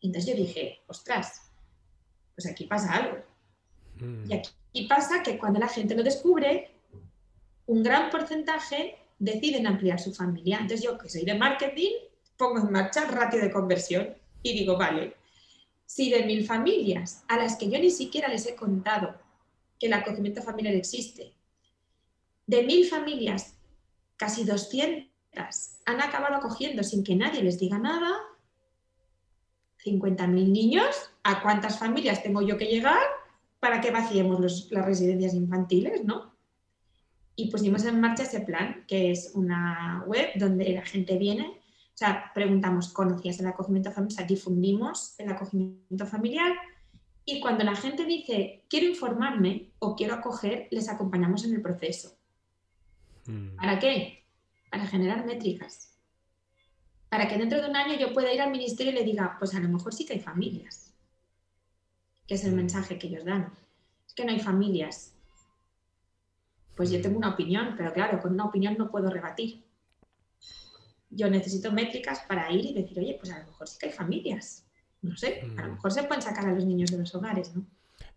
Y 0.00 0.06
entonces 0.06 0.30
yo 0.30 0.42
dije, 0.42 0.80
ostras, 0.86 1.52
pues 2.34 2.46
aquí 2.46 2.64
pasa 2.64 2.94
algo. 2.94 3.18
Mm. 3.96 4.30
Y 4.30 4.32
aquí 4.32 4.86
pasa 4.88 5.22
que 5.22 5.36
cuando 5.36 5.60
la 5.60 5.68
gente 5.68 5.94
lo 5.94 6.02
descubre, 6.02 6.70
un 7.66 7.82
gran 7.82 8.08
porcentaje 8.08 8.96
deciden 9.18 9.66
ampliar 9.66 10.00
su 10.00 10.14
familia. 10.14 10.60
Entonces 10.62 10.82
yo, 10.82 10.96
que 10.96 11.10
soy 11.10 11.26
de 11.26 11.34
marketing, 11.34 11.92
pongo 12.38 12.60
en 12.60 12.72
marcha 12.72 13.02
el 13.02 13.12
ratio 13.12 13.38
de 13.38 13.50
conversión 13.50 14.14
y 14.42 14.54
digo, 14.54 14.78
vale, 14.78 15.19
si 15.90 16.08
de 16.08 16.24
mil 16.24 16.46
familias 16.46 17.24
a 17.26 17.36
las 17.36 17.56
que 17.56 17.68
yo 17.68 17.76
ni 17.80 17.90
siquiera 17.90 18.28
les 18.28 18.46
he 18.46 18.54
contado 18.54 19.20
que 19.76 19.88
el 19.88 19.92
acogimiento 19.92 20.40
familiar 20.40 20.72
existe, 20.72 21.34
de 22.46 22.62
mil 22.62 22.86
familias, 22.86 23.56
casi 24.16 24.44
200 24.44 25.10
han 25.86 26.00
acabado 26.00 26.36
acogiendo 26.36 26.84
sin 26.84 27.02
que 27.02 27.16
nadie 27.16 27.42
les 27.42 27.58
diga 27.58 27.76
nada 27.80 28.20
50.000 29.84 30.28
niños. 30.28 31.10
¿A 31.24 31.42
cuántas 31.42 31.80
familias 31.80 32.22
tengo 32.22 32.40
yo 32.42 32.56
que 32.56 32.66
llegar 32.66 33.02
para 33.58 33.80
que 33.80 33.90
vaciemos 33.90 34.70
las 34.70 34.86
residencias 34.86 35.34
infantiles, 35.34 36.04
no? 36.04 36.36
Y 37.34 37.50
pusimos 37.50 37.84
en 37.84 38.00
marcha 38.00 38.22
ese 38.22 38.42
plan, 38.42 38.84
que 38.86 39.10
es 39.10 39.32
una 39.34 40.04
web 40.06 40.30
donde 40.36 40.68
la 40.72 40.82
gente 40.82 41.18
viene, 41.18 41.59
sea, 42.00 42.30
preguntamos, 42.34 42.92
¿conocías 42.92 43.38
el 43.40 43.46
acogimiento 43.46 43.90
familiar? 43.90 44.12
O 44.12 44.16
sea, 44.16 44.26
difundimos 44.26 45.14
el 45.18 45.30
acogimiento 45.30 46.06
familiar 46.06 46.52
y 47.24 47.40
cuando 47.40 47.64
la 47.64 47.74
gente 47.74 48.04
dice, 48.04 48.64
quiero 48.68 48.86
informarme 48.86 49.70
o 49.78 49.94
quiero 49.94 50.14
acoger, 50.14 50.68
les 50.70 50.88
acompañamos 50.88 51.44
en 51.44 51.54
el 51.54 51.62
proceso. 51.62 52.16
Mm. 53.26 53.56
¿Para 53.56 53.78
qué? 53.78 54.20
para 54.70 54.86
generar 54.86 55.26
métricas. 55.26 55.92
Para 57.08 57.26
que 57.26 57.36
dentro 57.36 57.60
de 57.60 57.68
un 57.68 57.76
año 57.76 57.98
yo 57.98 58.12
pueda 58.12 58.32
ir 58.32 58.40
al 58.40 58.52
ministerio 58.52 58.92
y 58.92 58.94
le 58.94 59.04
diga, 59.04 59.36
pues 59.38 59.54
a 59.54 59.60
lo 59.60 59.68
mejor 59.68 59.92
sí 59.92 60.06
que 60.06 60.14
hay 60.14 60.20
familias, 60.20 60.94
que 62.26 62.34
es 62.34 62.44
el 62.44 62.52
mm. 62.52 62.56
mensaje 62.56 62.98
que 62.98 63.08
ellos 63.08 63.24
dan. 63.24 63.52
Es 64.06 64.14
que 64.14 64.24
no 64.24 64.30
hay 64.30 64.38
familias. 64.38 65.14
Pues 66.76 66.90
yo 66.90 67.02
tengo 67.02 67.18
una 67.18 67.30
opinión, 67.30 67.74
pero 67.76 67.92
claro, 67.92 68.20
con 68.20 68.32
una 68.32 68.44
opinión 68.44 68.76
no 68.78 68.90
puedo 68.90 69.10
rebatir. 69.10 69.64
Yo 71.10 71.28
necesito 71.28 71.72
métricas 71.72 72.20
para 72.28 72.50
ir 72.52 72.66
y 72.66 72.72
decir, 72.74 72.98
oye, 72.98 73.16
pues 73.18 73.32
a 73.32 73.40
lo 73.40 73.46
mejor 73.46 73.68
sí 73.68 73.78
que 73.78 73.86
hay 73.86 73.92
familias. 73.92 74.66
No 75.02 75.16
sé, 75.16 75.40
a 75.56 75.62
lo 75.62 75.68
mm. 75.68 75.74
mejor 75.74 75.92
se 75.92 76.02
pueden 76.04 76.22
sacar 76.22 76.46
a 76.46 76.52
los 76.52 76.64
niños 76.64 76.90
de 76.90 76.98
los 76.98 77.14
hogares, 77.14 77.54
¿no? 77.54 77.64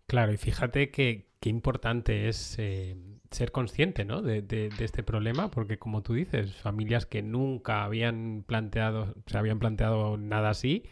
Claro, 0.06 0.32
y 0.32 0.36
fíjate 0.36 0.90
que 0.90 1.26
qué 1.40 1.48
importante 1.48 2.28
es 2.28 2.56
eh, 2.58 2.96
ser 3.30 3.52
consciente 3.52 4.04
¿no? 4.04 4.22
de, 4.22 4.70
este 4.78 5.02
problema, 5.02 5.50
porque 5.50 5.78
como 5.78 6.02
tú 6.02 6.14
dices, 6.14 6.54
familias 6.54 7.06
que 7.06 7.22
nunca 7.22 7.84
habían 7.84 8.44
planteado, 8.46 9.14
se 9.26 9.38
habían 9.38 9.58
planteado 9.58 10.16
nada 10.16 10.50
así, 10.50 10.84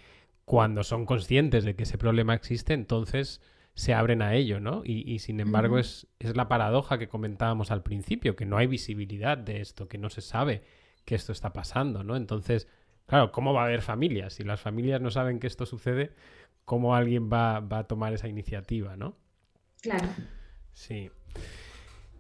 cuando 0.44 0.82
son 0.82 1.06
conscientes 1.06 1.64
de 1.64 1.76
que 1.76 1.84
ese 1.84 1.98
problema 1.98 2.34
existe, 2.34 2.74
entonces 2.74 3.40
se 3.74 3.94
abren 3.94 4.20
a 4.20 4.34
ello, 4.34 4.60
¿no? 4.60 4.82
Y, 4.84 5.18
sin 5.20 5.40
embargo 5.40 5.78
es, 5.78 6.06
es, 6.18 6.36
la 6.36 6.48
paradoja 6.48 6.98
que 6.98 7.08
comentábamos 7.08 7.70
al 7.70 7.82
principio, 7.82 8.36
que 8.36 8.44
no 8.44 8.58
hay 8.58 8.66
visibilidad 8.66 9.38
de 9.38 9.62
esto, 9.62 9.88
que 9.88 9.96
no 9.96 10.10
se 10.10 10.20
sabe 10.20 10.62
que 11.04 11.14
esto 11.14 11.32
está 11.32 11.52
pasando, 11.52 12.04
¿no? 12.04 12.16
Entonces, 12.16 12.68
claro, 13.06 13.32
¿cómo 13.32 13.52
va 13.52 13.62
a 13.62 13.66
haber 13.66 13.82
familias? 13.82 14.34
Si 14.34 14.44
las 14.44 14.60
familias 14.60 15.00
no 15.00 15.10
saben 15.10 15.40
que 15.40 15.46
esto 15.46 15.66
sucede, 15.66 16.14
¿cómo 16.64 16.94
alguien 16.94 17.30
va, 17.32 17.60
va 17.60 17.80
a 17.80 17.86
tomar 17.88 18.12
esa 18.12 18.28
iniciativa, 18.28 18.96
¿no? 18.96 19.16
Claro. 19.80 20.08
Sí. 20.72 21.10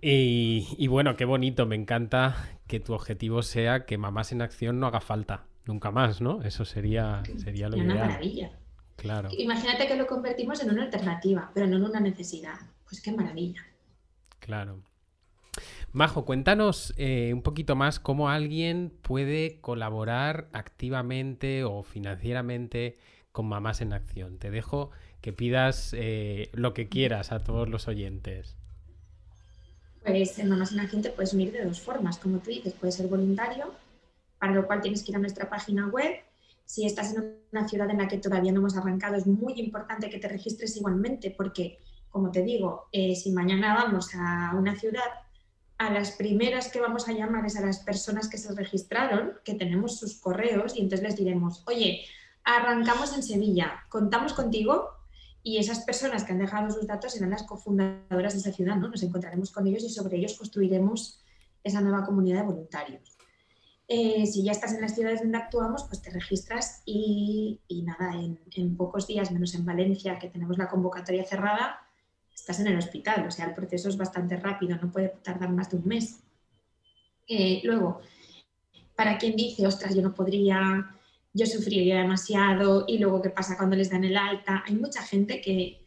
Y, 0.04 0.88
bueno, 0.88 1.16
qué 1.16 1.24
bonito, 1.24 1.64
me 1.64 1.76
encanta 1.76 2.58
que 2.66 2.80
tu 2.80 2.92
objetivo 2.92 3.42
sea 3.42 3.86
que 3.86 3.98
Mamás 3.98 4.32
en 4.32 4.42
Acción 4.42 4.80
no 4.80 4.88
haga 4.88 5.00
falta 5.00 5.46
nunca 5.64 5.92
más, 5.92 6.20
¿no? 6.20 6.42
Eso 6.42 6.64
sería, 6.64 7.22
sería 7.36 7.68
lo 7.68 7.76
una 7.76 7.94
maravilla. 7.94 8.50
Claro. 8.96 9.28
Imagínate 9.30 9.86
que 9.86 9.94
lo 9.94 10.08
convertimos 10.08 10.60
en 10.60 10.70
una 10.70 10.82
alternativa, 10.82 11.52
pero 11.54 11.68
no 11.68 11.76
en 11.76 11.84
una 11.84 12.00
necesidad. 12.00 12.58
Pues 12.84 13.00
qué 13.00 13.12
maravilla. 13.12 13.62
Claro. 14.40 14.82
Majo, 15.94 16.24
cuéntanos 16.24 16.94
eh, 16.96 17.34
un 17.34 17.42
poquito 17.42 17.76
más 17.76 18.00
cómo 18.00 18.30
alguien 18.30 18.94
puede 19.02 19.60
colaborar 19.60 20.48
activamente 20.54 21.64
o 21.64 21.82
financieramente 21.82 22.98
con 23.30 23.46
Mamás 23.46 23.82
en 23.82 23.92
Acción. 23.92 24.38
Te 24.38 24.50
dejo 24.50 24.90
que 25.20 25.34
pidas 25.34 25.94
eh, 25.94 26.48
lo 26.54 26.72
que 26.72 26.88
quieras 26.88 27.30
a 27.30 27.40
todos 27.40 27.68
los 27.68 27.88
oyentes. 27.88 28.56
Pues 30.02 30.38
en 30.38 30.48
Mamás 30.48 30.72
en 30.72 30.80
Acción 30.80 31.02
te 31.02 31.10
puedes 31.10 31.34
unir 31.34 31.52
de 31.52 31.62
dos 31.66 31.80
formas. 31.80 32.18
Como 32.18 32.38
tú 32.38 32.48
dices, 32.48 32.72
puedes 32.72 32.94
ser 32.94 33.08
voluntario, 33.08 33.74
para 34.38 34.54
lo 34.54 34.66
cual 34.66 34.80
tienes 34.80 35.02
que 35.02 35.12
ir 35.12 35.16
a 35.16 35.20
nuestra 35.20 35.50
página 35.50 35.88
web. 35.88 36.14
Si 36.64 36.86
estás 36.86 37.14
en 37.14 37.36
una 37.52 37.68
ciudad 37.68 37.90
en 37.90 37.98
la 37.98 38.08
que 38.08 38.16
todavía 38.16 38.50
no 38.50 38.60
hemos 38.60 38.78
arrancado, 38.78 39.16
es 39.16 39.26
muy 39.26 39.60
importante 39.60 40.08
que 40.08 40.18
te 40.18 40.28
registres 40.28 40.74
igualmente, 40.74 41.30
porque, 41.36 41.78
como 42.08 42.30
te 42.30 42.42
digo, 42.42 42.88
eh, 42.92 43.14
si 43.14 43.30
mañana 43.30 43.74
vamos 43.74 44.08
a 44.14 44.54
una 44.56 44.74
ciudad, 44.74 45.02
a 45.86 45.90
las 45.90 46.12
primeras 46.12 46.70
que 46.70 46.80
vamos 46.80 47.08
a 47.08 47.12
llamar 47.12 47.44
es 47.44 47.56
a 47.56 47.66
las 47.66 47.80
personas 47.80 48.28
que 48.28 48.38
se 48.38 48.54
registraron, 48.54 49.32
que 49.44 49.54
tenemos 49.54 49.98
sus 49.98 50.20
correos, 50.20 50.76
y 50.76 50.80
entonces 50.80 51.08
les 51.08 51.16
diremos, 51.16 51.64
oye, 51.66 52.04
arrancamos 52.44 53.14
en 53.14 53.22
Sevilla, 53.22 53.84
contamos 53.88 54.32
contigo 54.32 54.90
y 55.42 55.58
esas 55.58 55.80
personas 55.80 56.22
que 56.22 56.32
han 56.32 56.38
dejado 56.38 56.70
sus 56.70 56.86
datos 56.86 57.12
serán 57.12 57.30
las 57.30 57.42
cofundadoras 57.42 58.32
de 58.34 58.38
esa 58.38 58.52
ciudad, 58.52 58.76
¿no? 58.76 58.88
Nos 58.88 59.02
encontraremos 59.02 59.50
con 59.50 59.66
ellos 59.66 59.82
y 59.82 59.88
sobre 59.88 60.18
ellos 60.18 60.38
construiremos 60.38 61.20
esa 61.64 61.80
nueva 61.80 62.04
comunidad 62.04 62.40
de 62.40 62.46
voluntarios. 62.46 63.18
Eh, 63.88 64.24
si 64.26 64.44
ya 64.44 64.52
estás 64.52 64.72
en 64.72 64.80
las 64.80 64.94
ciudades 64.94 65.20
donde 65.20 65.38
actuamos, 65.38 65.84
pues 65.84 66.00
te 66.00 66.10
registras 66.10 66.82
y, 66.86 67.60
nada, 67.84 68.14
en, 68.14 68.76
pocos 68.76 69.08
días, 69.08 69.32
menos 69.32 69.54
en 69.54 69.64
Valencia, 69.64 70.18
que 70.20 70.28
tenemos 70.28 70.58
la 70.58 70.68
convocatoria 70.68 71.24
cerrada, 71.24 71.80
estás 72.34 72.60
en 72.60 72.68
el 72.68 72.78
hospital. 72.78 73.26
O 73.26 73.30
sea, 73.30 73.46
el 73.46 73.54
proceso 73.54 73.88
es 73.88 73.96
bastante 73.96 74.36
rápido, 74.36 74.76
no 74.76 74.90
puede 74.90 75.08
tardar 75.22 75.50
más 75.50 75.70
de 75.70 75.76
un 75.76 75.86
mes. 75.86 76.20
Eh, 77.28 77.60
luego, 77.64 78.00
para 78.96 79.18
quien 79.18 79.36
dice, 79.36 79.66
ostras, 79.66 79.94
yo 79.94 80.02
no 80.02 80.14
podría, 80.14 80.96
yo 81.32 81.46
sufriría 81.46 81.98
demasiado, 81.98 82.84
y 82.86 82.98
luego 82.98 83.22
qué 83.22 83.30
pasa 83.30 83.56
cuando 83.56 83.76
les 83.76 83.90
dan 83.90 84.04
el 84.04 84.16
alta, 84.16 84.62
hay 84.66 84.74
mucha 84.74 85.02
gente 85.02 85.40
que, 85.40 85.78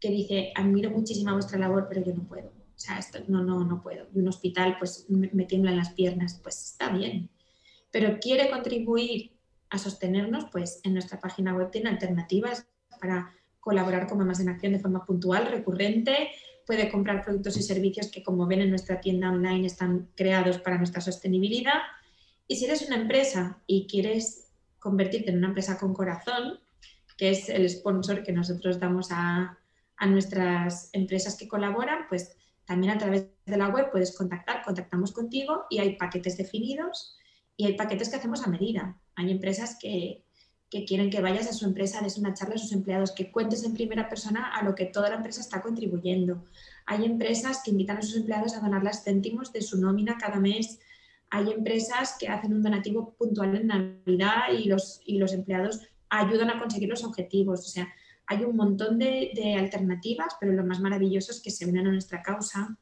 dice, 0.00 0.52
admiro 0.54 0.90
muchísimo 0.90 1.32
vuestra 1.32 1.58
labor, 1.58 1.86
pero 1.88 2.04
yo 2.04 2.14
no 2.14 2.24
puedo. 2.24 2.48
O 2.48 2.78
sea, 2.78 2.98
esto, 2.98 3.20
no, 3.28 3.42
no, 3.42 3.64
no 3.64 3.82
puedo. 3.82 4.06
Y 4.14 4.18
un 4.18 4.28
hospital, 4.28 4.76
pues 4.78 5.06
me, 5.08 5.30
me 5.32 5.44
tiemblan 5.44 5.76
las 5.76 5.92
piernas, 5.92 6.38
pues 6.42 6.62
está 6.62 6.90
bien 6.90 7.30
pero 7.94 8.18
quiere 8.18 8.50
contribuir 8.50 9.38
a 9.70 9.78
sostenernos, 9.78 10.46
pues 10.50 10.80
en 10.82 10.94
nuestra 10.94 11.20
página 11.20 11.54
web 11.54 11.70
tiene 11.70 11.90
alternativas 11.90 12.66
para 13.00 13.32
colaborar 13.64 14.06
con 14.06 14.18
Mamás 14.18 14.40
en 14.40 14.50
Acción 14.50 14.74
de 14.74 14.78
forma 14.78 15.06
puntual, 15.06 15.46
recurrente, 15.46 16.28
puede 16.66 16.90
comprar 16.90 17.24
productos 17.24 17.56
y 17.56 17.62
servicios 17.62 18.10
que 18.10 18.22
como 18.22 18.46
ven 18.46 18.60
en 18.60 18.68
nuestra 18.68 19.00
tienda 19.00 19.30
online 19.30 19.66
están 19.66 20.10
creados 20.14 20.58
para 20.58 20.76
nuestra 20.76 21.00
sostenibilidad. 21.00 21.80
Y 22.46 22.56
si 22.56 22.66
eres 22.66 22.86
una 22.86 22.96
empresa 22.96 23.62
y 23.66 23.86
quieres 23.86 24.50
convertirte 24.78 25.30
en 25.30 25.38
una 25.38 25.48
empresa 25.48 25.78
con 25.78 25.94
corazón, 25.94 26.60
que 27.16 27.30
es 27.30 27.48
el 27.48 27.68
sponsor 27.70 28.22
que 28.22 28.32
nosotros 28.32 28.78
damos 28.78 29.08
a, 29.10 29.58
a 29.96 30.06
nuestras 30.06 30.90
empresas 30.92 31.36
que 31.38 31.48
colaboran, 31.48 32.00
pues 32.08 32.36
también 32.66 32.92
a 32.92 32.98
través 32.98 33.28
de 33.46 33.56
la 33.56 33.68
web 33.68 33.90
puedes 33.90 34.14
contactar, 34.14 34.62
contactamos 34.62 35.12
contigo 35.12 35.64
y 35.70 35.78
hay 35.78 35.96
paquetes 35.96 36.36
definidos 36.36 37.16
y 37.56 37.64
hay 37.64 37.76
paquetes 37.76 38.10
que 38.10 38.16
hacemos 38.16 38.46
a 38.46 38.50
medida. 38.50 38.98
Hay 39.14 39.30
empresas 39.30 39.78
que, 39.80 40.23
quieren 40.82 41.10
que 41.10 41.20
vayas 41.20 41.46
a 41.46 41.52
su 41.52 41.64
empresa, 41.66 42.00
des 42.02 42.18
una 42.18 42.34
charla 42.34 42.56
a 42.56 42.58
sus 42.58 42.72
empleados, 42.72 43.12
que 43.12 43.30
cuentes 43.30 43.62
en 43.62 43.74
primera 43.74 44.08
persona 44.08 44.48
a 44.52 44.64
lo 44.64 44.74
que 44.74 44.86
toda 44.86 45.10
la 45.10 45.16
empresa 45.16 45.40
está 45.40 45.62
contribuyendo. 45.62 46.44
Hay 46.86 47.04
empresas 47.04 47.62
que 47.64 47.70
invitan 47.70 47.98
a 47.98 48.02
sus 48.02 48.16
empleados 48.16 48.54
a 48.54 48.60
donar 48.60 48.82
las 48.82 49.04
céntimos 49.04 49.52
de 49.52 49.62
su 49.62 49.80
nómina 49.80 50.18
cada 50.18 50.40
mes. 50.40 50.80
Hay 51.30 51.52
empresas 51.52 52.16
que 52.18 52.26
hacen 52.26 52.52
un 52.52 52.62
donativo 52.62 53.14
puntual 53.16 53.54
en 53.54 53.68
Navidad 53.68 54.52
y 54.52 54.64
los, 54.64 55.00
y 55.06 55.18
los 55.18 55.32
empleados 55.32 55.80
ayudan 56.08 56.50
a 56.50 56.58
conseguir 56.58 56.88
los 56.88 57.04
objetivos. 57.04 57.60
O 57.60 57.68
sea, 57.68 57.88
hay 58.26 58.42
un 58.42 58.56
montón 58.56 58.98
de, 58.98 59.30
de 59.36 59.54
alternativas, 59.54 60.34
pero 60.40 60.52
lo 60.52 60.66
más 60.66 60.80
maravilloso 60.80 61.30
es 61.30 61.40
que 61.40 61.52
se 61.52 61.66
unen 61.66 61.86
a 61.86 61.92
nuestra 61.92 62.20
causa 62.20 62.76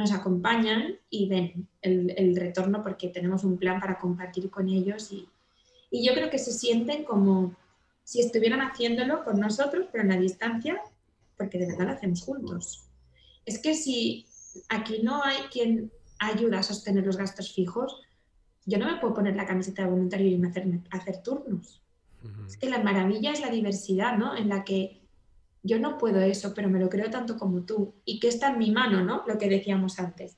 nos 0.00 0.12
acompañan 0.12 0.94
y 1.10 1.28
ven 1.28 1.68
el, 1.82 2.34
retorno 2.34 2.82
porque 2.82 3.08
tenemos 3.08 3.44
un 3.44 3.58
plan 3.58 3.78
para 3.78 3.98
compartir 3.98 4.48
con 4.48 4.68
ellos 4.68 5.12
y, 5.12 5.28
yo 5.90 6.14
creo 6.14 6.30
que 6.30 6.38
se 6.38 6.52
sienten 6.52 7.04
como 7.04 7.54
si 8.04 8.20
estuvieran 8.20 8.60
haciéndolo 8.60 9.24
con 9.24 9.40
nosotros, 9.40 9.86
pero 9.90 10.02
en 10.02 10.10
la 10.10 10.20
distancia, 10.20 10.80
porque 11.36 11.58
de 11.58 11.66
verdad 11.66 11.86
lo 11.86 11.92
hacemos 11.92 12.22
juntos. 12.22 12.86
Es 13.46 13.58
que 13.60 13.74
si 13.74 14.26
aquí 14.68 15.00
no 15.02 15.22
hay 15.22 15.36
quien 15.52 15.90
ayuda 16.18 16.58
a 16.58 16.62
sostener 16.62 17.06
los 17.06 17.16
gastos 17.16 17.52
fijos, 17.52 18.02
yo 18.66 18.78
no 18.78 18.86
me 18.86 19.00
puedo 19.00 19.14
poner 19.14 19.36
la 19.36 19.46
camiseta 19.46 19.82
de 19.82 19.90
voluntario 19.90 20.28
y 20.28 20.44
hacer, 20.44 20.66
hacer 20.90 21.22
turnos. 21.22 21.80
Es 22.46 22.58
que 22.58 22.68
la 22.68 22.82
maravilla 22.82 23.32
es 23.32 23.40
la 23.40 23.50
diversidad, 23.50 24.18
¿no? 24.18 24.36
En 24.36 24.48
la 24.48 24.64
que 24.64 25.00
yo 25.62 25.78
no 25.78 25.96
puedo 25.96 26.20
eso, 26.20 26.52
pero 26.54 26.68
me 26.68 26.78
lo 26.78 26.90
creo 26.90 27.10
tanto 27.10 27.38
como 27.38 27.62
tú. 27.62 27.94
Y 28.04 28.20
que 28.20 28.28
está 28.28 28.50
en 28.50 28.58
mi 28.58 28.70
mano, 28.70 29.02
¿no? 29.02 29.24
Lo 29.26 29.38
que 29.38 29.48
decíamos 29.48 29.98
antes. 29.98 30.36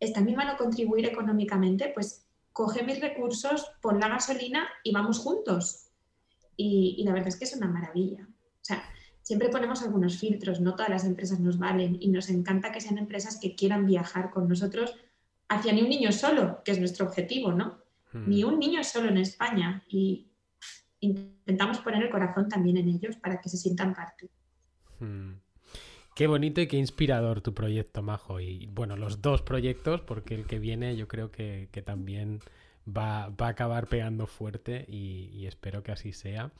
Está 0.00 0.20
en 0.20 0.26
mi 0.26 0.34
mano 0.34 0.56
contribuir 0.56 1.06
económicamente, 1.06 1.92
pues 1.94 2.26
coge 2.60 2.82
mis 2.82 3.00
recursos, 3.00 3.72
pon 3.80 3.98
la 3.98 4.10
gasolina 4.10 4.68
y 4.84 4.92
vamos 4.92 5.18
juntos. 5.18 5.88
Y, 6.58 7.02
la 7.06 7.14
verdad 7.14 7.28
es 7.28 7.36
que 7.36 7.46
es 7.46 7.56
una 7.56 7.68
maravilla. 7.68 8.28
O 8.28 8.64
sea, 8.68 8.84
siempre 9.22 9.48
ponemos 9.48 9.80
algunos 9.80 10.18
filtros, 10.18 10.60
no 10.60 10.74
todas 10.74 10.90
las 10.90 11.06
empresas 11.06 11.40
nos 11.40 11.58
valen 11.58 11.96
y 11.98 12.08
nos 12.08 12.28
encanta 12.28 12.70
que 12.70 12.82
sean 12.82 12.98
empresas 12.98 13.38
que 13.40 13.54
quieran 13.54 13.86
viajar 13.86 14.30
con 14.30 14.46
nosotros 14.46 14.94
hacia 15.48 15.72
ni 15.72 15.80
un 15.80 15.88
niño 15.88 16.12
solo, 16.12 16.60
que 16.62 16.72
es 16.72 16.78
nuestro 16.78 17.06
objetivo, 17.06 17.50
¿no? 17.50 17.78
Hmm. 18.12 18.28
Ni 18.28 18.44
un 18.44 18.58
niño 18.58 18.84
solo 18.84 19.08
en 19.08 19.16
España. 19.16 19.82
Y 19.88 20.30
intentamos 21.00 21.78
poner 21.78 22.02
el 22.02 22.10
corazón 22.10 22.50
también 22.50 22.76
en 22.76 22.90
ellos 22.90 23.16
para 23.16 23.40
que 23.40 23.48
se 23.48 23.56
sientan 23.56 23.94
parte. 23.94 24.28
Mm. 24.98 25.32
Qué 26.14 26.26
bonito 26.26 26.60
y 26.60 26.66
qué 26.66 26.76
inspirador 26.76 27.40
tu 27.40 27.54
proyecto, 27.54 28.02
Majo. 28.02 28.40
Y 28.40 28.66
bueno, 28.66 28.96
los 28.96 29.22
dos 29.22 29.42
proyectos, 29.42 30.00
porque 30.00 30.34
el 30.34 30.46
que 30.46 30.58
viene 30.58 30.96
yo 30.96 31.08
creo 31.08 31.30
que, 31.30 31.68
también 31.84 32.40
va, 32.86 33.24
a 33.24 33.48
acabar 33.48 33.86
pegando 33.86 34.26
fuerte 34.26 34.84
y, 34.88 35.46
espero 35.46 35.82
que 35.82 35.92
así 35.92 36.12
sea. 36.12 36.52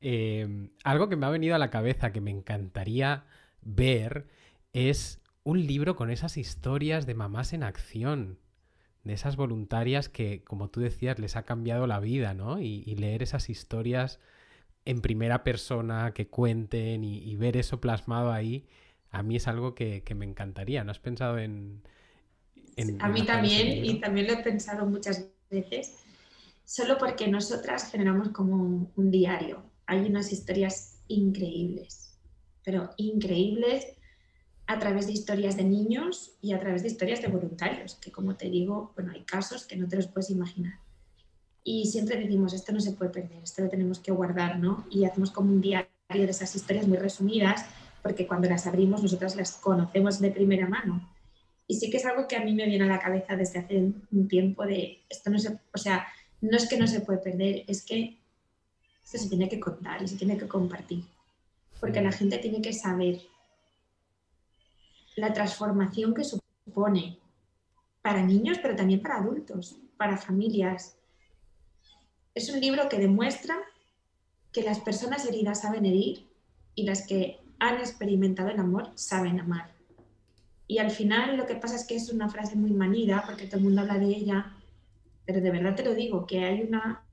Em, 0.00 0.70
algo 0.84 1.08
que 1.08 1.16
me 1.16 1.26
ha 1.26 1.30
venido 1.30 1.54
a 1.54 1.58
la 1.58 1.70
cabeza 1.70 2.12
que 2.12 2.20
me 2.20 2.30
encantaría 2.30 3.24
ver 3.62 4.26
es 4.72 5.20
un 5.42 5.66
libro 5.66 5.96
con 5.96 6.10
esas 6.10 6.36
historias 6.36 7.06
de 7.06 7.14
mamás 7.14 7.52
en 7.52 7.62
acción, 7.62 8.38
de 9.04 9.14
esas 9.14 9.36
voluntarias 9.36 10.08
que, 10.08 10.44
como 10.44 10.68
tú 10.68 10.80
decías, 10.80 11.18
les 11.18 11.36
ha 11.36 11.44
cambiado 11.44 11.86
la 11.86 12.00
vida, 12.00 12.34
¿no? 12.34 12.60
y 12.60 12.84
leer 12.96 13.22
esas 13.22 13.48
historias 13.48 14.20
en 14.88 15.02
primera 15.02 15.44
persona, 15.44 16.12
que 16.14 16.28
cuenten 16.28 17.04
y, 17.04 17.36
ver 17.36 17.58
eso 17.58 17.78
plasmado 17.78 18.32
ahí, 18.32 18.64
a 19.10 19.22
mí 19.22 19.36
es 19.36 19.48
algo 19.48 19.74
que, 19.74 20.02
me 20.16 20.24
encantaría. 20.24 20.84
¿No 20.84 20.90
has 20.90 20.98
pensado 20.98 21.38
en... 21.38 21.82
a 23.00 23.08
mí 23.08 23.24
también, 23.24 23.84
y 23.84 24.00
también 24.00 24.26
lo 24.26 24.34
he 24.34 24.42
pensado 24.42 24.86
muchas 24.86 25.26
veces, 25.50 25.96
solo 26.64 26.98
porque 26.98 27.28
nosotras 27.28 27.90
generamos 27.90 28.30
como 28.30 28.90
un 28.94 29.10
diario. 29.10 29.62
Hay 29.86 30.00
unas 30.00 30.32
historias 30.32 31.00
increíbles, 31.08 32.18
pero 32.62 32.90
increíbles 32.96 33.86
a 34.66 34.78
través 34.78 35.06
de 35.06 35.14
historias 35.14 35.56
de 35.56 35.64
niños 35.64 36.36
y 36.42 36.52
a 36.52 36.60
través 36.60 36.82
de 36.82 36.88
historias 36.88 37.22
de 37.22 37.28
voluntarios, 37.28 37.94
que 37.94 38.12
como 38.12 38.36
te 38.36 38.50
digo, 38.50 38.92
bueno, 38.94 39.12
hay 39.12 39.22
casos 39.22 39.66
que 39.66 39.76
no 39.76 39.88
te 39.88 39.96
los 39.96 40.08
puedes 40.08 40.28
imaginar 40.28 40.78
y 41.68 41.84
siempre 41.84 42.16
decimos, 42.16 42.54
esto 42.54 42.72
no 42.72 42.80
se 42.80 42.92
puede 42.92 43.10
perder, 43.10 43.42
esto 43.42 43.62
lo 43.62 43.68
tenemos 43.68 43.98
que 43.98 44.10
guardar, 44.10 44.58
¿no? 44.58 44.86
Y 44.90 45.04
hacemos 45.04 45.30
como 45.30 45.52
un 45.52 45.60
diario 45.60 45.90
de 46.08 46.30
esas 46.30 46.56
historias 46.56 46.88
muy 46.88 46.96
resumidas, 46.96 47.66
porque 48.02 48.26
cuando 48.26 48.48
las 48.48 48.66
abrimos 48.66 49.02
nosotras 49.02 49.36
las 49.36 49.52
conocemos 49.52 50.20
de 50.20 50.30
primera 50.30 50.68
mano. 50.68 51.08
Y 51.66 51.76
sí 51.76 51.90
que 51.90 51.98
es 51.98 52.06
algo 52.06 52.26
que 52.26 52.36
a 52.36 52.44
mí 52.44 52.54
me 52.54 52.66
viene 52.66 52.84
a 52.84 52.88
la 52.88 52.98
cabeza 52.98 53.36
desde 53.36 53.58
hace 53.58 53.92
un 54.10 54.28
tiempo 54.28 54.64
de, 54.64 55.02
esto 55.08 55.30
no 55.30 55.38
se, 55.38 55.58
o 55.74 55.78
sea, 55.78 56.06
no 56.40 56.56
es 56.56 56.68
que 56.68 56.78
no 56.78 56.86
se 56.86 57.00
puede 57.00 57.18
perder, 57.18 57.64
es 57.66 57.84
que 57.84 58.18
esto 59.04 59.18
se 59.18 59.28
tiene 59.28 59.48
que 59.48 59.60
contar 59.60 60.02
y 60.02 60.08
se 60.08 60.16
tiene 60.16 60.38
que 60.38 60.48
compartir, 60.48 61.04
porque 61.80 62.00
la 62.00 62.12
gente 62.12 62.38
tiene 62.38 62.62
que 62.62 62.72
saber 62.72 63.20
la 65.16 65.32
transformación 65.32 66.14
que 66.14 66.24
supone 66.24 67.18
para 68.02 68.22
niños, 68.22 68.58
pero 68.62 68.76
también 68.76 69.02
para 69.02 69.16
adultos, 69.16 69.76
para 69.96 70.16
familias, 70.16 70.96
es 72.34 72.48
un 72.50 72.60
libro 72.60 72.88
que 72.88 72.98
demuestra 72.98 73.58
que 74.52 74.62
las 74.62 74.78
personas 74.78 75.26
heridas 75.26 75.62
saben 75.62 75.84
herir 75.84 76.28
y 76.74 76.84
las 76.84 77.06
que 77.06 77.40
han 77.58 77.78
experimentado 77.78 78.48
el 78.50 78.60
amor 78.60 78.90
saben 78.94 79.40
amar. 79.40 79.72
Y 80.66 80.78
al 80.78 80.90
final 80.90 81.36
lo 81.36 81.46
que 81.46 81.54
pasa 81.54 81.76
es 81.76 81.86
que 81.86 81.96
es 81.96 82.10
una 82.10 82.28
frase 82.28 82.56
muy 82.56 82.72
manida 82.72 83.24
porque 83.26 83.46
todo 83.46 83.56
el 83.56 83.64
mundo 83.64 83.80
habla 83.80 83.98
de 83.98 84.06
ella, 84.06 84.52
pero 85.24 85.40
de 85.40 85.50
verdad 85.50 85.74
te 85.74 85.84
lo 85.84 85.94
digo, 85.94 86.26
que 86.26 86.44
hay 86.44 86.62
una 86.62 87.04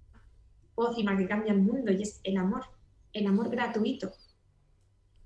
pócima 0.75 1.17
que 1.17 1.27
cambia 1.27 1.53
el 1.53 1.61
mundo 1.61 1.91
y 1.91 2.01
es 2.03 2.19
el 2.23 2.37
amor, 2.37 2.65
el 3.13 3.27
amor 3.27 3.49
gratuito, 3.49 4.11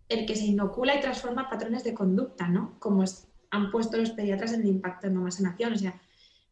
el 0.08 0.26
que 0.26 0.36
se 0.36 0.46
inocula 0.46 0.96
y 0.96 1.02
transforma 1.02 1.50
patrones 1.50 1.84
de 1.84 1.94
conducta, 1.96 2.48
¿no? 2.48 2.80
Como 2.80 3.04
han 3.52 3.72
puesto 3.72 3.98
los 3.98 4.12
pediatras 4.12 4.54
en 4.54 4.62
el 4.62 4.68
impacto 4.68 5.08
en 5.08 5.16
mamás 5.16 5.40
en 5.40 5.48
acción. 5.48 5.74
O 5.74 5.78
sea, 5.78 6.00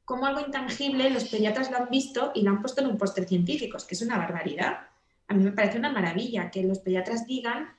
como 0.04 0.26
algo 0.26 0.42
intangible 0.42 1.10
los 1.12 1.26
pediatras 1.26 1.70
lo 1.70 1.78
han 1.78 1.90
visto 1.90 2.32
y 2.34 2.42
lo 2.42 2.52
han 2.52 2.62
puesto 2.62 2.82
en 2.82 2.88
un 2.88 2.98
póster 2.98 3.26
científico, 3.26 3.78
que 3.88 3.94
es 3.94 4.02
una 4.02 4.18
barbaridad. 4.18 4.88
A 5.28 5.34
mí 5.36 5.44
me 5.44 5.52
parece 5.52 5.78
una 5.78 5.92
maravilla 5.92 6.50
que 6.50 6.64
los 6.64 6.80
pediatras 6.80 7.28
digan 7.28 7.77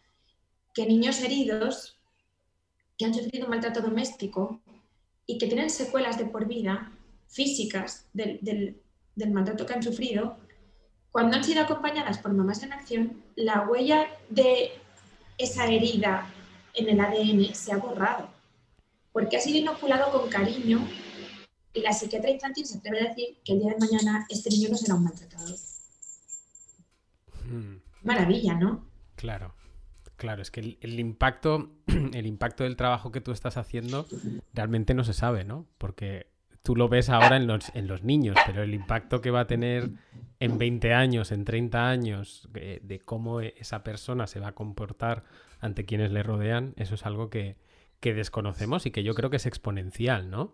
que 0.79 0.87
niños 0.87 1.21
heridos 1.23 1.99
que 2.97 3.05
han 3.05 3.13
sufrido 3.13 3.49
maltrato 3.49 3.81
doméstico 3.81 4.61
y 5.27 5.37
que 5.37 5.49
tienen 5.49 5.71
secuelas 5.71 6.19
de 6.19 6.27
por 6.27 6.47
vida 6.47 6.93
físicas 7.27 8.07
del, 8.13 8.39
del 9.17 9.31
maltrato 9.33 9.67
que 9.67 9.75
han 9.75 9.83
sufrido, 9.83 10.37
cuando 11.11 11.37
han 11.37 11.43
sido 11.43 11.65
acompañadas 11.65 12.19
por 12.19 12.33
mamás 12.33 12.63
en 12.63 12.73
acción, 12.73 13.25
la 13.35 13.67
huella 13.69 14.07
de 14.31 14.71
esa 15.37 15.67
herida 15.67 16.33
en 16.75 16.89
el 16.89 17.01
ADN 17.01 17.53
se 17.57 17.73
ha 17.73 17.79
borrado, 17.79 18.29
porque 19.13 19.37
ha 19.37 19.41
sido 19.41 19.59
inoculado 19.59 20.13
con 20.13 20.31
cariño 20.31 20.87
y 21.75 21.81
la 21.81 21.93
psiquiatra 21.93 22.31
infantil 22.31 22.67
se 22.67 22.79
atreve 22.79 23.01
a 23.01 23.09
decir 23.09 23.37
que 23.45 23.55
el 23.55 23.59
día 23.59 23.73
de 23.73 23.85
mañana 23.85 24.27
este 24.29 24.49
niño 24.51 24.69
no 24.69 24.77
será 24.77 24.95
un 24.95 25.03
maltratador. 25.03 25.59
Hmm. 27.47 27.79
maravilla, 28.05 28.55
¿no? 28.55 28.87
Claro. 29.17 29.58
Claro, 30.19 30.43
es 30.43 30.51
que 30.51 30.77
el, 30.81 30.99
impacto, 30.99 31.71
el 31.87 32.27
impacto 32.27 32.65
del 32.65 32.75
trabajo 32.77 33.13
que 33.13 33.21
tú 33.21 33.31
estás 33.31 33.57
haciendo 33.57 34.05
realmente 34.53 34.93
no 34.93 35.05
se 35.05 35.15
sabe, 35.15 35.45
¿no? 35.45 35.67
Porque 35.79 36.27
tú 36.65 36.75
lo 36.75 36.89
ves 36.89 37.09
ahora 37.09 37.37
en 37.37 37.47
los, 37.47 37.75
en 37.75 37.87
los 37.87 38.03
niños, 38.03 38.37
pero 38.45 38.65
el 38.65 38.75
impacto 38.75 39.21
que 39.21 39.31
va 39.31 39.41
a 39.41 39.47
tener 39.47 39.91
en 40.41 40.59
20 40.59 40.93
años, 40.93 41.31
en 41.31 41.45
30 41.45 41.89
años, 41.89 42.49
de, 42.53 42.81
de 42.83 42.99
cómo 42.99 43.41
esa 43.41 43.85
persona 43.85 44.27
se 44.27 44.41
va 44.41 44.49
a 44.49 44.55
comportar 44.57 45.23
ante 45.61 45.85
quienes 45.85 46.11
le 46.11 46.25
rodean, 46.25 46.75
eso 46.77 46.97
es 46.97 47.07
algo 47.07 47.31
que, 47.31 47.57
que 48.01 48.13
desconocemos 48.13 48.87
y 48.87 48.91
que 48.91 49.05
yo 49.05 49.15
creo 49.15 49.31
que 49.31 49.37
es 49.37 49.47
exponencial, 49.47 50.31
¿no? 50.31 50.53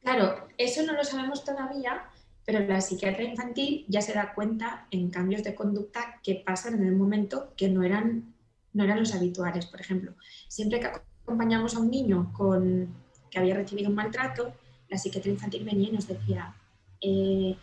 Claro, 0.00 0.46
eso 0.58 0.84
no 0.84 0.92
lo 0.92 1.02
sabemos 1.02 1.44
todavía, 1.44 2.04
pero 2.46 2.60
la 2.60 2.80
psiquiatra 2.80 3.24
infantil 3.24 3.84
ya 3.88 4.00
se 4.00 4.12
da 4.12 4.32
cuenta 4.32 4.86
en 4.92 5.10
cambios 5.10 5.42
de 5.42 5.56
conducta 5.56 6.20
que 6.22 6.36
pasan 6.36 6.74
en 6.74 6.86
el 6.86 6.94
momento 6.94 7.52
que 7.56 7.68
no 7.68 7.82
eran 7.82 8.33
no 8.74 8.84
eran 8.84 8.98
los 8.98 9.14
habituales. 9.14 9.66
Por 9.66 9.80
ejemplo, 9.80 10.14
siempre 10.48 10.80
que 10.80 10.86
acompañamos 10.86 11.74
a 11.74 11.78
un 11.78 11.90
niño 11.90 12.32
con, 12.32 12.94
que 13.30 13.38
había 13.38 13.54
recibido 13.54 13.88
un 13.88 13.94
maltrato, 13.94 14.52
la 14.88 14.98
psiquiatra 14.98 15.30
infantil 15.30 15.64
venía 15.64 15.88
y 15.88 15.92
nos 15.92 16.06
decía, 16.06 16.54
eh, 17.00 17.56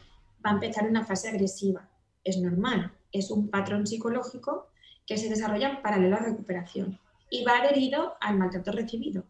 va 0.43 0.51
a 0.51 0.53
empezar 0.53 0.89
una 0.89 1.05
fase 1.05 1.29
agresiva. 1.29 1.87
Es 2.23 2.37
normal, 2.37 2.91
es 3.11 3.29
un 3.29 3.49
patrón 3.49 3.85
psicológico 3.85 4.69
que 5.05 5.17
se 5.17 5.29
desarrolla 5.29 5.69
en 5.69 5.81
paralelo 5.81 6.17
a 6.17 6.21
la 6.21 6.27
recuperación 6.27 6.99
y 7.29 7.43
va 7.43 7.57
adherido 7.57 8.15
al 8.19 8.37
maltrato 8.37 8.71
recibido. 8.71 9.25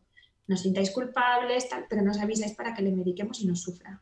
No 0.47 0.57
sintáis 0.57 0.91
culpables, 0.91 1.69
tal, 1.69 1.85
pero 1.89 2.01
nos 2.01 2.19
avisáis 2.19 2.53
para 2.53 2.73
que 2.73 2.81
le 2.81 2.91
mediquemos 2.91 3.39
y 3.41 3.47
no 3.47 3.55
sufra. 3.55 4.01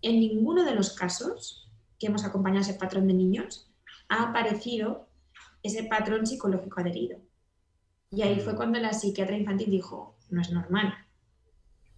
En 0.00 0.20
ninguno 0.20 0.64
de 0.64 0.74
los 0.74 0.92
casos 0.92 1.68
que 1.98 2.06
hemos 2.06 2.24
acompañado 2.24 2.60
a 2.60 2.68
ese 2.68 2.78
patrón 2.78 3.06
de 3.06 3.14
niños 3.14 3.70
ha 4.08 4.30
aparecido 4.30 5.08
ese 5.62 5.84
patrón 5.84 6.26
psicológico 6.26 6.80
adherido. 6.80 7.18
Y 8.10 8.22
ahí 8.22 8.40
fue 8.40 8.52
mm. 8.52 8.56
cuando 8.56 8.78
la 8.78 8.92
psiquiatra 8.92 9.36
infantil 9.36 9.70
dijo, 9.70 10.16
no 10.30 10.40
es 10.40 10.50
normal, 10.50 10.94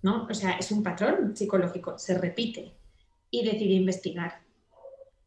¿no? 0.03 0.27
O 0.31 0.35
sea, 0.35 0.53
es 0.53 0.71
un 0.71 0.83
patrón 0.83 1.37
psicológico, 1.37 1.99
se 1.99 2.19
repite. 2.19 2.75
Y 3.31 3.45
decidió 3.45 3.77
investigar. 3.77 4.43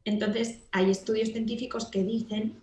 Entonces, 0.05 0.59
hay 0.71 0.89
estudios 0.89 1.29
científicos 1.29 1.87
que 1.87 2.03
dicen 2.03 2.61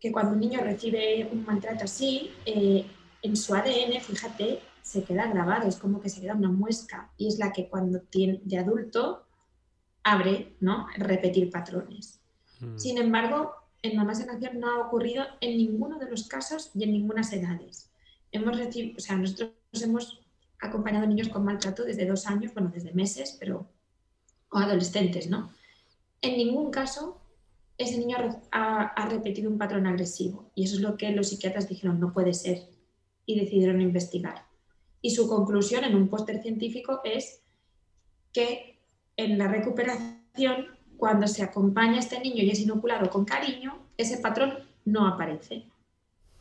que 0.00 0.10
cuando 0.10 0.32
un 0.32 0.40
niño 0.40 0.60
recibe 0.62 1.28
un 1.30 1.44
maltrato 1.44 1.84
así, 1.84 2.30
eh, 2.46 2.86
en 3.20 3.36
su 3.36 3.54
ADN, 3.54 4.00
fíjate, 4.00 4.60
se 4.80 5.04
queda 5.04 5.26
grabado, 5.26 5.68
es 5.68 5.76
como 5.76 6.00
que 6.00 6.08
se 6.08 6.22
queda 6.22 6.34
una 6.34 6.50
muesca 6.50 7.10
y 7.18 7.28
es 7.28 7.38
la 7.38 7.52
que 7.52 7.68
cuando 7.68 8.00
tiene 8.00 8.40
de 8.44 8.58
adulto 8.58 9.26
abre, 10.02 10.56
¿no? 10.60 10.86
Repetir 10.96 11.50
patrones. 11.50 12.20
Mm. 12.60 12.78
Sin 12.78 12.96
embargo, 12.96 13.52
en 13.82 13.96
Mamás 13.96 14.20
en 14.20 14.30
Acción 14.30 14.60
no 14.60 14.70
ha 14.70 14.86
ocurrido 14.86 15.24
en 15.40 15.56
ninguno 15.56 15.98
de 15.98 16.10
los 16.10 16.26
casos 16.28 16.70
y 16.74 16.84
en 16.84 16.92
ninguna 16.92 17.22
edades. 17.22 17.90
Hemos 18.32 18.56
recibido, 18.58 18.96
o 18.96 19.00
sea, 19.00 19.16
nosotros 19.16 19.52
hemos 19.82 20.20
acompañado 20.60 21.06
niños 21.06 21.28
con 21.28 21.44
maltrato 21.44 21.84
desde 21.84 22.06
dos 22.06 22.26
años, 22.26 22.52
bueno, 22.52 22.70
desde 22.74 22.92
meses, 22.92 23.36
pero 23.38 23.68
o 24.50 24.58
adolescentes, 24.58 25.28
¿no? 25.28 25.52
En 26.20 26.36
ningún 26.36 26.70
caso 26.70 27.20
ese 27.76 27.98
niño 27.98 28.16
ha, 28.50 29.08
repetido 29.08 29.48
un 29.48 29.56
patrón 29.56 29.86
agresivo 29.86 30.50
y 30.54 30.64
eso 30.64 30.74
es 30.74 30.80
lo 30.80 30.96
que 30.96 31.12
los 31.12 31.28
psiquiatras 31.28 31.68
dijeron, 31.68 32.00
no 32.00 32.12
puede 32.12 32.34
ser, 32.34 32.68
y 33.24 33.38
decidieron 33.38 33.80
investigar. 33.80 34.46
Y 35.00 35.10
su 35.10 35.28
conclusión 35.28 35.84
en 35.84 35.94
un 35.94 36.08
póster 36.08 36.42
científico 36.42 37.00
es 37.04 37.42
que 38.32 38.80
en 39.16 39.38
la 39.38 39.46
recuperación 39.46 40.77
cuando 40.98 41.26
se 41.28 41.42
acompaña 41.42 41.96
a 41.96 42.00
este 42.00 42.20
niño 42.20 42.42
y 42.42 42.50
es 42.50 42.60
inoculado 42.60 43.08
con 43.08 43.24
cariño, 43.24 43.78
ese 43.96 44.18
patrón 44.18 44.58
no 44.84 45.06
aparece. 45.06 45.64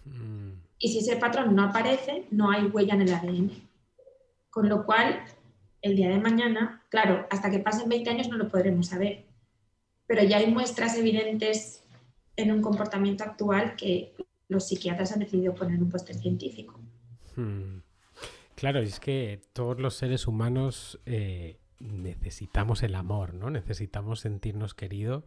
Mm. 0.04 0.54
Y 0.80 0.90
si 0.90 1.00
ese 1.00 1.16
patrón 1.16 1.56
no 1.56 1.64
aparece, 1.64 2.26
no 2.32 2.52
hay 2.52 2.66
huella 2.66 2.96
en 2.96 3.02
el 3.04 3.14
ADN. 3.14 3.52
Con 4.50 4.68
lo 4.68 4.86
cual, 4.86 5.24
el 5.82 5.96
día 5.96 6.10
de 6.10 6.20
mañana, 6.20 6.84
claro, 6.90 7.28
hasta 7.30 7.52
que 7.52 7.60
pasen 7.60 7.88
20 7.88 8.10
años 8.10 8.30
no 8.30 8.38
lo 8.38 8.50
podremos 8.50 8.88
saber, 8.88 9.26
pero 10.08 10.24
ya 10.24 10.38
hay 10.38 10.48
muestras 10.48 10.98
evidentes 10.98 11.84
en 12.36 12.52
un 12.52 12.62
comportamiento 12.62 13.24
actual 13.24 13.76
que 13.76 14.14
los 14.48 14.68
psiquiatras 14.68 15.12
han 15.12 15.20
decidido 15.20 15.54
poner 15.54 15.76
en 15.76 15.84
un 15.84 15.90
póster 15.90 16.16
científico. 16.16 16.80
Hmm. 17.36 17.82
Claro, 18.56 18.80
es 18.80 19.00
que 19.00 19.42
todos 19.54 19.80
los 19.80 19.96
seres 19.96 20.26
humanos 20.26 21.00
eh, 21.06 21.60
necesitamos 21.80 22.84
el 22.84 22.96
amor, 22.96 23.34
¿no? 23.34 23.50
Necesitamos 23.50 24.22
sentirnos 24.22 24.74
queridos 24.74 25.24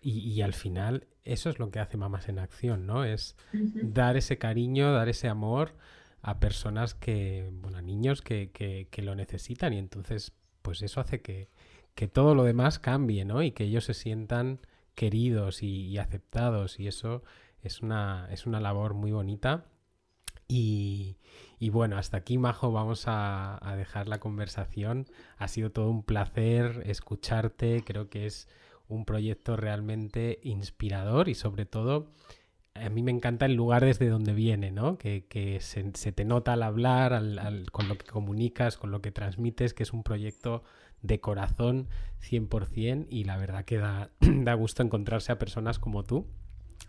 y, 0.00 0.42
al 0.42 0.52
final 0.52 1.06
eso 1.24 1.48
es 1.48 1.58
lo 1.58 1.70
que 1.70 1.80
hace 1.80 1.96
Mamás 1.96 2.28
en 2.28 2.38
Acción, 2.38 2.86
¿no? 2.86 3.04
Es 3.04 3.36
dar 3.52 4.18
ese 4.18 4.36
cariño, 4.36 4.92
dar 4.92 5.08
ese 5.08 5.28
amor 5.28 5.74
a 6.20 6.40
personas 6.40 6.94
que, 6.94 7.50
bueno, 7.62 7.78
a 7.78 7.82
niños 7.82 8.20
que, 8.20 8.50
que, 8.52 9.02
lo 9.02 9.14
necesitan 9.14 9.72
y 9.72 9.78
entonces 9.78 10.32
pues 10.60 10.82
eso 10.82 11.00
hace 11.00 11.22
que, 11.22 11.48
que, 11.94 12.06
todo 12.06 12.34
lo 12.34 12.44
demás 12.44 12.78
cambie, 12.78 13.24
¿no? 13.24 13.42
Y 13.42 13.52
que 13.52 13.64
ellos 13.64 13.84
se 13.84 13.94
sientan 13.94 14.60
queridos 14.94 15.62
y, 15.62 15.96
aceptados 15.98 16.78
y 16.80 16.86
eso 16.86 17.22
es 17.62 17.80
una, 17.80 18.28
es 18.30 18.46
una 18.46 18.60
labor 18.60 18.92
muy 18.94 19.12
bonita 19.12 19.64
y, 20.48 21.16
y 21.58 21.70
bueno, 21.70 21.96
hasta 21.96 22.18
aquí, 22.18 22.36
Majo, 22.36 22.72
vamos 22.72 23.04
a, 23.06 23.58
dejar 23.76 24.08
la 24.08 24.20
conversación. 24.20 25.06
Ha 25.38 25.48
sido 25.48 25.70
todo 25.70 25.88
un 25.88 26.02
placer 26.02 26.82
escucharte. 26.84 27.82
Creo 27.86 28.10
que 28.10 28.26
es 28.26 28.48
un 28.88 29.04
proyecto 29.04 29.56
realmente 29.56 30.40
inspirador 30.42 31.28
y 31.28 31.34
sobre 31.34 31.64
todo 31.64 32.10
a 32.74 32.90
mí 32.90 33.02
me 33.02 33.12
encanta 33.12 33.46
el 33.46 33.54
lugar 33.54 33.84
desde 33.84 34.08
donde 34.08 34.34
viene, 34.34 34.72
¿no? 34.72 34.98
Que, 34.98 35.58
se, 35.60 36.12
te 36.12 36.24
nota 36.24 36.52
al 36.52 36.62
hablar, 36.64 37.22
con 37.70 37.88
lo 37.88 37.96
que 37.96 38.06
comunicas, 38.06 38.76
con 38.76 38.90
lo 38.90 39.00
que 39.00 39.12
transmites, 39.12 39.72
que 39.72 39.84
es 39.84 39.92
un 39.92 40.02
proyecto 40.02 40.64
de 41.00 41.20
corazón 41.20 41.88
100% 42.28 43.06
y 43.08 43.24
la 43.24 43.36
verdad 43.38 43.64
que 43.64 43.78
da 44.20 44.54
gusto 44.54 44.82
encontrarse 44.82 45.32
a 45.32 45.38
personas 45.38 45.78
como 45.78 46.02
tú. 46.02 46.26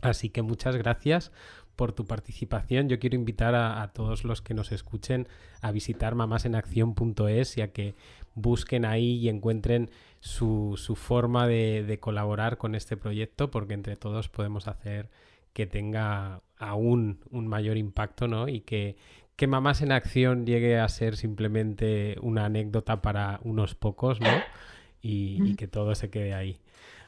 Así 0.01 0.30
que 0.30 0.41
muchas 0.41 0.76
gracias 0.76 1.32
por 1.76 1.93
tu 1.93 2.05
participación. 2.05 2.89
Yo 2.89 2.99
quiero 2.99 3.15
invitar 3.15 3.55
a, 3.55 3.91
todos 3.93 4.23
los 4.23 4.41
que 4.41 4.53
nos 4.53 4.71
escuchen 4.71 5.28
a 5.61 5.71
visitar 5.71 6.15
mamasenacción.es 6.15 7.57
y 7.57 7.61
a 7.61 7.71
que 7.71 7.95
busquen 8.34 8.86
ahí 8.86 9.17
y 9.17 9.30
encuentren 9.30 9.89
su, 10.19 10.78
forma 10.95 11.47
de, 11.47 11.97
colaborar 12.01 12.57
con 12.57 12.76
este 12.76 12.97
proyecto, 12.97 13.51
porque 13.51 13.73
entre 13.73 13.95
todos 13.95 14.30
podemos 14.30 14.67
hacer 14.67 15.09
que 15.53 15.65
tenga 15.65 16.41
aún 16.57 17.19
un 17.32 17.47
mayor 17.47 17.78
impacto, 17.78 18.28
¿no? 18.28 18.49
Y 18.49 18.61
que, 18.61 18.97
que 19.36 19.47
Mamás 19.47 19.82
en 19.82 19.91
Acción 19.91 20.45
llegue 20.45 20.80
a 20.80 20.88
ser 20.89 21.15
simplemente 21.15 22.17
una 22.21 22.45
anécdota 22.45 23.01
para 23.01 23.39
unos 23.43 23.76
pocos, 23.76 24.19
¿no? 24.19 24.30
Y, 25.01 25.55
que 25.55 25.67
todo 25.67 25.93
se 25.95 26.09
quede 26.09 26.34
ahí. 26.34 26.57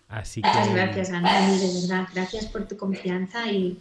Así 0.08 0.42
Muchas 0.42 0.74
gracias, 0.74 1.10
Ana, 1.10 1.50
de 1.50 1.82
verdad. 1.82 2.08
Gracias 2.14 2.46
por 2.46 2.68
tu 2.68 2.78
confianza 2.78 3.52
y, 3.52 3.80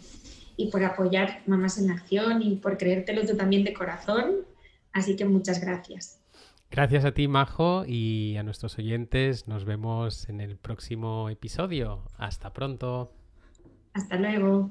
y 0.57 0.71
por 0.71 0.83
apoyar 0.85 1.43
Mamás 1.47 1.79
en 1.79 1.91
Acción 1.91 2.43
y 2.43 2.57
por 2.57 2.79
creértelo 2.79 3.27
tú 3.27 3.37
también 3.37 3.65
de 3.65 3.75
corazón. 3.75 4.47
Así 4.93 5.17
que 5.17 5.25
muchas 5.25 5.61
gracias. 5.61 6.21
Gracias 6.71 7.05
a 7.05 7.13
ti, 7.13 7.29
Majo, 7.29 7.85
y 7.87 8.37
a 8.37 8.43
nuestros 8.43 8.79
oyentes. 8.79 9.47
Nos 9.47 9.65
vemos 9.65 10.29
en 10.29 10.41
el 10.41 10.57
próximo 10.57 11.31
episodio. 11.31 12.03
Hasta 12.19 12.53
pronto. 12.53 13.13
Hasta 13.93 14.17
luego. 14.17 14.71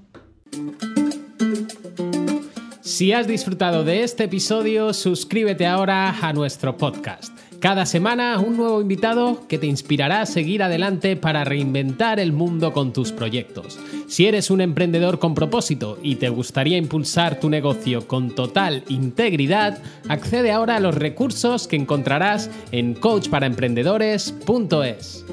Si 2.81 3.11
has 3.11 3.27
disfrutado 3.27 3.83
de 3.83 4.03
este 4.03 4.25
episodio, 4.25 4.93
suscríbete 4.93 5.65
ahora 5.65 6.19
a 6.21 6.33
nuestro 6.33 6.77
podcast. 6.77 7.35
Cada 7.65 7.87
semana 7.87 8.37
un 8.37 8.57
nuevo 8.57 8.79
invitado 8.79 9.47
que 9.47 9.57
te 9.57 9.65
inspirará 9.65 10.21
a 10.21 10.27
seguir 10.27 10.61
adelante 10.61 11.15
para 11.15 11.43
reinventar 11.43 12.19
el 12.19 12.31
mundo 12.31 12.73
con 12.73 12.93
tus 12.93 13.11
proyectos. 13.11 13.79
Si 14.07 14.27
eres 14.27 14.51
un 14.51 14.61
emprendedor 14.61 15.17
con 15.17 15.33
propósito 15.33 15.97
y 16.03 16.17
te 16.17 16.29
gustaría 16.29 16.77
impulsar 16.77 17.39
tu 17.39 17.49
negocio 17.49 18.07
con 18.07 18.35
total 18.35 18.83
integridad, 18.87 19.81
accede 20.07 20.51
ahora 20.51 20.75
a 20.75 20.79
los 20.79 20.93
recursos 20.93 21.67
que 21.67 21.75
encontrarás 21.75 22.51
en 22.71 22.93
coachparaemprendedores.es. 22.93 25.25